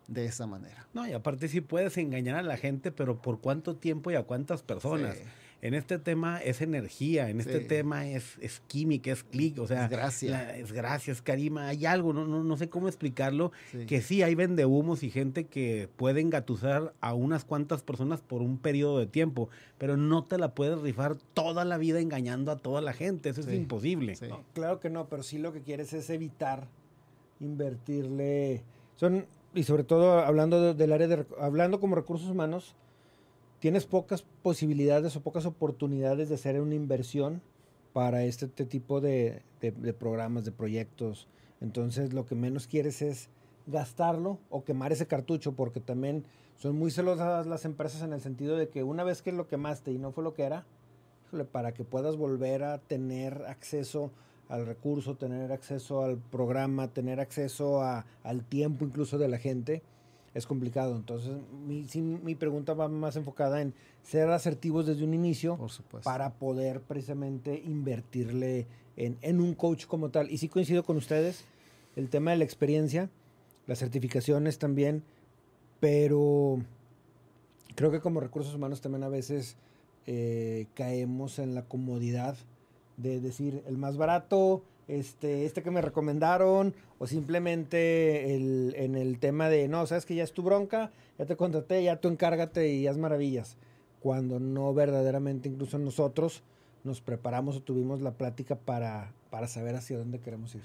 de 0.08 0.24
esa 0.24 0.46
manera. 0.46 0.88
No, 0.94 1.06
y 1.06 1.12
aparte 1.12 1.48
sí 1.48 1.60
puedes 1.60 1.96
engañar 1.98 2.36
a 2.36 2.42
la 2.42 2.56
gente, 2.56 2.90
pero 2.90 3.20
¿por 3.20 3.40
cuánto 3.40 3.76
tiempo 3.76 4.10
y 4.10 4.14
a 4.14 4.22
cuántas 4.22 4.62
personas? 4.62 5.18
En 5.60 5.74
este 5.74 5.98
tema 5.98 6.38
es 6.38 6.60
energía, 6.60 7.30
en 7.30 7.40
este 7.40 7.60
tema 7.60 8.06
es, 8.06 8.38
es, 8.40 8.60
química, 8.68 9.10
es 9.10 9.24
clic, 9.24 9.58
o 9.58 9.66
sea, 9.66 9.84
es 9.84 9.90
gracias, 9.90 10.56
es 10.56 10.72
gracias, 10.72 11.20
Karima, 11.20 11.66
hay 11.66 11.84
algo, 11.84 12.12
no, 12.12 12.26
no, 12.26 12.44
no 12.44 12.56
sé 12.56 12.68
cómo 12.68 12.86
explicarlo, 12.86 13.50
que 13.88 14.00
sí 14.00 14.22
hay 14.22 14.36
vendehumos 14.36 15.02
y 15.02 15.10
gente 15.10 15.46
que 15.46 15.88
puede 15.96 16.20
engatusar 16.20 16.94
a 17.00 17.14
unas 17.14 17.44
cuantas 17.44 17.82
personas 17.82 18.20
por 18.20 18.40
un 18.40 18.58
periodo 18.58 19.00
de 19.00 19.06
tiempo, 19.06 19.48
pero 19.78 19.96
no 19.96 20.24
te 20.24 20.38
la 20.38 20.54
puedes 20.54 20.78
rifar 20.80 21.16
toda 21.34 21.64
la 21.64 21.76
vida 21.76 21.98
engañando 21.98 22.52
a 22.52 22.58
toda 22.58 22.80
la 22.80 22.92
gente, 22.92 23.30
eso 23.30 23.40
es 23.40 23.52
imposible. 23.52 24.16
claro 24.54 24.78
que 24.78 24.90
no, 24.90 25.08
pero 25.08 25.24
sí 25.24 25.38
lo 25.38 25.52
que 25.52 25.62
quieres 25.62 25.92
es 25.92 26.08
evitar 26.10 26.68
invertirle, 27.40 28.62
son, 28.94 29.26
y 29.54 29.64
sobre 29.64 29.82
todo 29.82 30.20
hablando 30.20 30.74
del 30.74 30.92
área 30.92 31.08
de, 31.08 31.26
hablando 31.40 31.80
como 31.80 31.96
recursos 31.96 32.28
humanos, 32.30 32.76
tienes 33.60 33.86
pocas 33.86 34.24
posibilidades 34.42 35.16
o 35.16 35.22
pocas 35.22 35.46
oportunidades 35.46 36.28
de 36.28 36.36
hacer 36.36 36.60
una 36.60 36.74
inversión 36.74 37.42
para 37.92 38.24
este, 38.24 38.46
este 38.46 38.64
tipo 38.64 39.00
de, 39.00 39.42
programas, 39.98 40.44
de 40.44 40.52
proyectos. 40.52 41.26
Entonces 41.60 42.12
lo 42.12 42.26
que 42.26 42.34
menos 42.34 42.66
quieres 42.66 43.02
es 43.02 43.28
gastarlo 43.66 44.38
o 44.50 44.64
quemar 44.64 44.92
ese 44.92 45.06
cartucho 45.06 45.52
porque 45.52 45.80
también 45.80 46.24
son 46.56 46.76
muy 46.76 46.90
celosas 46.90 47.46
las 47.46 47.64
empresas 47.64 48.02
en 48.02 48.12
el 48.12 48.20
sentido 48.20 48.56
de 48.56 48.68
que 48.68 48.82
una 48.82 49.04
vez 49.04 49.22
que 49.22 49.32
lo 49.32 49.48
quemaste 49.48 49.92
y 49.92 49.98
no 49.98 50.12
fue 50.12 50.24
lo 50.24 50.34
que 50.34 50.44
era, 50.44 50.64
para 51.52 51.74
que 51.74 51.84
puedas 51.84 52.16
volver 52.16 52.64
a 52.64 52.78
tener 52.78 53.44
acceso 53.46 54.10
al 54.48 54.64
recurso, 54.64 55.16
tener 55.16 55.52
acceso 55.52 56.02
al 56.02 56.16
programa, 56.18 56.88
tener 56.88 57.20
acceso 57.20 57.82
al 57.82 58.44
tiempo 58.48 58.84
incluso 58.84 59.18
de 59.18 59.28
la 59.28 59.38
gente, 59.38 59.82
es 60.38 60.46
complicado. 60.46 60.96
Entonces, 60.96 61.32
mi, 61.66 61.84
mi 62.00 62.34
pregunta 62.34 62.74
va 62.74 62.88
más 62.88 63.16
enfocada 63.16 63.60
en 63.60 63.74
ser 64.02 64.30
asertivos 64.30 64.86
desde 64.86 65.04
un 65.04 65.12
inicio 65.12 65.58
para 66.02 66.32
poder 66.34 66.80
precisamente 66.80 67.60
invertirle 67.64 68.66
en, 68.96 69.40
un 69.40 69.54
coach 69.54 69.86
como 69.86 70.10
tal. 70.10 70.30
Y 70.30 70.38
sí 70.38 70.48
coincido 70.48 70.84
con 70.84 70.96
ustedes, 70.96 71.44
el 71.96 72.08
tema 72.08 72.32
de 72.32 72.38
la 72.38 72.44
experiencia, 72.44 73.10
las 73.66 73.78
certificaciones 73.78 74.58
también, 74.58 75.02
pero 75.80 76.58
creo 77.74 77.90
que 77.90 78.00
como 78.00 78.20
recursos 78.20 78.54
humanos 78.54 78.80
también 78.80 79.04
a 79.04 79.08
veces 79.08 79.56
eh, 80.06 80.66
caemos 80.74 81.38
en 81.38 81.54
la 81.54 81.62
comodidad 81.62 82.36
de 82.96 83.20
decir 83.20 83.62
el 83.66 83.76
más 83.76 83.96
barato, 83.96 84.62
este, 84.88 85.44
este 85.44 85.62
que 85.62 85.70
me 85.70 85.82
recomendaron, 85.82 86.74
o 86.98 87.06
simplemente 87.06 88.34
el, 88.34 88.74
en 88.76 88.96
el 88.96 89.18
tema 89.18 89.48
de, 89.48 89.68
no, 89.68 89.86
sabes 89.86 90.06
que 90.06 90.14
ya 90.14 90.24
es 90.24 90.32
tu 90.32 90.42
bronca, 90.42 90.90
ya 91.18 91.26
te 91.26 91.36
contraté, 91.36 91.82
ya 91.82 91.96
tú 91.96 92.08
encárgate 92.08 92.68
y 92.72 92.86
haz 92.86 92.96
maravillas. 92.96 93.56
Cuando 94.00 94.40
no 94.40 94.72
verdaderamente, 94.74 95.48
incluso 95.48 95.78
nosotros, 95.78 96.42
nos 96.84 97.00
preparamos 97.00 97.56
o 97.56 97.60
tuvimos 97.60 98.00
la 98.00 98.12
plática 98.12 98.56
para, 98.56 99.12
para 99.30 99.46
saber 99.46 99.76
hacia 99.76 99.98
dónde 99.98 100.20
queremos 100.20 100.54
ir. 100.54 100.62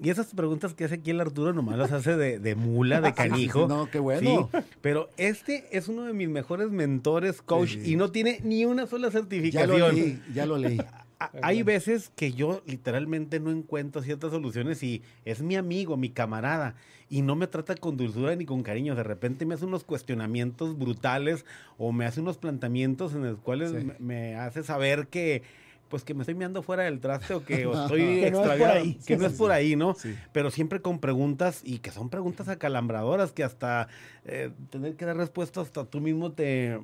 Y 0.00 0.10
esas 0.10 0.26
preguntas 0.34 0.74
que 0.74 0.84
hace 0.84 0.96
aquí 0.96 1.10
el 1.10 1.20
Arturo 1.20 1.52
nomás 1.52 1.78
las 1.78 1.92
hace 1.92 2.16
de, 2.16 2.54
mula, 2.54 3.00
de 3.00 3.12
canijo. 3.14 3.68
no, 3.68 3.90
qué 3.90 3.98
bueno. 3.98 4.50
pero 4.80 5.08
este 5.16 5.66
es 5.70 5.88
uno 5.88 6.04
de 6.04 6.12
mis 6.12 6.28
mejores 6.28 6.70
mentores, 6.70 7.40
coach, 7.40 7.76
y 7.76 7.96
no 7.96 8.10
tiene 8.10 8.40
ni 8.42 8.64
una 8.64 8.86
sola 8.86 9.10
certificación. 9.10 9.70
Ya 9.70 9.78
lo 9.78 9.92
leí, 9.92 10.22
ya 10.34 10.46
lo 10.46 10.58
leí 10.58 10.78
hay 11.42 11.62
veces 11.62 12.10
que 12.16 12.32
yo 12.32 12.62
literalmente 12.66 13.40
no 13.40 13.50
encuentro 13.50 14.02
ciertas 14.02 14.30
soluciones 14.30 14.82
y 14.82 15.02
es 15.24 15.42
mi 15.42 15.56
amigo, 15.56 15.96
mi 15.96 16.10
camarada, 16.10 16.74
y 17.08 17.22
no 17.22 17.36
me 17.36 17.46
trata 17.46 17.74
con 17.74 17.96
dulzura 17.96 18.34
ni 18.36 18.44
con 18.44 18.62
cariño. 18.62 18.94
De 18.94 19.02
repente 19.02 19.44
me 19.46 19.54
hace 19.54 19.64
unos 19.64 19.84
cuestionamientos 19.84 20.78
brutales 20.78 21.44
o 21.78 21.92
me 21.92 22.06
hace 22.06 22.20
unos 22.20 22.38
planteamientos 22.38 23.14
en 23.14 23.24
los 23.24 23.38
cuales 23.38 23.72
me, 23.98 24.36
hace 24.36 24.62
saber 24.62 25.08
que 25.08 25.42
pues 25.88 26.04
que 26.04 26.14
me 26.14 26.22
estoy 26.22 26.34
mirando 26.34 26.62
fuera 26.62 26.84
del 26.84 27.00
traste 27.00 27.34
o 27.34 27.44
que 27.44 27.64
estoy 27.70 28.24
extraviado, 28.24 28.82
que 29.06 29.18
no 29.18 29.26
es 29.26 29.34
por 29.34 29.52
ahí, 29.52 29.76
¿no? 29.76 29.94
Pero 30.32 30.50
siempre 30.50 30.80
con 30.80 31.00
preguntas 31.00 31.60
y 31.64 31.80
que 31.80 31.90
son 31.90 32.08
preguntas 32.08 32.48
acalambradoras 32.48 33.32
que 33.32 33.44
hasta 33.44 33.88
eh, 34.24 34.52
tener 34.70 34.96
que 34.96 35.04
dar 35.04 35.18
respuestas 35.18 35.66
hasta 35.66 35.84
tú 35.84 36.00
mismo 36.00 36.32
te, 36.32 36.80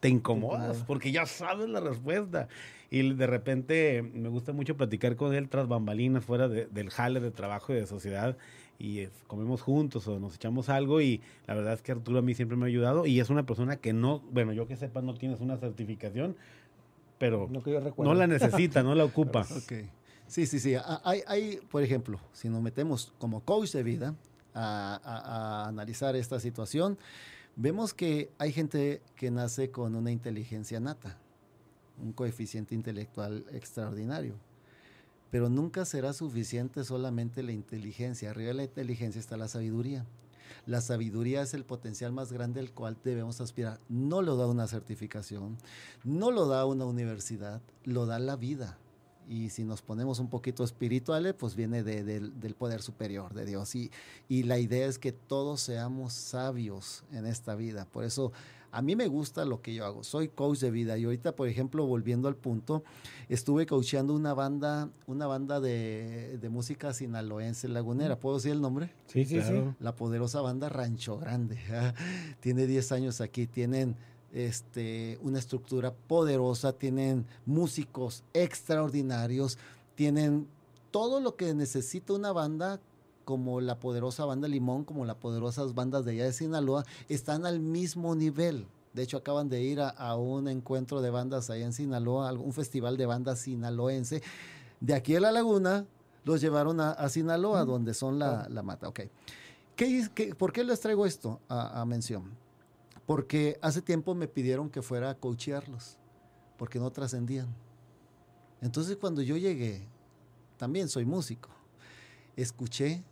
te 0.00 0.08
incomodas 0.08 0.84
porque 0.86 1.12
ya 1.12 1.26
sabes 1.26 1.68
la 1.68 1.80
respuesta. 1.80 2.48
Y 2.90 3.12
de 3.12 3.26
repente 3.26 4.02
me 4.02 4.28
gusta 4.28 4.52
mucho 4.52 4.76
platicar 4.76 5.16
con 5.16 5.34
él 5.34 5.48
tras 5.48 5.68
bambalinas, 5.68 6.24
fuera 6.24 6.48
del 6.48 6.90
jale 6.90 7.20
de 7.20 7.30
trabajo 7.30 7.72
y 7.72 7.76
de 7.76 7.86
sociedad. 7.86 8.36
Y 8.78 9.06
comemos 9.26 9.60
juntos 9.60 10.06
o 10.08 10.18
nos 10.20 10.36
echamos 10.36 10.68
algo. 10.68 11.00
Y 11.00 11.20
la 11.46 11.54
verdad 11.54 11.74
es 11.74 11.82
que 11.82 11.92
Arturo 11.92 12.20
a 12.20 12.22
mí 12.22 12.34
siempre 12.34 12.56
me 12.56 12.64
ha 12.64 12.68
ayudado. 12.68 13.04
Y 13.04 13.20
es 13.20 13.28
una 13.28 13.44
persona 13.44 13.76
que 13.76 13.92
no, 13.92 14.20
bueno, 14.30 14.52
yo 14.52 14.66
que 14.66 14.76
sepa, 14.76 15.02
no 15.02 15.14
tienes 15.14 15.40
una 15.40 15.58
certificación, 15.58 16.36
pero 17.18 17.50
no, 17.98 18.14
la 18.14 18.26
necesita, 18.26 18.82
no 18.82 18.94
la 18.94 19.04
ocupa. 19.04 19.46
Okay. 19.64 19.90
Sí, 20.28 20.46
sí, 20.46 20.60
sí. 20.60 20.74
Hay, 21.04 21.22
hay, 21.26 21.58
por 21.70 21.82
ejemplo, 21.82 22.20
si 22.32 22.50
nos 22.50 22.60
metemos 22.62 23.14
como 23.18 23.40
coach 23.40 23.72
de 23.72 23.82
vida 23.82 24.14
a, 24.54 25.00
a 25.02 25.68
analizar 25.68 26.14
esta 26.16 26.38
situación, 26.38 26.98
vemos 27.58 27.92
que 27.92 28.30
hay 28.38 28.52
gente 28.52 29.02
que 29.16 29.30
nace 29.30 29.70
con 29.70 29.94
una 29.94 30.10
inteligencia 30.10 30.80
nata 30.80 31.18
un 32.02 32.12
coeficiente 32.12 32.74
intelectual 32.74 33.44
extraordinario. 33.52 34.34
Pero 35.30 35.48
nunca 35.50 35.84
será 35.84 36.12
suficiente 36.12 36.84
solamente 36.84 37.42
la 37.42 37.52
inteligencia. 37.52 38.30
Arriba 38.30 38.48
de 38.48 38.54
la 38.54 38.64
inteligencia 38.64 39.20
está 39.20 39.36
la 39.36 39.48
sabiduría. 39.48 40.06
La 40.64 40.80
sabiduría 40.80 41.42
es 41.42 41.54
el 41.54 41.64
potencial 41.64 42.12
más 42.12 42.32
grande 42.32 42.60
al 42.60 42.72
cual 42.72 42.96
debemos 43.04 43.40
aspirar. 43.40 43.78
No 43.88 44.22
lo 44.22 44.36
da 44.36 44.46
una 44.46 44.66
certificación, 44.66 45.58
no 46.04 46.30
lo 46.30 46.46
da 46.46 46.64
una 46.64 46.86
universidad, 46.86 47.60
lo 47.84 48.06
da 48.06 48.18
la 48.18 48.36
vida. 48.36 48.78
Y 49.28 49.50
si 49.50 49.64
nos 49.64 49.82
ponemos 49.82 50.18
un 50.18 50.28
poquito 50.28 50.64
espirituales, 50.64 51.34
pues 51.34 51.54
viene 51.54 51.82
del 51.82 52.54
poder 52.58 52.82
superior 52.82 53.34
de 53.34 53.44
Dios. 53.44 53.74
Y, 53.74 53.90
y 54.28 54.44
la 54.44 54.58
idea 54.58 54.86
es 54.86 54.98
que 54.98 55.12
todos 55.12 55.60
seamos 55.60 56.14
sabios 56.14 57.04
en 57.12 57.26
esta 57.26 57.54
vida. 57.54 57.84
Por 57.84 58.04
eso 58.04 58.32
a 58.70 58.82
mí 58.82 58.96
me 58.96 59.06
gusta 59.06 59.44
lo 59.44 59.62
que 59.62 59.74
yo 59.74 59.84
hago. 59.84 60.04
Soy 60.04 60.28
coach 60.28 60.58
de 60.58 60.70
vida 60.70 60.98
y 60.98 61.04
ahorita, 61.04 61.34
por 61.34 61.48
ejemplo, 61.48 61.86
volviendo 61.86 62.28
al 62.28 62.36
punto, 62.36 62.84
estuve 63.28 63.66
coacheando 63.66 64.14
una 64.14 64.34
banda, 64.34 64.90
una 65.06 65.26
banda 65.26 65.60
de, 65.60 66.38
música 66.50 66.92
sinaloense 66.92 67.68
lagunera. 67.68 68.20
¿Puedo 68.20 68.36
decir 68.36 68.52
el 68.52 68.60
nombre? 68.60 68.92
Sí, 69.06 69.24
sí, 69.24 69.40
sí. 69.40 69.64
La 69.80 69.94
poderosa 69.94 70.40
banda 70.42 70.68
Rancho 70.68 71.18
Grande. 71.18 71.58
Tiene 72.40 72.66
10 72.66 72.92
años 72.92 73.20
aquí. 73.20 73.46
Tienen 73.46 73.96
este, 74.32 75.18
una 75.22 75.38
estructura 75.38 75.94
poderosa, 75.94 76.72
tienen 76.72 77.26
músicos 77.46 78.24
extraordinarios, 78.34 79.58
tienen 79.94 80.46
todo 80.90 81.20
lo 81.20 81.36
que 81.36 81.54
necesita 81.54 82.12
una 82.12 82.32
banda 82.32 82.80
como 83.24 83.60
la 83.60 83.78
poderosa 83.78 84.24
banda 84.24 84.48
Limón, 84.48 84.84
como 84.84 85.04
las 85.04 85.16
poderosas 85.16 85.74
bandas 85.74 86.04
de 86.06 86.12
allá 86.12 86.24
de 86.24 86.32
Sinaloa, 86.32 86.84
están 87.10 87.44
al 87.44 87.60
mismo 87.60 88.14
nivel. 88.14 88.66
De 88.94 89.02
hecho, 89.02 89.18
acaban 89.18 89.50
de 89.50 89.62
ir 89.62 89.80
a, 89.80 90.16
un 90.16 90.48
encuentro 90.48 91.02
de 91.02 91.10
bandas 91.10 91.50
allá 91.50 91.66
en 91.66 91.74
Sinaloa, 91.74 92.32
un 92.32 92.54
festival 92.54 92.96
de 92.96 93.04
bandas 93.04 93.40
sinaloense. 93.40 94.22
De 94.80 94.94
aquí 94.94 95.14
a 95.14 95.20
la 95.20 95.30
laguna, 95.30 95.84
los 96.24 96.40
llevaron 96.40 96.80
a, 96.80 97.08
Sinaloa, 97.10 97.64
donde 97.64 97.92
son 97.92 98.18
la, 98.18 98.48
mata. 98.64 98.88
Ok. 98.88 99.00
¿Qué, 99.76 100.34
por 100.36 100.52
qué 100.52 100.64
les 100.64 100.80
traigo 100.80 101.04
esto 101.04 101.38
a, 101.48 101.80
a, 101.80 101.84
mención? 101.84 102.24
Porque 103.08 103.58
hace 103.62 103.80
tiempo 103.80 104.14
me 104.14 104.28
pidieron 104.28 104.68
que 104.68 104.82
fuera 104.82 105.08
a 105.08 105.14
coachearlos, 105.14 105.96
porque 106.58 106.78
no 106.78 106.90
trascendían. 106.90 107.48
Entonces, 108.60 108.98
cuando 108.98 109.22
yo 109.22 109.38
llegué, 109.38 109.88
también 110.58 110.90
soy 110.90 111.06
músico, 111.06 111.48
escuché 112.36 113.02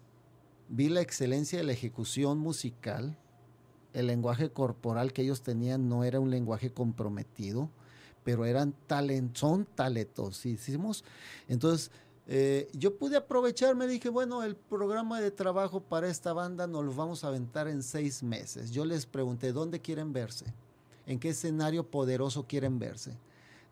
vi 0.69 0.91
la 0.91 1.01
excelencia 1.01 1.59
de 1.59 1.65
la 1.65 1.73
ejecución 1.73 2.37
musical, 2.39 3.17
el 3.95 4.09
lenguaje 4.09 4.51
corporal 4.51 5.15
que 5.15 5.23
ellos 5.23 5.41
tenían 5.41 5.89
no 5.89 6.05
era 6.05 6.21
un 6.21 6.31
lenguaje 6.31 6.71
comprometido, 6.71 7.71
pero 8.23 8.45
eran 8.45 8.75
talent, 8.87 9.35
son 9.35 9.65
talentosísimos. 9.65 11.05
Entonces, 11.49 11.91
eh, 12.29 12.69
yo 12.73 12.97
pude 12.97 13.17
aprovechar, 13.17 13.77
me 13.77 13.87
dije, 13.87 14.09
bueno, 14.09 14.43
el 14.43 14.57
programa 14.57 15.21
de 15.21 15.31
trabajo 15.31 15.81
para 15.81 16.09
esta 16.09 16.33
banda 16.33 16.67
nos 16.67 16.85
lo 16.85 16.93
vamos 16.93 17.23
a 17.23 17.29
aventar 17.29 17.69
en 17.69 17.83
seis 17.83 18.23
meses. 18.23 18.73
Yo 18.73 18.85
les 18.85 19.07
pregunté, 19.07 19.53
¿dónde 19.53 19.81
quieren 19.81 20.13
verse? 20.13 20.47
¿En 21.07 21.21
qué 21.21 21.29
escenario 21.29 21.89
poderoso 21.89 22.45
quieren 22.47 22.81
verse? 22.81 23.17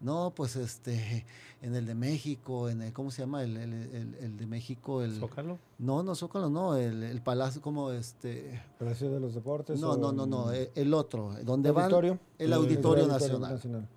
No, 0.00 0.32
pues 0.36 0.54
este, 0.54 1.26
en 1.62 1.74
el 1.74 1.86
de 1.86 1.94
México, 1.96 2.68
en 2.68 2.82
el, 2.82 2.92
¿cómo 2.92 3.10
se 3.10 3.22
llama? 3.22 3.42
El, 3.42 3.56
el, 3.56 4.14
el, 4.20 4.36
de 4.36 4.46
México, 4.46 5.02
el... 5.02 5.18
¿Zócalo? 5.18 5.58
No, 5.78 6.04
no, 6.04 6.14
Zócalo, 6.14 6.48
no, 6.48 6.76
el, 6.76 7.20
Palacio, 7.22 7.60
como 7.60 7.90
este... 7.90 8.62
¿Palacio 8.78 9.10
de 9.10 9.18
los 9.18 9.34
Deportes? 9.34 9.80
No, 9.80 9.96
no, 9.96 10.12
no, 10.12 10.26
no, 10.26 10.52
el, 10.52 10.94
otro, 10.94 11.34
donde 11.42 11.70
¿El 11.70 11.76
auditorio? 11.76 12.18
El, 12.38 12.52
Auditorio, 12.52 13.06
Nacional. 13.08 13.88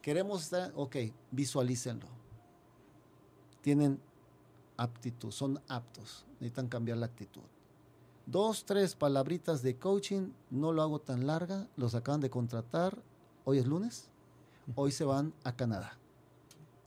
Queremos 0.00 0.44
estar, 0.44 0.72
ok, 0.76 0.96
visualícenlo. 1.30 2.17
Tienen 3.68 4.00
aptitud, 4.78 5.30
son 5.30 5.60
aptos, 5.68 6.24
necesitan 6.40 6.68
cambiar 6.68 6.96
la 6.96 7.04
actitud. 7.04 7.42
Dos, 8.24 8.64
tres 8.64 8.94
palabritas 8.94 9.60
de 9.60 9.76
coaching, 9.76 10.30
no 10.50 10.72
lo 10.72 10.80
hago 10.80 11.02
tan 11.02 11.26
larga, 11.26 11.66
los 11.76 11.94
acaban 11.94 12.22
de 12.22 12.30
contratar, 12.30 12.96
hoy 13.44 13.58
es 13.58 13.66
lunes, 13.66 14.08
hoy 14.74 14.90
se 14.90 15.04
van 15.04 15.34
a 15.44 15.54
Canadá. 15.54 15.98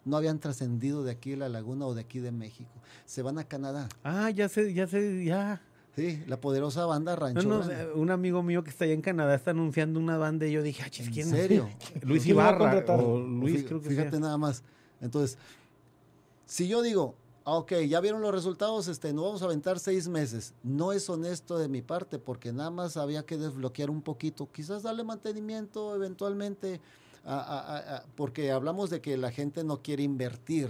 No 0.05 0.17
habían 0.17 0.39
trascendido 0.39 1.03
de 1.03 1.11
aquí 1.11 1.29
de 1.29 1.37
la 1.37 1.49
laguna 1.49 1.85
o 1.85 1.93
de 1.93 2.01
aquí 2.01 2.17
de 2.17 2.31
México. 2.31 2.71
Se 3.05 3.21
van 3.21 3.37
a 3.37 3.43
Canadá. 3.43 3.87
Ah, 4.03 4.31
ya 4.31 4.49
sé, 4.49 4.73
ya 4.73 4.87
sé, 4.87 5.23
ya. 5.23 5.61
Sí, 5.95 6.23
la 6.25 6.41
poderosa 6.41 6.87
banda 6.87 7.15
Rancho. 7.15 7.47
No, 7.47 7.63
no, 7.63 7.93
un 7.93 8.09
amigo 8.09 8.41
mío 8.41 8.63
que 8.63 8.71
está 8.71 8.85
allá 8.85 8.95
en 8.95 9.03
Canadá 9.03 9.35
está 9.35 9.51
anunciando 9.51 9.99
una 9.99 10.17
banda 10.17 10.47
y 10.47 10.51
yo 10.51 10.63
dije, 10.63 10.81
ah, 10.83 10.89
¿quién 10.89 11.27
¿En 11.27 11.29
serio? 11.29 11.69
Luis 12.01 12.25
Ibarra 12.25 12.83
o 12.87 13.19
Luis, 13.19 13.65
creo 13.65 13.79
que 13.83 13.89
Fíjate 13.89 14.19
nada 14.19 14.39
más. 14.39 14.63
Entonces, 14.99 15.37
si 16.51 16.67
yo 16.67 16.81
digo, 16.81 17.15
ah, 17.45 17.53
ok, 17.59 17.75
ya 17.87 18.01
vieron 18.01 18.21
los 18.21 18.33
resultados, 18.33 18.89
este, 18.89 19.13
no 19.13 19.23
vamos 19.23 19.41
a 19.41 19.45
aventar 19.45 19.79
seis 19.79 20.09
meses. 20.09 20.53
No 20.63 20.91
es 20.91 21.09
honesto 21.09 21.57
de 21.57 21.69
mi 21.69 21.81
parte 21.81 22.19
porque 22.19 22.51
nada 22.51 22.69
más 22.69 22.97
había 22.97 23.25
que 23.25 23.37
desbloquear 23.37 23.89
un 23.89 24.01
poquito, 24.01 24.51
quizás 24.51 24.83
darle 24.83 25.05
mantenimiento 25.05 25.95
eventualmente 25.95 26.81
porque 28.17 28.51
hablamos 28.51 28.89
de 28.89 28.99
que 28.99 29.15
la 29.15 29.31
gente 29.31 29.63
no 29.63 29.81
quiere 29.81 30.03
invertir. 30.03 30.69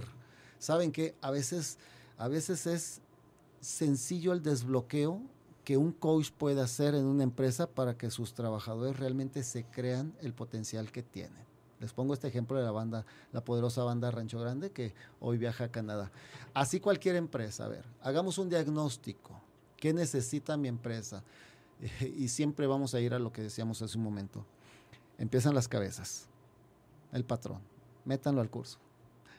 Saben 0.60 0.92
que 0.92 1.16
a 1.20 1.32
veces, 1.32 1.78
a 2.16 2.28
veces 2.28 2.68
es 2.68 3.00
sencillo 3.60 4.34
el 4.34 4.40
desbloqueo 4.40 5.20
que 5.64 5.78
un 5.78 5.90
coach 5.90 6.30
puede 6.30 6.60
hacer 6.60 6.94
en 6.94 7.06
una 7.06 7.24
empresa 7.24 7.66
para 7.66 7.98
que 7.98 8.08
sus 8.12 8.34
trabajadores 8.34 9.00
realmente 9.00 9.42
se 9.42 9.64
crean 9.64 10.14
el 10.20 10.32
potencial 10.32 10.92
que 10.92 11.02
tienen. 11.02 11.51
Les 11.82 11.92
pongo 11.92 12.14
este 12.14 12.28
ejemplo 12.28 12.56
de 12.56 12.62
la 12.62 12.70
banda, 12.70 13.04
la 13.32 13.44
poderosa 13.44 13.82
banda 13.82 14.08
Rancho 14.12 14.38
Grande 14.38 14.70
que 14.70 14.94
hoy 15.18 15.36
viaja 15.36 15.64
a 15.64 15.68
Canadá. 15.68 16.12
Así 16.54 16.78
cualquier 16.78 17.16
empresa, 17.16 17.64
a 17.64 17.68
ver, 17.68 17.84
hagamos 18.02 18.38
un 18.38 18.48
diagnóstico. 18.48 19.40
¿Qué 19.76 19.92
necesita 19.92 20.56
mi 20.56 20.68
empresa? 20.68 21.24
Y 22.16 22.28
siempre 22.28 22.68
vamos 22.68 22.94
a 22.94 23.00
ir 23.00 23.12
a 23.14 23.18
lo 23.18 23.32
que 23.32 23.42
decíamos 23.42 23.82
hace 23.82 23.98
un 23.98 24.04
momento. 24.04 24.46
Empiezan 25.18 25.56
las 25.56 25.66
cabezas 25.66 26.28
el 27.12 27.24
patrón. 27.24 27.58
Métanlo 28.04 28.40
al 28.40 28.48
curso. 28.48 28.78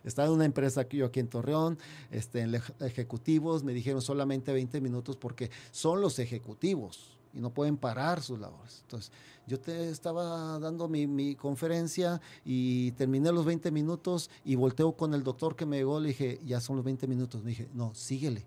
Estaba 0.04 0.28
en 0.28 0.34
una 0.34 0.46
empresa 0.46 0.82
aquí, 0.82 0.98
yo 0.98 1.06
aquí 1.06 1.22
en 1.22 1.30
Torreón, 1.30 1.80
este, 2.12 2.42
en 2.42 2.62
ejecutivos, 2.82 3.64
me 3.64 3.74
dijeron 3.74 4.02
solamente 4.02 4.52
20 4.52 4.82
minutos 4.82 5.16
porque 5.16 5.50
son 5.72 6.02
los 6.02 6.20
ejecutivos 6.20 7.18
y 7.34 7.40
no 7.40 7.50
pueden 7.52 7.78
parar 7.78 8.22
sus 8.22 8.40
labores. 8.40 8.80
Entonces, 8.82 9.12
yo 9.48 9.60
te 9.60 9.90
estaba 9.90 10.60
dando 10.60 10.88
mi, 10.88 11.36
conferencia 11.36 12.22
y 12.46 12.92
terminé 12.92 13.32
los 13.32 13.46
20 13.46 13.72
minutos 13.72 14.30
y 14.46 14.56
volteo 14.56 14.94
con 14.94 15.14
el 15.14 15.24
doctor 15.24 15.56
que 15.56 15.66
me 15.66 15.78
llegó, 15.78 16.00
le 16.00 16.10
dije, 16.10 16.40
ya 16.46 16.62
son 16.62 16.78
los 16.78 16.86
20 16.86 17.08
minutos. 17.08 17.44
Me 17.44 17.50
dije, 17.50 17.70
no, 17.74 17.94
síguele. 17.94 18.46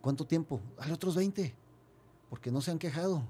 ¿Cuánto 0.00 0.24
tiempo? 0.24 0.60
Al 0.78 0.92
otros 0.92 1.14
20, 1.14 1.54
porque 2.30 2.50
no 2.50 2.60
se 2.60 2.70
han 2.70 2.78
quejado. 2.78 3.22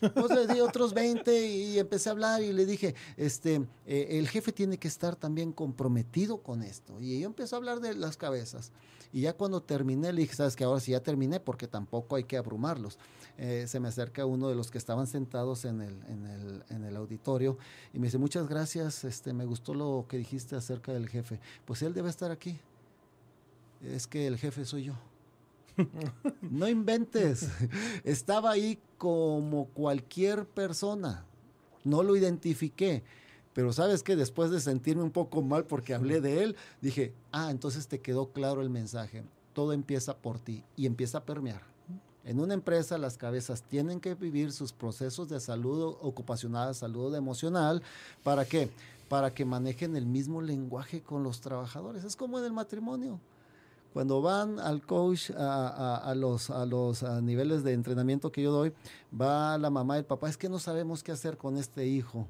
Pues 0.00 0.30
le 0.30 0.52
di 0.52 0.60
otros 0.60 0.92
20 0.92 1.46
y 1.46 1.78
empecé 1.78 2.08
a 2.08 2.12
hablar 2.12 2.42
y 2.42 2.52
le 2.52 2.66
dije, 2.66 2.94
este, 3.16 3.66
eh, 3.86 4.08
el 4.10 4.28
jefe 4.28 4.52
tiene 4.52 4.78
que 4.78 4.88
estar 4.88 5.16
también 5.16 5.52
comprometido 5.52 6.38
con 6.38 6.62
esto. 6.62 7.00
Y 7.00 7.20
yo 7.20 7.26
empecé 7.26 7.54
a 7.54 7.58
hablar 7.58 7.80
de 7.80 7.94
las 7.94 8.16
cabezas. 8.16 8.72
Y 9.12 9.22
ya 9.22 9.32
cuando 9.32 9.62
terminé, 9.62 10.12
le 10.12 10.22
dije, 10.22 10.34
sabes 10.34 10.56
que 10.56 10.64
ahora 10.64 10.80
sí 10.80 10.90
ya 10.90 11.00
terminé 11.00 11.38
porque 11.38 11.68
tampoco 11.68 12.16
hay 12.16 12.24
que 12.24 12.36
abrumarlos. 12.36 12.98
Eh, 13.38 13.66
se 13.68 13.78
me 13.78 13.88
acerca 13.88 14.26
uno 14.26 14.48
de 14.48 14.56
los 14.56 14.70
que 14.70 14.78
estaban 14.78 15.06
sentados 15.06 15.64
en 15.64 15.80
el, 15.80 16.02
en 16.08 16.26
el, 16.26 16.64
en 16.68 16.84
el 16.84 16.96
auditorio 16.96 17.56
y 17.92 17.98
me 17.98 18.08
dice, 18.08 18.18
muchas 18.18 18.48
gracias, 18.48 19.04
este, 19.04 19.32
me 19.32 19.44
gustó 19.44 19.72
lo 19.74 20.06
que 20.08 20.16
dijiste 20.16 20.56
acerca 20.56 20.92
del 20.92 21.08
jefe. 21.08 21.38
Pues 21.64 21.82
él 21.82 21.94
debe 21.94 22.10
estar 22.10 22.32
aquí. 22.32 22.58
Es 23.82 24.06
que 24.06 24.26
el 24.26 24.36
jefe 24.36 24.64
soy 24.64 24.84
yo. 24.84 24.94
No 26.42 26.68
inventes. 26.68 27.48
Estaba 28.04 28.52
ahí 28.52 28.78
como 28.98 29.66
cualquier 29.66 30.46
persona. 30.46 31.24
No 31.84 32.02
lo 32.02 32.16
identifiqué. 32.16 33.02
Pero 33.52 33.72
sabes 33.72 34.02
que 34.02 34.16
después 34.16 34.50
de 34.50 34.60
sentirme 34.60 35.02
un 35.02 35.12
poco 35.12 35.40
mal 35.40 35.64
porque 35.64 35.94
hablé 35.94 36.20
de 36.20 36.42
él, 36.42 36.56
dije, 36.80 37.14
ah, 37.30 37.50
entonces 37.50 37.86
te 37.86 38.00
quedó 38.00 38.32
claro 38.32 38.62
el 38.62 38.70
mensaje. 38.70 39.22
Todo 39.52 39.72
empieza 39.72 40.16
por 40.16 40.40
ti 40.40 40.64
y 40.76 40.86
empieza 40.86 41.18
a 41.18 41.24
permear. 41.24 41.62
En 42.24 42.40
una 42.40 42.54
empresa 42.54 42.98
las 42.98 43.16
cabezas 43.16 43.62
tienen 43.62 44.00
que 44.00 44.14
vivir 44.14 44.50
sus 44.50 44.72
procesos 44.72 45.28
de 45.28 45.38
salud 45.40 45.96
ocupacional, 46.00 46.74
salud 46.74 47.14
emocional. 47.14 47.82
¿Para 48.22 48.44
qué? 48.44 48.70
Para 49.08 49.32
que 49.32 49.44
manejen 49.44 49.94
el 49.94 50.06
mismo 50.06 50.40
lenguaje 50.40 51.02
con 51.02 51.22
los 51.22 51.40
trabajadores. 51.40 52.02
Es 52.02 52.16
como 52.16 52.38
en 52.38 52.46
el 52.46 52.52
matrimonio. 52.52 53.20
Cuando 53.94 54.20
van 54.20 54.58
al 54.58 54.84
coach 54.84 55.30
a, 55.36 56.12
los, 56.16 56.50
a 56.50 56.66
los 56.66 57.04
niveles 57.22 57.62
de 57.62 57.74
entrenamiento 57.74 58.32
que 58.32 58.42
yo 58.42 58.50
doy, 58.50 58.72
va 59.18 59.56
la 59.56 59.70
mamá 59.70 59.94
y 59.94 59.98
el 60.00 60.04
papá, 60.04 60.28
es 60.28 60.36
que 60.36 60.48
no 60.48 60.58
sabemos 60.58 61.04
qué 61.04 61.12
hacer 61.12 61.38
con 61.38 61.56
este 61.56 61.86
hijo. 61.86 62.26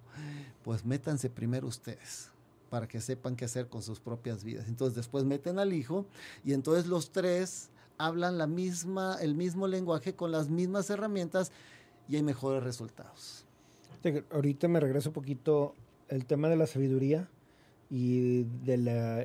Pues 0.62 0.84
métanse 0.84 1.30
primero 1.30 1.66
ustedes 1.66 2.30
para 2.68 2.86
que 2.86 3.00
sepan 3.00 3.34
qué 3.34 3.46
hacer 3.46 3.68
con 3.68 3.82
sus 3.82 3.98
propias 3.98 4.44
vidas. 4.44 4.68
Entonces 4.68 4.94
después 4.94 5.24
meten 5.24 5.58
al 5.58 5.72
hijo 5.72 6.04
y 6.44 6.52
entonces 6.52 6.86
los 6.86 7.12
tres 7.12 7.70
hablan 7.96 8.36
la 8.36 8.46
misma, 8.46 9.16
el 9.22 9.34
mismo 9.34 9.66
lenguaje 9.66 10.14
con 10.14 10.32
las 10.32 10.50
mismas 10.50 10.90
herramientas 10.90 11.50
y 12.10 12.16
hay 12.16 12.22
mejores 12.22 12.62
resultados. 12.62 13.46
Ahorita 14.30 14.68
me 14.68 14.80
regreso 14.80 15.08
un 15.08 15.14
poquito 15.14 15.74
el 16.08 16.26
tema 16.26 16.50
de 16.50 16.56
la 16.56 16.66
sabiduría 16.66 17.26
y 17.88 18.42
de 18.42 18.76
la 18.76 19.24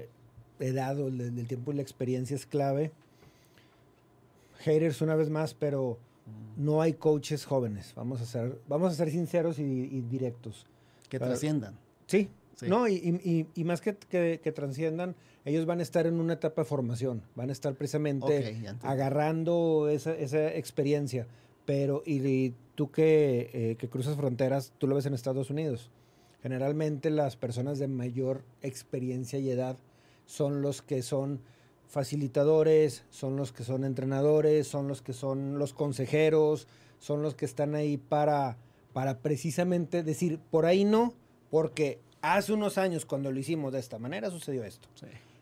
edad 0.59 0.99
o 0.99 1.09
del 1.09 1.47
tiempo 1.47 1.71
y 1.71 1.75
la 1.75 1.81
experiencia 1.81 2.35
es 2.35 2.45
clave. 2.45 2.91
Haters 4.59 5.01
una 5.01 5.15
vez 5.15 5.29
más, 5.29 5.53
pero 5.53 5.97
no 6.57 6.81
hay 6.81 6.93
coaches 6.93 7.45
jóvenes. 7.45 7.93
Vamos 7.95 8.21
a 8.21 8.25
ser, 8.25 8.59
vamos 8.67 8.91
a 8.93 8.95
ser 8.95 9.09
sinceros 9.11 9.59
y, 9.59 10.01
directos. 10.09 10.65
Que 11.09 11.17
trasciendan. 11.17 11.75
Sí, 12.05 12.29
No, 12.67 12.87
y, 12.87 13.47
más 13.63 13.81
que, 13.81 13.95
que, 13.95 14.51
trasciendan, 14.51 15.15
ellos 15.45 15.65
van 15.65 15.79
a 15.79 15.83
estar 15.83 16.05
en 16.05 16.19
una 16.19 16.33
etapa 16.33 16.63
de 16.63 16.65
formación, 16.65 17.23
van 17.35 17.49
a 17.49 17.53
estar 17.53 17.73
precisamente 17.75 18.61
agarrando 18.83 19.89
esa, 19.89 20.13
esa, 20.13 20.53
experiencia. 20.53 21.27
Pero, 21.65 22.03
y, 22.05 22.53
tú 22.75 22.91
que, 22.91 23.49
eh, 23.53 23.75
que 23.77 23.87
cruzas 23.87 24.15
fronteras, 24.15 24.73
tú 24.77 24.87
lo 24.87 24.95
ves 24.95 25.05
en 25.05 25.13
Estados 25.13 25.49
Unidos. 25.49 25.89
Generalmente 26.41 27.09
las 27.09 27.35
personas 27.35 27.79
de 27.79 27.87
mayor 27.87 28.43
experiencia 28.61 29.39
y 29.39 29.49
edad 29.49 29.77
son 30.29 30.61
los 30.61 30.83
que 30.83 31.01
son 31.01 31.41
facilitadores, 31.87 33.03
son 33.09 33.35
los 33.35 33.51
que 33.51 33.63
son 33.63 33.83
entrenadores, 33.83 34.67
son 34.67 34.87
los 34.87 35.01
que 35.01 35.11
son 35.11 35.57
los 35.57 35.73
consejeros, 35.73 36.67
son 36.99 37.23
los 37.23 37.33
que 37.33 37.45
están 37.45 37.73
ahí 37.73 37.97
para, 37.97 38.57
para 38.93 39.17
precisamente 39.17 40.03
decir, 40.03 40.39
por 40.51 40.67
ahí 40.67 40.85
no, 40.85 41.15
porque 41.49 41.99
hace 42.21 42.53
unos 42.53 42.77
años 42.77 43.07
cuando 43.07 43.31
lo 43.31 43.39
hicimos 43.39 43.73
de 43.73 43.79
esta 43.79 43.97
manera 43.97 44.29
sucedió 44.29 44.63
esto. 44.63 44.87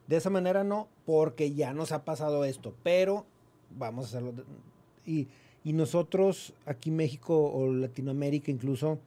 De 0.07 0.15
esa 0.15 0.29
manera 0.29 0.63
no, 0.63 0.87
porque 1.05 1.53
ya 1.53 1.73
nos 1.73 1.91
ha 1.91 2.05
pasado 2.05 2.45
esto, 2.45 2.73
pero 2.81 3.25
vamos 3.77 4.05
a 4.05 4.07
hacerlo. 4.07 4.45
Y, 5.05 5.27
y 5.65 5.73
nosotros 5.73 6.53
aquí 6.65 6.91
México 6.91 7.51
o 7.51 7.73
Latinoamérica 7.73 8.51
incluso, 8.51 8.99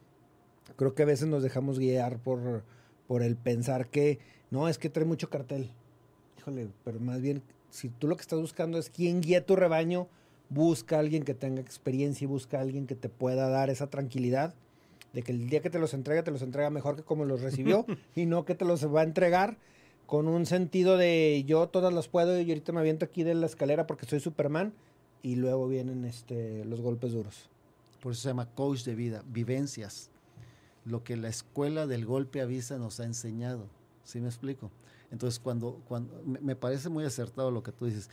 creo 0.76 0.94
que 0.94 1.04
a 1.04 1.06
veces 1.06 1.26
nos 1.26 1.42
dejamos 1.42 1.78
guiar 1.78 2.18
por, 2.18 2.64
por 3.10 3.24
el 3.24 3.34
pensar 3.34 3.88
que 3.88 4.20
no, 4.52 4.68
es 4.68 4.78
que 4.78 4.88
trae 4.88 5.04
mucho 5.04 5.30
cartel. 5.30 5.68
Híjole, 6.38 6.68
pero 6.84 7.00
más 7.00 7.20
bien, 7.20 7.42
si 7.68 7.88
tú 7.88 8.06
lo 8.06 8.14
que 8.14 8.22
estás 8.22 8.38
buscando 8.38 8.78
es 8.78 8.88
quién 8.88 9.20
guía 9.20 9.44
tu 9.44 9.56
rebaño, 9.56 10.06
busca 10.48 10.94
a 10.94 11.00
alguien 11.00 11.24
que 11.24 11.34
tenga 11.34 11.60
experiencia 11.60 12.24
y 12.24 12.28
busca 12.28 12.58
a 12.58 12.60
alguien 12.60 12.86
que 12.86 12.94
te 12.94 13.08
pueda 13.08 13.48
dar 13.48 13.68
esa 13.68 13.90
tranquilidad 13.90 14.54
de 15.12 15.22
que 15.24 15.32
el 15.32 15.50
día 15.50 15.60
que 15.60 15.70
te 15.70 15.80
los 15.80 15.92
entrega, 15.92 16.22
te 16.22 16.30
los 16.30 16.42
entrega 16.42 16.70
mejor 16.70 16.94
que 16.94 17.02
como 17.02 17.24
los 17.24 17.40
recibió 17.40 17.84
y 18.14 18.26
no 18.26 18.44
que 18.44 18.54
te 18.54 18.64
los 18.64 18.86
va 18.86 19.00
a 19.00 19.02
entregar 19.02 19.56
con 20.06 20.28
un 20.28 20.46
sentido 20.46 20.96
de 20.96 21.42
yo 21.48 21.66
todas 21.66 21.92
las 21.92 22.06
puedo 22.06 22.40
y 22.40 22.48
ahorita 22.48 22.70
me 22.70 22.78
aviento 22.78 23.06
aquí 23.06 23.24
de 23.24 23.34
la 23.34 23.46
escalera 23.46 23.88
porque 23.88 24.06
soy 24.06 24.20
Superman 24.20 24.72
y 25.24 25.34
luego 25.34 25.66
vienen 25.66 26.04
este, 26.04 26.64
los 26.64 26.80
golpes 26.80 27.10
duros. 27.10 27.50
Por 28.00 28.12
eso 28.12 28.22
se 28.22 28.28
llama 28.28 28.46
coach 28.54 28.84
de 28.84 28.94
vida, 28.94 29.24
vivencias. 29.26 30.09
Lo 30.84 31.04
que 31.04 31.16
la 31.16 31.28
escuela 31.28 31.86
del 31.86 32.06
golpe 32.06 32.40
avisa 32.40 32.78
nos 32.78 33.00
ha 33.00 33.04
enseñado. 33.04 33.66
¿Sí 34.04 34.20
me 34.20 34.28
explico? 34.28 34.70
Entonces, 35.10 35.40
cuando, 35.40 35.80
cuando 35.88 36.22
me 36.24 36.56
parece 36.56 36.88
muy 36.88 37.04
acertado 37.04 37.50
lo 37.50 37.62
que 37.62 37.72
tú 37.72 37.86
dices. 37.86 38.08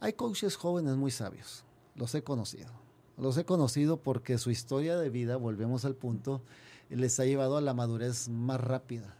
Hay 0.00 0.14
coaches 0.14 0.56
jóvenes 0.56 0.96
muy 0.96 1.12
sabios, 1.12 1.64
los 1.94 2.14
he 2.14 2.22
conocido. 2.22 2.70
Los 3.16 3.36
he 3.36 3.44
conocido 3.44 3.98
porque 3.98 4.38
su 4.38 4.50
historia 4.50 4.96
de 4.96 5.10
vida, 5.10 5.36
volvemos 5.36 5.84
al 5.84 5.94
punto, 5.94 6.42
les 6.90 7.20
ha 7.20 7.24
llevado 7.24 7.56
a 7.56 7.60
la 7.60 7.74
madurez 7.74 8.28
más 8.28 8.60
rápida. 8.60 9.14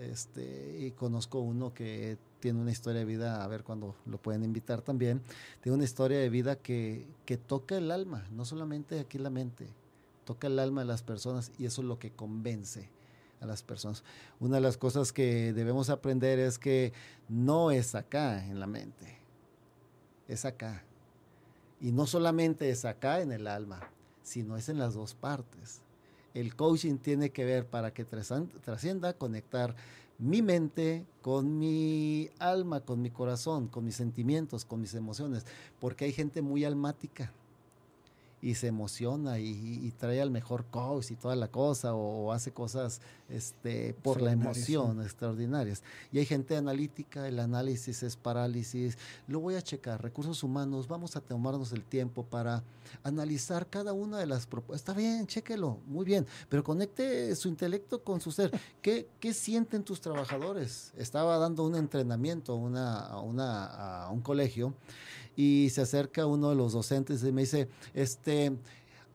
Este, 0.00 0.78
y 0.80 0.90
conozco 0.90 1.38
uno 1.38 1.72
que 1.72 2.18
tiene 2.40 2.60
una 2.60 2.70
historia 2.70 3.00
de 3.00 3.04
vida, 3.06 3.44
a 3.44 3.46
ver 3.46 3.62
cuando 3.62 3.94
lo 4.04 4.18
pueden 4.18 4.44
invitar 4.44 4.82
también, 4.82 5.22
tiene 5.62 5.76
una 5.76 5.84
historia 5.84 6.18
de 6.18 6.28
vida 6.28 6.56
que, 6.56 7.06
que 7.24 7.36
toca 7.36 7.76
el 7.76 7.90
alma, 7.90 8.26
no 8.32 8.44
solamente 8.44 9.00
aquí 9.00 9.18
la 9.18 9.30
mente, 9.30 9.68
toca 10.26 10.48
el 10.48 10.58
alma 10.58 10.82
de 10.82 10.88
las 10.88 11.02
personas 11.02 11.52
y 11.58 11.64
eso 11.64 11.80
es 11.80 11.88
lo 11.88 11.98
que 11.98 12.10
convence 12.10 12.90
a 13.40 13.46
las 13.46 13.62
personas. 13.62 14.02
Una 14.40 14.56
de 14.56 14.60
las 14.60 14.76
cosas 14.76 15.12
que 15.12 15.54
debemos 15.54 15.88
aprender 15.88 16.38
es 16.38 16.58
que 16.58 16.92
no 17.28 17.70
es 17.70 17.94
acá 17.94 18.44
en 18.44 18.60
la 18.60 18.66
mente, 18.66 19.18
es 20.28 20.44
acá. 20.44 20.82
Y 21.80 21.92
no 21.92 22.06
solamente 22.06 22.68
es 22.70 22.84
acá 22.84 23.20
en 23.20 23.32
el 23.32 23.46
alma, 23.46 23.88
sino 24.22 24.56
es 24.56 24.68
en 24.68 24.78
las 24.78 24.94
dos 24.94 25.14
partes. 25.14 25.80
El 26.34 26.56
coaching 26.56 26.98
tiene 26.98 27.30
que 27.30 27.44
ver 27.44 27.66
para 27.66 27.94
que 27.94 28.04
trascienda, 28.04 29.14
conectar 29.14 29.76
mi 30.18 30.42
mente 30.42 31.06
con 31.22 31.58
mi 31.58 32.30
alma, 32.38 32.80
con 32.80 33.00
mi 33.00 33.10
corazón, 33.10 33.68
con 33.68 33.84
mis 33.84 33.94
sentimientos, 33.94 34.64
con 34.64 34.80
mis 34.80 34.94
emociones, 34.94 35.46
porque 35.78 36.06
hay 36.06 36.12
gente 36.12 36.42
muy 36.42 36.64
almática 36.64 37.32
y 38.42 38.54
se 38.54 38.66
emociona 38.66 39.38
y, 39.38 39.92
trae 39.98 40.20
al 40.20 40.30
mejor 40.30 40.66
coach 40.66 41.10
y 41.10 41.16
toda 41.16 41.36
la 41.36 41.48
cosa 41.48 41.94
o, 41.94 42.32
hace 42.32 42.52
cosas 42.52 43.00
este, 43.28 43.94
por 44.02 44.20
la 44.20 44.32
emoción 44.32 45.02
extraordinarias. 45.02 45.82
Y 46.12 46.18
hay 46.18 46.26
gente 46.26 46.56
analítica, 46.56 47.26
el 47.26 47.40
análisis 47.40 48.02
es 48.02 48.16
parálisis. 48.16 48.98
Lo 49.26 49.40
voy 49.40 49.54
a 49.54 49.62
checar, 49.62 50.02
recursos 50.02 50.42
humanos, 50.42 50.86
vamos 50.86 51.16
a 51.16 51.20
tomarnos 51.20 51.72
el 51.72 51.82
tiempo 51.82 52.24
para 52.24 52.62
analizar 53.02 53.66
cada 53.68 53.92
una 53.92 54.18
de 54.18 54.26
las 54.26 54.46
propuestas. 54.46 54.88
Está 54.88 55.00
bien, 55.00 55.26
chéquelo, 55.26 55.78
muy 55.86 56.04
bien, 56.04 56.26
pero 56.48 56.62
conecte 56.62 57.34
su 57.36 57.48
intelecto 57.48 58.02
con 58.04 58.20
su 58.20 58.30
ser. 58.32 58.50
¿Qué, 58.82 59.08
qué 59.18 59.32
sienten 59.32 59.82
tus 59.82 60.00
trabajadores? 60.00 60.92
Estaba 60.96 61.38
dando 61.38 61.64
un 61.64 61.74
entrenamiento 61.74 62.54
una, 62.54 63.18
una, 63.20 64.04
a 64.04 64.10
un 64.10 64.20
colegio 64.20 64.74
y 65.36 65.68
se 65.70 65.82
acerca 65.82 66.26
uno 66.26 66.48
de 66.48 66.56
los 66.56 66.72
docentes 66.72 67.22
y 67.22 67.30
me 67.30 67.42
dice, 67.42 67.68
este, 67.94 68.56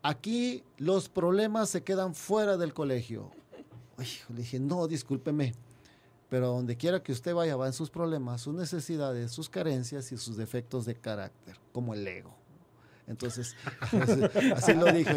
aquí 0.03 0.63
los 0.77 1.09
problemas 1.09 1.69
se 1.69 1.83
quedan 1.83 2.13
fuera 2.13 2.57
del 2.57 2.73
colegio. 2.73 3.31
le 4.29 4.35
dije, 4.35 4.59
no, 4.59 4.87
discúlpeme, 4.87 5.53
pero 6.29 6.47
donde 6.47 6.77
quiera 6.77 7.01
que 7.01 7.11
usted 7.11 7.33
vaya 7.33 7.55
van 7.55 7.73
sus 7.73 7.89
problemas, 7.89 8.41
sus 8.41 8.53
necesidades, 8.53 9.31
sus 9.31 9.49
carencias 9.49 10.11
y 10.11 10.17
sus 10.17 10.37
defectos 10.37 10.85
de 10.85 10.95
carácter, 10.95 11.57
como 11.71 11.93
el 11.93 12.07
ego. 12.07 12.33
Entonces, 13.07 13.55
así, 14.55 14.73
lo 14.73 14.85
dijo. 14.93 15.11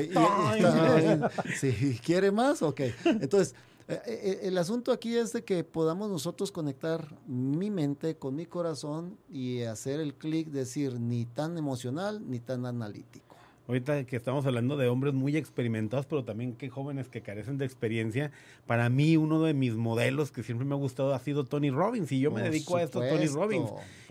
si 1.61 2.01
quiere 2.05 2.33
más, 2.33 2.63
ok. 2.63 2.81
Entonces, 3.05 3.55
el 3.89 4.57
asunto 4.57 4.93
aquí 4.93 5.17
es 5.17 5.33
de 5.33 5.45
que 5.45 5.63
podamos 5.63 6.11
nosotros 6.11 6.51
conectar 6.51 7.19
mi 7.27 7.71
mente 7.71 8.17
con 8.17 8.35
mi 8.35 8.47
corazón 8.47 9.19
y 9.29 9.63
hacer 9.63 10.01
el 10.01 10.15
clic, 10.15 10.49
decir, 10.49 10.99
ni 10.99 11.27
tan 11.27 11.59
emocional 11.59 12.23
ni 12.27 12.41
tan 12.41 12.65
analítico. 12.67 13.37
Ahorita 13.67 14.05
que 14.05 14.17
estamos 14.17 14.45
hablando 14.45 14.77
de 14.77 14.89
hombres 14.89 15.15
muy 15.15 15.39
experimentados, 15.39 16.05
pero 16.05 16.23
también 16.23 16.55
que 16.55 16.69
jóvenes 16.69 17.09
que 17.09 17.23
carecen 17.23 17.57
de 17.57 17.65
experiencia, 17.65 18.31
para 18.67 18.91
mí 18.91 19.17
uno 19.17 19.43
de 19.43 19.55
mis 19.55 19.75
modelos 19.75 20.31
que 20.31 20.43
siempre 20.43 20.67
me 20.67 20.75
ha 20.75 20.79
gustado 20.79 21.15
ha 21.15 21.19
sido 21.19 21.45
Tony 21.45 21.71
Robbins 21.71 22.13
y 22.13 22.21
yo 22.21 22.31
me 22.31 22.43
dedico 22.43 22.77
a 22.77 22.83
esto, 22.83 23.01
Tony 23.01 23.27
Robbins. 23.27 23.71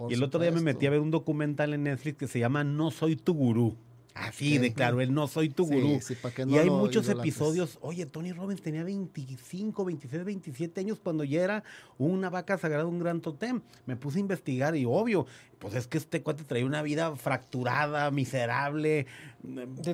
Y 0.10 0.16
el 0.16 0.24
otro 0.24 0.40
día 0.40 0.52
me 0.52 0.62
metí 0.62 0.88
a 0.88 0.90
ver 0.90 1.02
un 1.02 1.12
documental 1.12 1.74
en 1.74 1.84
Netflix 1.84 2.18
que 2.18 2.28
se 2.28 2.40
llama 2.40 2.64
No 2.64 2.90
soy 2.90 3.16
tu 3.16 3.36
gurú. 3.36 3.76
Así 4.14 4.60
de 4.60 4.74
claro, 4.74 5.02
él 5.02 5.14
no 5.14 5.28
soy 5.28 5.50
tu 5.50 5.66
gurú. 5.66 6.00
y 6.48 6.58
hay 6.58 6.70
muchos 6.70 7.10
episodios. 7.10 7.80
Oye, 7.82 8.06
Tony 8.06 8.32
Robbins 8.32 8.62
tenía 8.62 8.84
25, 8.84 9.86
26, 9.86 10.24
27 10.24 10.80
años 10.82 11.00
cuando 11.04 11.24
ya 11.24 11.44
era 11.44 11.64
una 11.98 12.30
vaca 12.30 12.58
sagrada, 12.58 12.86
un 12.86 13.00
gran 13.00 13.22
totem. 13.22 13.62
Me 13.88 13.96
puse 13.96 14.20
a 14.20 14.22
investigar 14.22 14.76
y 14.76 14.86
obvio, 14.86 15.26
pues 15.58 15.74
es 15.74 15.88
que 15.88 15.98
este 15.98 16.22
cuate 16.22 16.44
traía 16.44 16.66
una 16.66 16.84
vida 16.84 17.16
fracturada, 17.16 18.12
miserable, 18.12 19.08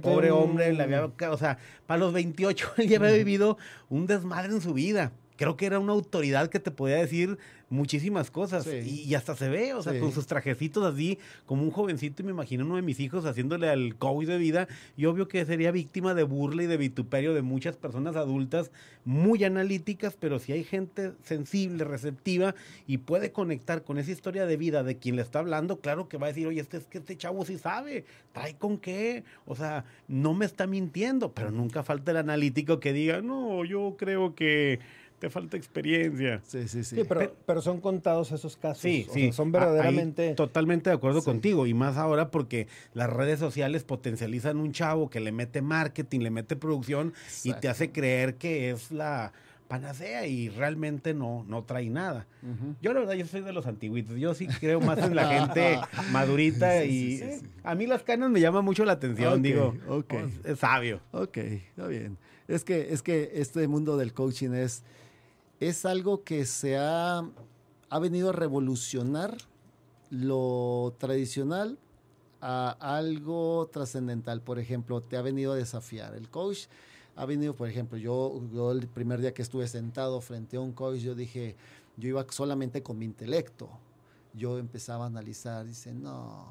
pobre 0.01 0.31
hombre, 0.31 0.73
la 0.73 0.83
había, 0.83 1.05
o 1.05 1.37
sea, 1.37 1.57
para 1.87 1.99
los 1.99 2.11
28 2.11 2.73
él 2.77 2.89
ya 2.89 2.97
había 2.97 3.11
vivido 3.11 3.57
un 3.87 4.05
desmadre 4.05 4.51
en 4.51 4.61
su 4.61 4.73
vida 4.73 5.13
creo 5.39 5.55
que 5.55 5.65
era 5.65 5.79
una 5.79 5.93
autoridad 5.93 6.49
que 6.49 6.59
te 6.59 6.69
podía 6.69 6.97
decir 6.97 7.37
muchísimas 7.69 8.29
cosas. 8.29 8.67
Y, 8.67 9.15
hasta 9.15 9.37
se 9.37 9.47
ve, 9.47 9.73
o 9.73 9.81
sea, 9.81 9.97
con 9.97 10.11
sus 10.11 10.27
trajecitos 10.27 10.83
así, 10.83 11.17
como 11.45 11.63
un 11.63 11.71
jovencito, 11.71 12.21
y 12.21 12.25
me 12.25 12.31
imagino 12.31 12.65
uno 12.65 12.75
de 12.75 12.81
mis 12.81 12.99
hijos 12.99 13.23
haciéndole 13.23 13.69
al 13.69 13.95
COVID 13.95 14.27
de 14.27 14.37
vida, 14.37 14.67
y 14.97 15.05
obvio 15.05 15.29
que 15.29 15.45
sería 15.45 15.71
víctima 15.71 16.13
de 16.13 16.23
burla 16.23 16.63
y 16.63 16.67
de 16.67 16.75
vituperio 16.75 17.33
de 17.33 17.41
muchas 17.41 17.77
personas 17.77 18.17
adultas 18.17 18.69
muy 19.05 19.45
analíticas, 19.45 20.17
pero 20.19 20.39
si 20.39 20.51
hay 20.51 20.65
gente 20.65 21.13
sensible, 21.23 21.85
receptiva, 21.85 22.53
y 22.85 22.97
puede 22.97 23.31
conectar 23.31 23.83
con 23.83 23.97
esa 23.97 24.11
historia 24.11 24.45
de 24.45 24.57
vida 24.57 24.83
de 24.83 24.97
quien 24.97 25.15
le 25.15 25.21
está 25.21 25.39
hablando, 25.39 25.79
claro 25.79 26.09
que 26.09 26.17
va 26.17 26.25
a 26.25 26.29
decir, 26.29 26.47
oye, 26.47 26.59
este 26.59 26.75
es 26.75 26.85
que 26.87 26.97
este 26.97 27.15
chavo 27.15 27.45
sí 27.45 27.57
sabe, 27.57 28.03
trae 28.33 28.55
con 28.55 28.77
qué, 28.77 29.23
o 29.45 29.55
sea, 29.55 29.85
no 30.09 30.33
me 30.33 30.45
está 30.45 30.67
mintiendo, 30.67 31.31
pero 31.31 31.49
nunca 31.49 31.81
falta 31.81 32.11
el 32.11 32.17
analítico 32.17 32.81
que 32.81 32.91
diga, 32.91 33.21
no, 33.21 33.63
yo 33.63 33.95
creo 33.97 34.35
que 34.35 34.79
te 35.19 35.29
falta 35.29 35.57
experiencia. 35.57 36.41
Sí, 36.45 36.67
sí, 36.67 36.83
sí. 36.83 37.03
pero, 37.45 37.61
son 37.61 37.81
contados 37.81 38.31
esos 38.31 38.55
casos. 38.55 38.81
Sí, 38.81 39.05
sí. 39.13 39.31
son 39.31 39.51
verdaderamente. 39.51 40.33
totalmente 40.33 40.89
de 40.89 40.95
acuerdo 40.95 41.21
contigo. 41.21 41.67
Y 41.67 41.73
más 41.73 41.97
ahora 41.97 42.31
porque 42.31 42.67
las 42.93 43.09
redes 43.09 43.39
sociales 43.39 43.83
potencializan 43.83 44.57
un 44.57 44.71
chavo 44.71 45.09
que 45.09 45.19
le 45.19 45.31
mete 45.31 45.61
marketing, 45.61 46.21
le 46.21 46.31
mete 46.31 46.55
producción 46.55 47.13
y 47.43 47.53
te 47.53 47.67
hace 47.67 47.91
creer 47.91 48.35
que 48.35 48.71
es 48.71 48.91
la 48.91 49.33
panacea 49.69 50.25
y 50.25 50.49
realmente 50.49 51.13
no, 51.13 51.45
no 51.47 51.63
trae 51.63 51.89
nada. 51.89 52.25
Yo 52.81 52.91
la 52.91 53.01
verdad, 53.01 53.13
yo 53.13 53.27
soy 53.27 53.41
de 53.41 53.53
los 53.53 53.67
antiguitos. 53.67 54.17
Yo 54.17 54.33
sí 54.33 54.47
creo 54.47 54.81
más 54.81 54.97
en 54.97 55.15
la 55.15 55.27
gente 55.27 55.79
madurita 56.11 56.83
y 56.85 57.21
a 57.63 57.75
mí 57.75 57.85
las 57.85 58.03
canas 58.03 58.31
me 58.31 58.41
llaman 58.41 58.65
mucho 58.65 58.83
la 58.83 58.93
atención, 58.93 59.41
digo. 59.41 59.75
Okay. 59.87 60.39
es 60.43 60.59
sabio. 60.59 61.01
Ok, 61.11 61.37
está 61.37 61.87
bien. 61.87 62.17
Es 62.47 62.63
que, 62.63 62.91
es 62.91 63.03
que 63.03 63.31
este 63.35 63.67
mundo 63.67 63.95
del 63.95 64.11
coaching 64.11 64.53
es 64.53 64.83
es 65.59 65.85
algo 65.85 66.23
que 66.23 66.45
se 66.45 66.77
ha, 66.77 67.19
ha 67.89 67.99
venido 67.99 68.29
a 68.29 68.33
revolucionar 68.33 69.37
lo 70.09 70.95
tradicional 70.97 71.77
a 72.41 72.71
algo 72.79 73.69
trascendental. 73.71 74.41
Por 74.41 74.59
ejemplo, 74.59 75.01
te 75.01 75.17
ha 75.17 75.21
venido 75.21 75.53
a 75.53 75.55
desafiar. 75.55 76.15
El 76.15 76.29
coach 76.29 76.67
ha 77.15 77.25
venido, 77.25 77.55
por 77.55 77.67
ejemplo, 77.67 77.97
yo, 77.97 78.41
yo 78.53 78.71
el 78.71 78.87
primer 78.87 79.19
día 79.19 79.33
que 79.33 79.41
estuve 79.41 79.67
sentado 79.67 80.21
frente 80.21 80.57
a 80.57 80.61
un 80.61 80.71
coach, 80.71 80.99
yo 80.99 81.15
dije, 81.15 81.55
yo 81.97 82.09
iba 82.09 82.25
solamente 82.29 82.81
con 82.81 82.97
mi 82.97 83.05
intelecto. 83.05 83.69
Yo 84.33 84.57
empezaba 84.57 85.05
a 85.05 85.07
analizar, 85.07 85.65
dice, 85.65 85.93
no, 85.93 86.47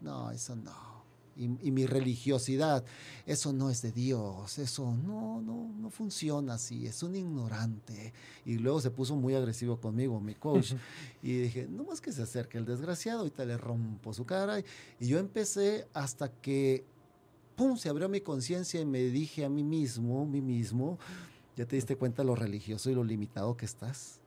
no, 0.00 0.30
eso 0.30 0.54
no 0.56 0.93
y, 1.36 1.70
mi 1.70 1.86
religiosidad. 1.86 2.84
Eso 3.26 3.52
no 3.52 3.70
es 3.70 3.82
de 3.82 3.92
Dios, 3.92 4.58
eso 4.58 4.96
no, 4.96 5.40
no, 5.40 5.72
no 5.78 5.90
funciona 5.90 6.54
así, 6.54 6.86
es 6.86 7.02
un 7.02 7.16
ignorante. 7.16 8.12
Y 8.44 8.58
luego 8.58 8.80
se 8.80 8.90
puso 8.90 9.16
muy 9.16 9.34
agresivo 9.34 9.80
conmigo, 9.80 10.20
mi 10.20 10.34
coach. 10.34 10.74
Y 11.22 11.38
dije, 11.38 11.66
no 11.68 11.84
más 11.84 12.00
que 12.00 12.12
se 12.12 12.22
acerque 12.22 12.58
el 12.58 12.64
desgraciado, 12.64 13.20
ahorita 13.20 13.44
le 13.44 13.56
rompo 13.56 14.12
su 14.12 14.24
cara. 14.24 14.60
Y 15.00 15.06
yo 15.06 15.18
empecé 15.18 15.88
hasta 15.92 16.28
que, 16.30 16.84
¡pum!, 17.56 17.76
se 17.76 17.88
abrió 17.88 18.08
mi 18.08 18.20
conciencia 18.20 18.80
y 18.80 18.84
me 18.84 19.00
dije 19.00 19.44
a 19.44 19.48
mí 19.48 19.62
mismo, 19.62 20.26
mí 20.26 20.40
mismo, 20.40 20.98
ya 21.56 21.66
te 21.66 21.76
diste 21.76 21.96
cuenta 21.96 22.24
lo 22.24 22.34
religioso 22.34 22.90
y 22.90 22.94
lo 22.94 23.04
limitado 23.04 23.56
que 23.56 23.64
estás. 23.64 24.20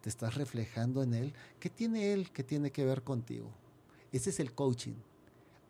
Te 0.00 0.08
estás 0.08 0.36
reflejando 0.36 1.02
en 1.02 1.14
él. 1.14 1.34
¿Qué 1.58 1.68
tiene 1.68 2.12
él 2.12 2.30
que 2.30 2.44
tiene 2.44 2.70
que 2.70 2.84
ver 2.84 3.02
contigo? 3.02 3.50
Ese 4.12 4.30
es 4.30 4.40
el 4.40 4.54
coaching 4.54 4.94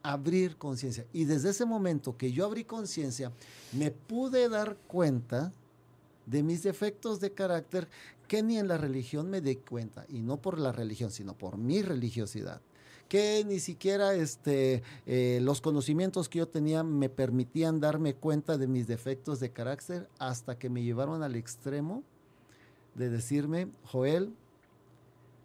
abrir 0.02 0.56
conciencia. 0.56 1.06
Y 1.12 1.24
desde 1.24 1.50
ese 1.50 1.64
momento 1.64 2.16
que 2.16 2.32
yo 2.32 2.44
abrí 2.44 2.64
conciencia, 2.64 3.32
me 3.72 3.90
pude 3.90 4.48
dar 4.48 4.76
cuenta 4.86 5.52
de 6.26 6.42
mis 6.42 6.62
defectos 6.62 7.20
de 7.20 7.32
carácter 7.32 7.88
que 8.26 8.42
ni 8.42 8.58
en 8.58 8.68
la 8.68 8.76
religión 8.76 9.30
me 9.30 9.40
di 9.40 9.56
cuenta, 9.56 10.04
y 10.08 10.20
no 10.20 10.36
por 10.36 10.58
la 10.58 10.72
religión, 10.72 11.10
sino 11.10 11.34
por 11.36 11.56
mi 11.56 11.82
religiosidad 11.82 12.60
que 13.08 13.42
ni 13.46 13.58
siquiera 13.58 14.14
este, 14.14 14.82
eh, 15.06 15.40
los 15.42 15.60
conocimientos 15.60 16.28
que 16.28 16.38
yo 16.38 16.48
tenía 16.48 16.82
me 16.82 17.08
permitían 17.08 17.80
darme 17.80 18.14
cuenta 18.14 18.58
de 18.58 18.66
mis 18.66 18.86
defectos 18.86 19.40
de 19.40 19.50
carácter 19.50 20.08
hasta 20.18 20.58
que 20.58 20.68
me 20.68 20.82
llevaron 20.82 21.22
al 21.22 21.34
extremo 21.34 22.02
de 22.94 23.08
decirme, 23.08 23.68
Joel, 23.84 24.34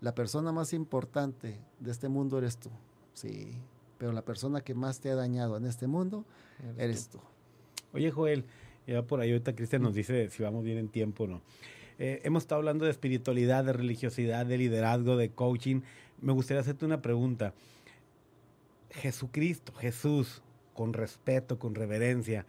la 0.01 0.13
persona 0.13 0.51
más 0.51 0.73
importante 0.73 1.57
de 1.79 1.91
este 1.91 2.09
mundo 2.09 2.37
eres 2.37 2.57
tú. 2.57 2.69
Sí, 3.13 3.53
pero 3.97 4.11
la 4.11 4.21
persona 4.23 4.61
que 4.61 4.73
más 4.73 4.99
te 4.99 5.09
ha 5.11 5.15
dañado 5.15 5.57
en 5.57 5.65
este 5.65 5.87
mundo 5.87 6.25
eres 6.77 7.09
tú. 7.09 7.19
Oye, 7.93 8.11
Joel, 8.11 8.45
ya 8.87 9.01
por 9.03 9.19
ahí 9.21 9.31
ahorita 9.31 9.55
Cristian 9.55 9.81
nos 9.81 9.93
dice 9.93 10.29
si 10.29 10.43
vamos 10.43 10.63
bien 10.63 10.77
en 10.77 10.89
tiempo 10.89 11.23
o 11.25 11.27
no. 11.27 11.41
Eh, 11.99 12.21
hemos 12.23 12.43
estado 12.43 12.59
hablando 12.59 12.85
de 12.85 12.91
espiritualidad, 12.91 13.63
de 13.65 13.73
religiosidad, 13.73 14.45
de 14.45 14.57
liderazgo, 14.57 15.15
de 15.15 15.29
coaching. 15.29 15.81
Me 16.21 16.33
gustaría 16.33 16.61
hacerte 16.61 16.85
una 16.85 17.01
pregunta. 17.01 17.53
Jesucristo, 18.91 19.73
Jesús, 19.73 20.41
con 20.73 20.93
respeto, 20.93 21.57
con 21.59 21.75
reverencia, 21.75 22.45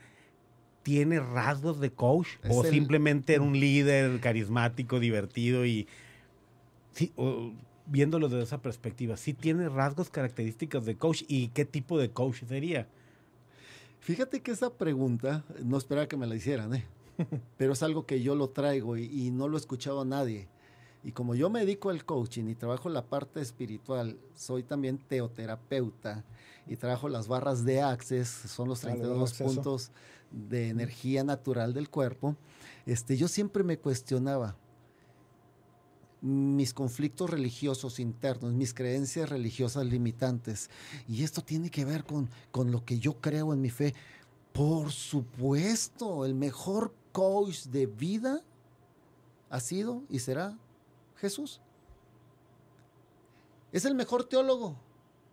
¿tiene 0.83 1.21
rasgos 1.21 1.81
de 1.81 1.91
coach? 1.91 2.29
Es 2.43 2.51
¿O 2.57 2.65
el- 2.65 2.71
simplemente 2.71 3.35
era 3.35 3.43
un 3.43 3.59
líder 3.59 4.21
carismático, 4.21 5.01
divertido 5.01 5.65
y... 5.67 5.87
Sí, 6.93 7.13
o- 7.17 7.53
viéndolo 7.87 8.29
desde 8.29 8.45
esa 8.45 8.63
perspectiva, 8.63 9.17
¿sí 9.17 9.35
tiene 9.35 9.69
rasgos 9.69 10.11
características 10.11 10.85
de 10.85 10.97
coach? 10.97 11.23
¿Y 11.29 11.49
qué 11.49 11.65
tipo 11.65 11.99
de 11.99 12.11
coach 12.11 12.45
sería? 12.47 12.89
Fíjate 14.01 14.41
que 14.41 14.51
esa 14.51 14.71
pregunta 14.75 15.45
no 15.63 15.79
esperaba 15.79 16.07
que 16.09 16.17
me 16.17 16.27
la 16.27 16.35
hicieran, 16.37 16.75
¿eh? 16.75 16.85
pero 17.57 17.73
es 17.75 17.83
algo 17.83 18.07
que 18.07 18.23
yo 18.23 18.35
lo 18.35 18.49
traigo 18.51 18.97
y, 18.97 19.05
y 19.05 19.31
no 19.31 19.49
lo 19.49 19.57
he 19.57 19.61
escuchado 19.61 20.01
a 20.03 20.05
nadie. 20.05 20.49
Y 21.03 21.13
como 21.13 21.35
yo 21.35 21.51
me 21.51 21.61
dedico 21.61 21.91
al 21.91 22.05
coaching 22.05 22.45
y 22.49 22.55
trabajo 22.55 22.89
la 22.89 23.05
parte 23.05 23.41
espiritual, 23.41 24.19
soy 24.35 24.63
también 24.63 24.99
teoterapeuta 24.99 26.25
y 26.67 26.77
trabajo 26.77 27.09
las 27.11 27.29
barras 27.29 27.65
de 27.65 27.83
Access, 27.83 28.29
son 28.29 28.69
los 28.69 28.85
Ah, 28.85 28.89
las 28.89 28.99
barras 29.01 29.09
de 29.09 29.15
32 29.15 29.31
acceso. 29.31 29.55
puntos 29.55 29.91
de 30.31 30.69
energía 30.71 31.23
natural 31.23 31.75
del 31.75 31.91
cuerpo. 31.91 32.37
Este, 32.87 33.17
yo 33.19 33.29
siempre 33.29 33.65
me 33.65 33.79
cuestionaba 33.79 34.57
mis 36.27 36.73
conflictos 36.73 37.29
religiosos 37.29 38.01
internos, 38.01 38.55
mis 38.55 38.73
creencias 38.73 39.29
religiosas 39.29 39.85
limitantes. 39.85 40.71
Y 41.07 41.23
esto 41.23 41.43
tiene 41.43 41.71
que 41.71 41.85
ver 41.85 42.05
con, 42.05 42.31
con 42.51 42.71
lo 42.73 42.83
que 42.85 42.99
yo 42.99 43.21
creo 43.21 43.53
en 43.53 43.61
mi 43.61 43.69
fe. 43.69 43.95
Por 44.55 44.91
supuesto, 44.91 46.25
el 46.25 46.35
mejor 46.35 46.95
coach 47.13 47.65
de 47.67 47.85
vida 47.87 48.41
ha 49.51 49.61
sido 49.61 50.03
y 50.09 50.21
será 50.21 50.57
Jesús. 51.17 51.61
Es 53.71 53.85
el 53.85 53.95
mejor 53.95 54.25
teólogo 54.25 54.77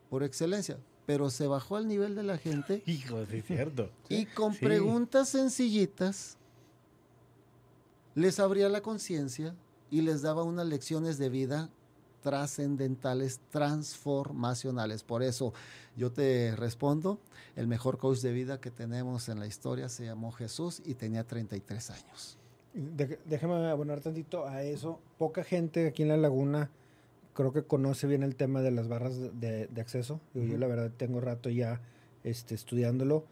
por 0.10 0.24
excelencia, 0.24 0.78
pero 1.06 1.30
se 1.30 1.48
bajó 1.48 1.78
al 1.78 1.88
nivel 1.88 2.16
de 2.16 2.24
la 2.24 2.38
gente 2.38 2.84
Hijo, 2.88 3.26
sí 3.28 3.38
es 3.38 3.46
cierto. 3.46 3.89
y 4.10 4.26
con 4.26 4.54
Sí. 4.54 4.66
preguntas 4.66 5.30
sencillitas 5.30 6.38
les 8.14 8.39
abría 8.42 8.68
la 8.68 8.82
conciencia 8.82 9.56
y 9.92 10.02
les 10.02 10.22
daba 10.24 10.44
unas 10.44 10.66
lecciones 10.66 11.18
de 11.20 11.30
vida 11.30 11.70
trascendentales, 12.24 13.39
transformacionales. 13.50 15.04
Por 15.04 15.24
eso 15.24 15.54
yo 15.98 16.12
te 16.12 16.56
respondo, 16.56 17.20
el 17.56 17.68
mejor 17.68 17.98
coach 17.98 18.20
de 18.20 18.32
vida 18.32 18.60
que 18.62 18.72
tenemos 18.72 19.28
en 19.30 19.39
la 19.39 19.48
historia 19.48 19.89
se 19.89 20.06
llamó 20.06 20.32
Jesús 20.32 20.82
y 20.86 20.94
tenía 20.94 21.24
33 21.26 21.89
años. 21.92 22.38
De- 22.74 23.20
déjame 23.26 23.54
abonar 23.70 24.00
tantito 24.00 24.48
a 24.48 24.64
eso. 24.64 25.00
Poca 25.18 25.44
gente 25.44 25.88
aquí 25.88 26.04
en 26.04 26.10
la 26.10 26.18
laguna 26.18 26.70
creo 27.34 27.52
que 27.52 27.64
conoce 27.64 28.08
bien 28.08 28.24
el 28.24 28.36
tema 28.36 28.62
de 28.62 28.72
las 28.72 28.88
barras 28.88 29.18
de, 29.20 29.68
de- 29.68 29.82
acceso. 29.82 30.22
Yo 30.34 30.42
Ujú. 30.44 30.58
la 30.58 30.68
verdad 30.68 30.92
tengo 30.96 31.20
rato 31.22 31.50
ya 31.50 31.82
este, 32.24 32.56
estudiándolo. 32.56 33.26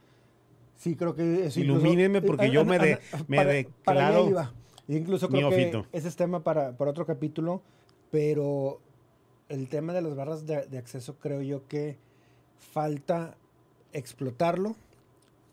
Sí, 0.78 0.96
creo 0.96 1.14
que 1.16 1.46
es 1.46 1.58
Ilumíneme, 1.58 2.22
porque 2.22 2.46
eh, 2.48 2.52
yo 2.52 2.62
ah, 2.62 2.66
me 2.66 2.76
ah, 2.78 2.80
de- 2.80 3.00
ah, 3.14 3.24
me 3.28 3.38
para- 3.38 3.50
para 3.84 4.00
declaro 4.10 4.30
iba. 4.30 4.54
Incluso 4.90 5.30
creo 5.30 5.50
que 5.52 5.86
ese 5.92 6.08
es 6.08 6.16
tema 6.16 6.44
para, 6.44 6.76
para 6.76 6.92
otro 6.92 7.06
capítulo, 7.06 7.62
pero 8.10 8.80
el 9.48 9.70
tema 9.70 9.94
de 9.94 10.02
las 10.02 10.16
barras 10.16 10.48
de, 10.48 10.66
de 10.66 10.78
acceso 10.80 11.18
creo 11.20 11.42
yo 11.42 11.68
que 11.68 11.98
falta 12.58 13.38
explotarlo 13.94 14.76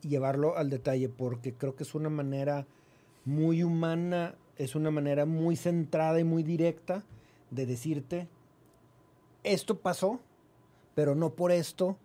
y 0.03 0.09
llevarlo 0.09 0.57
al 0.57 0.70
detalle, 0.70 1.11
porque 1.11 1.53
creo 1.53 1.76
que 1.76 1.82
es 1.82 1.95
una 1.95 2.09
manera 2.09 2.66
muy 3.26 3.62
humana, 3.62 4.34
es 4.57 4.74
una 4.74 4.91
manera 4.91 5.26
muy 5.26 5.57
centrada 5.57 6.18
y 6.18 6.24
muy 6.24 6.43
directa 6.43 7.05
de 7.51 7.66
decirte, 7.66 8.28
esto 9.45 9.78
pasó, 9.78 10.18
pero 10.95 11.14
no 11.14 11.34
por 11.34 11.53
esto 11.53 11.99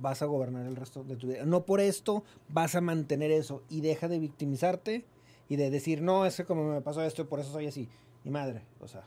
vas 0.00 0.22
a 0.22 0.26
gobernar 0.26 0.64
el 0.64 0.76
resto 0.76 1.04
de 1.04 1.16
tu 1.16 1.26
vida. 1.26 1.44
No 1.44 1.66
por 1.66 1.80
esto 1.80 2.24
vas 2.48 2.74
a 2.74 2.80
mantener 2.80 3.30
eso 3.30 3.62
y 3.68 3.82
deja 3.82 4.08
de 4.08 4.18
victimizarte 4.18 5.04
y 5.50 5.56
de 5.56 5.68
decir, 5.68 6.00
no, 6.00 6.24
es 6.24 6.36
que 6.36 6.44
como 6.44 6.72
me 6.72 6.80
pasó 6.80 7.02
esto, 7.02 7.28
por 7.28 7.40
eso 7.40 7.50
soy 7.52 7.66
así. 7.66 7.88
Mi 8.24 8.30
madre, 8.30 8.62
o 8.80 8.88
sea, 8.88 9.02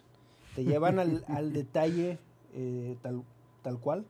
te 0.56 0.64
llevan 0.66 1.00
al, 1.00 1.26
al 1.30 1.54
detalle 1.54 2.20
eh, 2.54 2.98
tal, 3.02 3.24
tal 3.64 3.80
cual. 3.80 4.06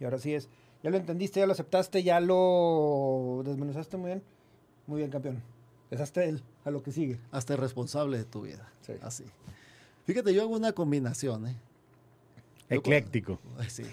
Y 0.00 0.04
ahora 0.04 0.18
sí 0.18 0.34
es, 0.34 0.50
ya 0.82 0.90
lo 0.90 0.96
entendiste, 0.96 1.40
ya 1.40 1.46
lo 1.46 1.52
aceptaste, 1.52 2.02
ya 2.02 2.20
lo 2.20 3.42
desmenuzaste 3.44 3.96
muy 3.96 4.08
bien. 4.08 4.22
Muy 4.88 4.98
bien, 4.98 5.10
campeón. 5.10 5.42
Dejaste 5.90 6.28
el, 6.28 6.42
a 6.64 6.70
lo 6.70 6.82
que 6.82 6.90
sigue. 6.90 7.20
Hasta 7.30 7.54
el 7.54 7.60
responsable 7.60 8.18
de 8.18 8.24
tu 8.24 8.42
vida. 8.42 8.68
Sí. 8.80 8.94
Así. 9.00 9.24
Fíjate, 10.04 10.34
yo 10.34 10.42
hago 10.42 10.54
una 10.56 10.72
combinación, 10.72 11.46
¿eh? 11.46 11.56
Ecléctico. 12.68 13.38
Sí. 13.68 13.84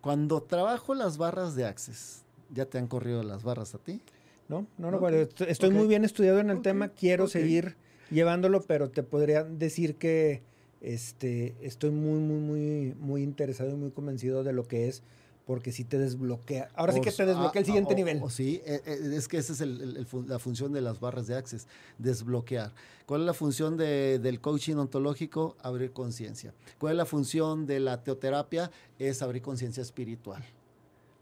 Cuando 0.00 0.42
trabajo 0.42 0.94
las 0.94 1.18
barras 1.18 1.54
de 1.56 1.66
Access, 1.66 2.24
¿ya 2.54 2.64
te 2.64 2.78
han 2.78 2.86
corrido 2.86 3.22
las 3.22 3.42
barras 3.42 3.74
a 3.74 3.78
ti? 3.78 4.00
No, 4.48 4.66
no, 4.78 4.90
no, 4.90 5.08
estoy 5.08 5.70
muy 5.70 5.86
bien 5.88 6.04
estudiado 6.04 6.38
en 6.38 6.50
el 6.50 6.62
tema, 6.62 6.88
quiero 6.88 7.26
seguir 7.26 7.76
llevándolo, 8.10 8.62
pero 8.62 8.90
te 8.90 9.02
podría 9.02 9.42
decir 9.42 9.96
que 9.96 10.42
este, 10.80 11.54
estoy 11.62 11.90
muy, 11.90 12.20
muy, 12.20 12.38
muy, 12.40 12.94
muy 12.98 13.22
interesado 13.22 13.70
y 13.70 13.74
muy 13.74 13.90
convencido 13.90 14.44
de 14.44 14.52
lo 14.52 14.68
que 14.68 14.88
es, 14.88 15.02
porque 15.46 15.70
sí 15.72 15.84
te 15.84 15.98
desbloquea. 15.98 16.68
Ahora 16.74 16.92
sí 16.92 17.00
que 17.00 17.10
su- 17.10 17.18
te 17.18 17.26
desbloquea 17.26 17.60
el 17.60 17.64
ah, 17.64 17.66
siguiente 17.66 17.92
ah, 17.94 17.96
nivel. 17.96 18.18
oh, 18.22 18.30
sí, 18.30 18.60
eh, 18.64 18.80
eh, 18.84 19.12
es 19.14 19.28
que 19.28 19.38
esa 19.38 19.52
es 19.52 19.60
el- 19.60 19.80
el- 19.80 19.96
el 19.96 20.06
fun- 20.06 20.28
la 20.28 20.38
función 20.38 20.72
de 20.72 20.80
las 20.80 20.98
barras 21.00 21.26
de 21.28 21.34
Access, 21.36 21.66
desbloquear. 21.98 22.72
¿Cuál 23.06 23.22
es 23.22 23.26
la 23.26 23.34
función 23.34 23.76
de- 23.76 24.18
del 24.18 24.40
coaching 24.40 24.74
ontológico? 24.76 25.56
Abrir 25.60 25.92
conciencia. 25.92 26.52
¿Cuál 26.78 26.92
es 26.92 26.96
la 26.98 27.06
función 27.06 27.64
de 27.66 27.78
la 27.80 28.02
teoterapia? 28.02 28.70
Es 28.98 29.22
abrir 29.22 29.40
conciencia 29.42 29.82
espiritual. 29.82 30.44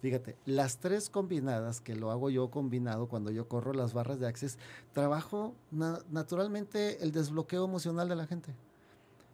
Fíjate, 0.05 0.37
las 0.45 0.77
tres 0.77 1.09
combinadas, 1.09 1.81
que 1.81 1.97
lo 1.97 2.11
hago 2.11 2.29
yo 2.29 2.51
combinado 2.51 3.09
cuando 3.09 3.31
yo 3.31 3.49
corro 3.49 3.73
las 3.73 3.95
barras 3.95 4.21
de 4.21 4.27
Access, 4.27 4.59
trabajo 4.93 5.55
na- 5.71 5.99
naturalmente 6.11 7.03
el 7.03 7.11
desbloqueo 7.11 7.65
emocional 7.65 8.07
de 8.11 8.15
la 8.15 8.27
gente. 8.27 8.55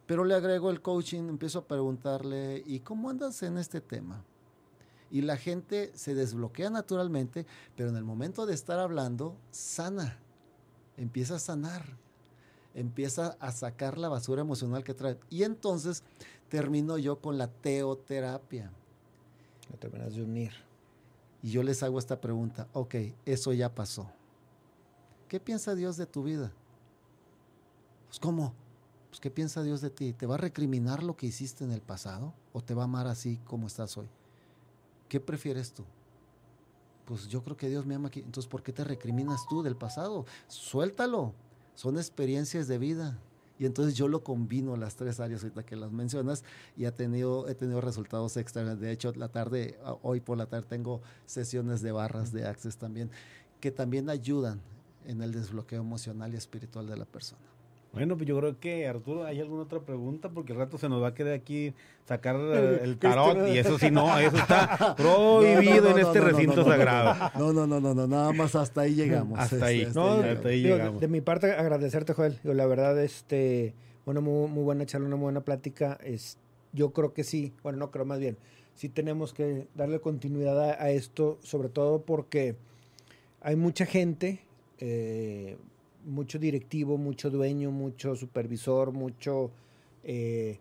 Pero 0.06 0.22
le 0.24 0.32
agrego 0.36 0.70
el 0.70 0.80
coaching, 0.80 1.28
empiezo 1.28 1.58
a 1.58 1.64
preguntarle, 1.64 2.62
¿y 2.64 2.78
cómo 2.78 3.10
andas 3.10 3.42
en 3.42 3.58
este 3.58 3.80
tema? 3.80 4.22
Y 5.10 5.22
la 5.22 5.36
gente 5.36 5.90
se 5.96 6.14
desbloquea 6.14 6.70
naturalmente, 6.70 7.46
pero 7.76 7.88
en 7.88 7.96
el 7.96 8.04
momento 8.04 8.46
de 8.46 8.54
estar 8.54 8.78
hablando, 8.78 9.34
sana, 9.50 10.18
empieza 10.96 11.34
a 11.34 11.40
sanar, 11.40 11.96
empieza 12.76 13.36
a 13.40 13.50
sacar 13.50 13.98
la 13.98 14.08
basura 14.08 14.42
emocional 14.42 14.84
que 14.84 14.94
trae. 14.94 15.18
Y 15.30 15.42
entonces 15.42 16.04
termino 16.48 16.96
yo 16.96 17.18
con 17.18 17.38
la 17.38 17.48
teoterapia. 17.48 18.70
Lo 19.70 19.78
terminas 19.78 20.14
de 20.14 20.22
unir. 20.22 20.52
Y 21.42 21.50
yo 21.50 21.62
les 21.62 21.82
hago 21.82 21.98
esta 21.98 22.20
pregunta, 22.20 22.68
ok, 22.72 22.94
eso 23.24 23.52
ya 23.52 23.74
pasó. 23.74 24.10
¿Qué 25.28 25.40
piensa 25.40 25.74
Dios 25.74 25.96
de 25.96 26.06
tu 26.06 26.24
vida? 26.24 26.52
Pues 28.08 28.18
¿cómo? 28.18 28.52
Pues 29.08 29.20
¿qué 29.20 29.30
piensa 29.30 29.62
Dios 29.62 29.80
de 29.80 29.90
ti? 29.90 30.12
¿Te 30.12 30.26
va 30.26 30.34
a 30.34 30.38
recriminar 30.38 31.02
lo 31.02 31.16
que 31.16 31.26
hiciste 31.26 31.64
en 31.64 31.72
el 31.72 31.80
pasado 31.80 32.34
o 32.52 32.60
te 32.60 32.74
va 32.74 32.82
a 32.82 32.84
amar 32.84 33.06
así 33.06 33.38
como 33.44 33.66
estás 33.66 33.96
hoy? 33.96 34.08
¿Qué 35.08 35.20
prefieres 35.20 35.72
tú? 35.72 35.84
Pues 37.04 37.26
yo 37.28 37.42
creo 37.42 37.56
que 37.56 37.68
Dios 37.68 37.86
me 37.86 37.94
ama 37.94 38.08
aquí. 38.08 38.20
Entonces, 38.20 38.48
¿por 38.48 38.62
qué 38.62 38.72
te 38.72 38.84
recriminas 38.84 39.46
tú 39.48 39.62
del 39.62 39.76
pasado? 39.76 40.26
Suéltalo. 40.46 41.32
Son 41.74 41.96
experiencias 41.96 42.68
de 42.68 42.78
vida. 42.78 43.18
Y 43.60 43.66
entonces 43.66 43.94
yo 43.94 44.08
lo 44.08 44.24
combino 44.24 44.74
las 44.78 44.96
tres 44.96 45.20
áreas 45.20 45.42
ahorita 45.42 45.64
que 45.64 45.76
las 45.76 45.92
mencionas 45.92 46.44
y 46.78 46.86
ha 46.86 46.96
tenido, 46.96 47.46
he 47.46 47.54
tenido 47.54 47.82
resultados 47.82 48.38
extra. 48.38 48.74
De 48.74 48.90
hecho, 48.90 49.12
la 49.14 49.28
tarde, 49.28 49.78
a- 49.84 49.92
hoy 50.02 50.20
por 50.20 50.38
la 50.38 50.46
tarde 50.46 50.66
tengo 50.66 51.02
sesiones 51.26 51.82
de 51.82 51.92
barras 51.92 52.32
de 52.32 52.46
Access 52.46 52.78
también, 52.78 53.10
que 53.60 53.70
también 53.70 54.08
ayudan 54.08 54.62
en 55.04 55.20
el 55.20 55.32
desbloqueo 55.32 55.82
emocional 55.82 56.32
y 56.32 56.38
espiritual 56.38 56.86
de 56.86 56.96
la 56.96 57.04
persona. 57.04 57.42
Bueno, 57.92 58.16
pues 58.16 58.28
yo 58.28 58.38
creo 58.38 58.58
que 58.60 58.86
Arturo, 58.86 59.24
¿hay 59.24 59.40
alguna 59.40 59.62
otra 59.64 59.80
pregunta? 59.80 60.28
Porque 60.28 60.52
al 60.52 60.58
rato 60.60 60.78
se 60.78 60.88
nos 60.88 61.02
va 61.02 61.08
a 61.08 61.14
quedar 61.14 61.34
aquí 61.34 61.74
sacar 62.06 62.36
El- 62.36 62.42
eh, 62.54 62.80
el 62.84 62.98
Cristian- 62.98 63.00
tarot 63.34 63.48
y 63.48 63.58
eso 63.58 63.78
sí 63.80 63.90
no, 63.90 64.16
eso 64.18 64.36
está 64.36 64.94
prohibido 64.96 65.82
No, 65.82 65.90
no, 65.90 65.96
en 65.96 66.06
este 66.06 66.18
no, 66.20 66.24
no, 66.24 66.30
recinto 66.30 66.56
no, 66.56 66.62
no, 66.62 66.68
sagrado. 66.68 67.30
No, 67.36 67.52
no, 67.52 67.66
no, 67.66 67.80
no, 67.80 67.94
no, 67.94 68.06
nada 68.06 68.32
más 68.32 68.54
hasta 68.54 68.82
ahí 68.82 68.94
llegamos. 68.94 69.38
Hasta 69.40 69.56
Este, 69.56 69.66
ahí. 69.66 69.82
hasta 69.84 69.98
No, 70.00 70.06
hasta 70.12 70.22
llegamos. 70.22 70.46
ahí 70.46 70.62
digo, 70.62 70.68
de, 70.74 70.78
llegamos. 70.78 71.00
de 71.00 71.08
mi 71.08 71.20
parte 71.20 71.52
agradecerte, 71.52 72.12
Joel. 72.14 72.38
Digo, 72.44 72.54
la 72.54 72.66
verdad, 72.66 72.96
este, 73.02 73.74
una 74.06 74.20
muy, 74.20 74.48
muy 74.48 74.62
buena 74.62 74.86
charla, 74.86 75.08
una 75.08 75.16
muy 75.16 75.24
buena 75.24 75.40
plática. 75.40 75.98
Es, 76.04 76.38
yo 76.72 76.92
creo 76.92 77.12
que 77.12 77.24
sí, 77.24 77.52
bueno, 77.64 77.78
no 77.80 77.90
creo 77.90 78.04
más 78.04 78.20
bien, 78.20 78.36
sí 78.76 78.88
tenemos 78.88 79.34
que 79.34 79.66
darle 79.74 79.98
continuidad 80.00 80.60
a, 80.70 80.80
a 80.80 80.90
esto, 80.90 81.38
sobre 81.42 81.68
todo 81.68 82.02
porque 82.02 82.54
hay 83.40 83.56
mucha 83.56 83.84
gente, 83.84 84.42
eh, 84.78 85.56
mucho 86.04 86.38
directivo, 86.38 86.98
mucho 86.98 87.30
dueño, 87.30 87.70
mucho 87.70 88.16
supervisor, 88.16 88.92
mucho 88.92 89.50
eh, 90.04 90.58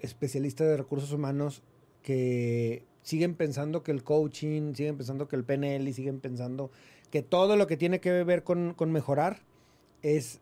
especialista 0.00 0.64
de 0.64 0.76
recursos 0.76 1.12
humanos 1.12 1.62
que 2.02 2.84
siguen 3.02 3.34
pensando 3.34 3.82
que 3.82 3.90
el 3.90 4.02
coaching, 4.02 4.74
siguen 4.74 4.96
pensando 4.96 5.28
que 5.28 5.36
el 5.36 5.44
PNL 5.44 5.88
y 5.88 5.92
siguen 5.92 6.20
pensando 6.20 6.70
que 7.10 7.22
todo 7.22 7.56
lo 7.56 7.66
que 7.66 7.76
tiene 7.76 8.00
que 8.00 8.24
ver 8.24 8.44
con, 8.44 8.74
con 8.74 8.92
mejorar 8.92 9.40
es 10.02 10.40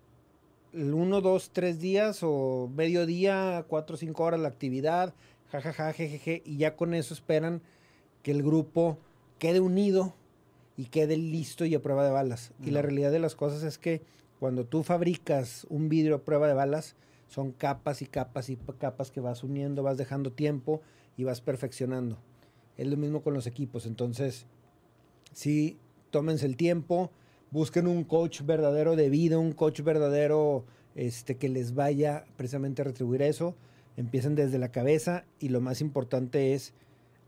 el 0.72 0.92
uno, 0.92 1.20
dos, 1.20 1.50
tres 1.52 1.80
días 1.80 2.20
o 2.22 2.70
medio 2.74 3.06
día, 3.06 3.64
cuatro 3.68 3.96
cinco 3.96 4.24
horas 4.24 4.40
la 4.40 4.48
actividad, 4.48 5.14
jajaja, 5.50 5.92
jejeje, 5.92 6.42
y 6.44 6.58
ya 6.58 6.76
con 6.76 6.92
eso 6.94 7.14
esperan 7.14 7.62
que 8.22 8.30
el 8.30 8.42
grupo 8.42 8.98
quede 9.38 9.60
unido 9.60 10.14
y 10.76 10.86
quede 10.86 11.16
listo 11.16 11.64
y 11.64 11.74
a 11.74 11.82
prueba 11.82 12.04
de 12.04 12.10
balas. 12.10 12.52
Y 12.62 12.70
la 12.70 12.82
realidad 12.82 13.10
de 13.10 13.18
las 13.18 13.34
cosas 13.34 13.62
es 13.62 13.78
que 13.78 14.02
cuando 14.38 14.64
tú 14.66 14.82
fabricas 14.82 15.66
un 15.70 15.88
vidrio 15.88 16.16
a 16.16 16.24
prueba 16.24 16.48
de 16.48 16.54
balas, 16.54 16.96
son 17.28 17.52
capas 17.52 18.02
y 18.02 18.06
capas 18.06 18.50
y 18.50 18.56
capas 18.56 19.10
que 19.10 19.20
vas 19.20 19.42
uniendo, 19.42 19.82
vas 19.82 19.96
dejando 19.96 20.32
tiempo 20.32 20.82
y 21.16 21.24
vas 21.24 21.40
perfeccionando. 21.40 22.18
Es 22.76 22.86
lo 22.86 22.96
mismo 22.96 23.22
con 23.22 23.34
los 23.34 23.46
equipos. 23.46 23.86
Entonces, 23.86 24.46
sí, 25.32 25.78
tómense 26.10 26.46
el 26.46 26.56
tiempo, 26.56 27.10
busquen 27.50 27.86
un 27.86 28.04
coach 28.04 28.42
verdadero 28.42 28.96
de 28.96 29.08
vida, 29.08 29.38
un 29.38 29.52
coach 29.52 29.80
verdadero 29.80 30.64
este, 30.94 31.36
que 31.36 31.48
les 31.48 31.74
vaya 31.74 32.24
precisamente 32.36 32.82
a 32.82 32.84
retribuir 32.84 33.22
eso. 33.22 33.54
Empiecen 33.96 34.34
desde 34.34 34.58
la 34.58 34.70
cabeza 34.70 35.24
y 35.40 35.48
lo 35.48 35.60
más 35.60 35.80
importante 35.80 36.52
es, 36.52 36.74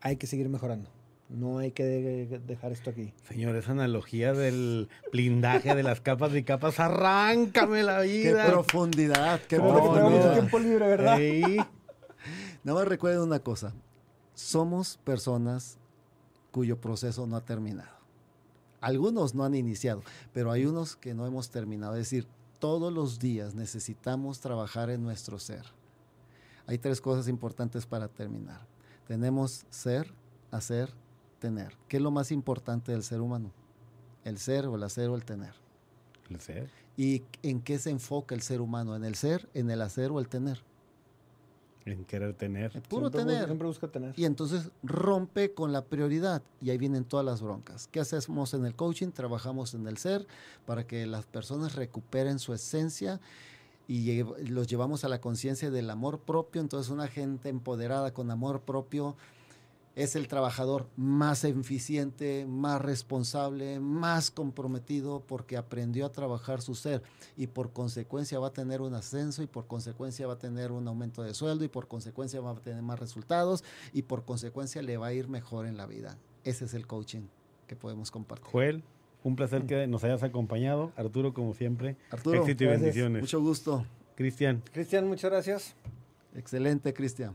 hay 0.01 0.17
que 0.17 0.27
seguir 0.27 0.49
mejorando. 0.49 0.98
No 1.29 1.59
hay 1.59 1.73
que 1.73 1.85
de- 1.85 2.39
dejar 2.39 2.73
esto 2.73 2.89
aquí. 2.91 3.13
Señor, 3.29 3.55
esa 3.57 3.73
analogía 3.73 4.33
del 4.33 4.89
blindaje 5.13 5.75
de 5.75 5.83
las 5.83 6.01
capas 6.01 6.35
y 6.35 6.43
capas, 6.43 6.81
arráncame 6.81 7.83
la 7.83 8.01
Qué 8.03 8.09
vida. 8.31 8.47
profundidad, 8.47 9.41
qué 9.43 9.57
Pero 9.57 9.69
tenemos 9.69 9.83
mucho 9.91 10.01
profundidad. 10.01 10.33
tiempo 10.33 10.59
libre, 10.59 10.87
¿verdad? 10.89 11.21
Ey, 11.21 11.57
Nada 12.65 12.79
más 12.81 12.89
recuerden 12.89 13.21
una 13.21 13.41
cosa. 13.41 13.75
Somos 14.35 14.99
personas 15.05 15.77
cuyo 16.51 16.81
proceso 16.81 17.27
no 17.27 17.37
ha 17.37 17.45
terminado. 17.45 17.91
Algunos 18.81 19.35
no 19.35 19.45
han 19.45 19.55
iniciado, 19.55 20.03
pero 20.33 20.51
hay 20.51 20.65
unos 20.65 20.97
que 20.97 21.13
no 21.15 21.27
hemos 21.27 21.51
terminado. 21.51 21.95
Es 21.95 22.01
decir, 22.11 22.27
todos 22.59 22.93
los 22.93 23.19
días 23.19 23.55
necesitamos 23.55 24.41
trabajar 24.41 24.89
en 24.91 25.03
nuestro 25.03 25.39
ser. 25.39 25.65
Hay 26.67 26.79
tres 26.79 27.01
cosas 27.01 27.29
importantes 27.29 27.87
para 27.87 28.09
terminar. 28.09 28.61
Tenemos 29.07 29.65
ser, 29.71 30.13
hacer, 30.51 30.93
tener. 31.39 31.77
¿Qué 31.89 31.97
es 31.99 32.03
lo 32.03 32.11
más 32.11 32.31
importante 32.33 32.93
del 32.93 33.03
ser 33.03 33.21
humano? 33.21 33.51
El 34.25 34.39
ser 34.39 34.67
o 34.67 34.77
el 34.77 34.83
hacer 34.83 35.09
o 35.09 35.15
el 35.15 35.25
tener. 35.25 35.55
el 36.31 36.41
ser. 36.41 36.71
¿Y 36.97 37.23
en 37.43 37.61
qué 37.63 37.79
se 37.79 37.91
enfoca 37.91 38.35
el 38.35 38.43
ser 38.43 38.61
humano? 38.61 38.95
¿En 38.97 39.05
el 39.05 39.15
ser, 39.15 39.49
en 39.55 39.71
el 39.71 39.81
hacer 39.83 40.11
o 40.11 40.19
el 40.19 40.29
tener? 40.29 40.61
En 41.85 42.05
querer 42.05 42.35
tener. 42.35 42.73
En 42.77 42.83
puro 42.83 43.09
siempre, 43.09 43.23
busca- 43.23 43.27
tener. 43.33 43.47
siempre 43.47 43.67
busca 43.67 43.89
tener. 43.89 44.15
Y 44.19 44.25
entonces 44.27 44.71
rompe 44.83 45.55
con 45.55 45.73
la 45.73 45.85
prioridad 45.85 46.43
y 46.61 46.69
ahí 46.71 46.77
vienen 46.77 47.05
todas 47.05 47.25
las 47.25 47.41
broncas. 47.41 47.89
¿Qué 47.91 48.01
hacemos 48.01 48.53
en 48.53 48.67
el 48.67 48.75
coaching? 48.75 49.11
Trabajamos 49.11 49.73
en 49.75 49.87
el 49.87 49.97
ser 49.97 50.27
para 50.67 50.87
que 50.87 51.07
las 51.07 51.25
personas 51.25 51.77
recuperen 51.77 52.39
su 52.41 52.53
esencia 52.53 53.21
y 53.87 54.23
los 54.51 54.67
llevamos 54.67 55.05
a 55.05 55.09
la 55.09 55.21
conciencia 55.23 55.71
del 55.71 55.89
amor 55.89 56.19
propio. 56.19 56.61
Entonces 56.61 56.93
una 56.93 57.09
gente 57.09 57.49
empoderada 57.49 58.13
con 58.13 58.31
amor 58.31 58.61
propio 58.61 59.17
es 59.99 60.15
el 60.15 60.29
trabajador 60.29 60.87
más 60.97 61.43
eficiente, 61.43 62.47
más 62.47 62.81
responsable, 62.81 63.81
más 63.81 64.31
comprometido 64.31 65.25
porque 65.27 65.57
aprendió 65.57 66.07
a 66.07 66.13
trabajar 66.13 66.63
su 66.63 66.77
ser 66.77 67.03
y 67.37 67.49
por 67.49 67.73
consecuencia 67.73 68.39
va 68.39 68.47
a 68.47 68.53
tener 68.53 68.81
un 68.81 68.95
ascenso 68.95 69.43
y 69.43 69.49
por 69.49 69.67
consecuencia 69.67 70.29
va 70.29 70.35
a 70.35 70.39
tener 70.39 70.71
un 70.71 70.87
aumento 70.87 71.25
de 71.25 71.35
sueldo 71.35 71.65
y 71.65 71.69
por 71.69 71.89
consecuencia 71.89 72.41
va 72.41 72.53
a 72.53 72.55
tener 72.55 72.81
más 72.81 73.01
resultados 73.01 73.65
y 73.93 74.03
por 74.03 74.25
consecuencia 74.25 74.83
le 74.83 74.97
va 74.99 75.09
a 75.09 75.13
ir 75.13 75.27
mejor 75.27 75.67
en 75.67 75.77
la 75.77 75.87
vida. 75.87 76.17
Ese 76.45 76.67
es 76.67 76.75
el 76.75 76.87
coaching 76.87 77.23
que 77.67 77.75
podemos 77.75 78.13
compartir. 78.13 78.53
Joel, 78.53 78.85
un 79.25 79.35
placer 79.35 79.67
que 79.67 79.89
nos 79.89 80.05
hayas 80.05 80.23
acompañado. 80.23 80.93
Arturo, 80.95 81.35
como 81.35 81.55
siempre, 81.55 81.97
Arturo, 82.13 82.43
éxito 82.43 82.63
y 82.63 82.67
gracias. 82.69 82.83
bendiciones. 82.83 83.23
mucho 83.23 83.41
gusto. 83.41 83.85
Cristian, 84.15 84.63
Cristian, 84.73 85.09
muchas 85.09 85.29
gracias. 85.33 85.75
Excelente, 86.37 86.95
Cristian. 86.95 87.35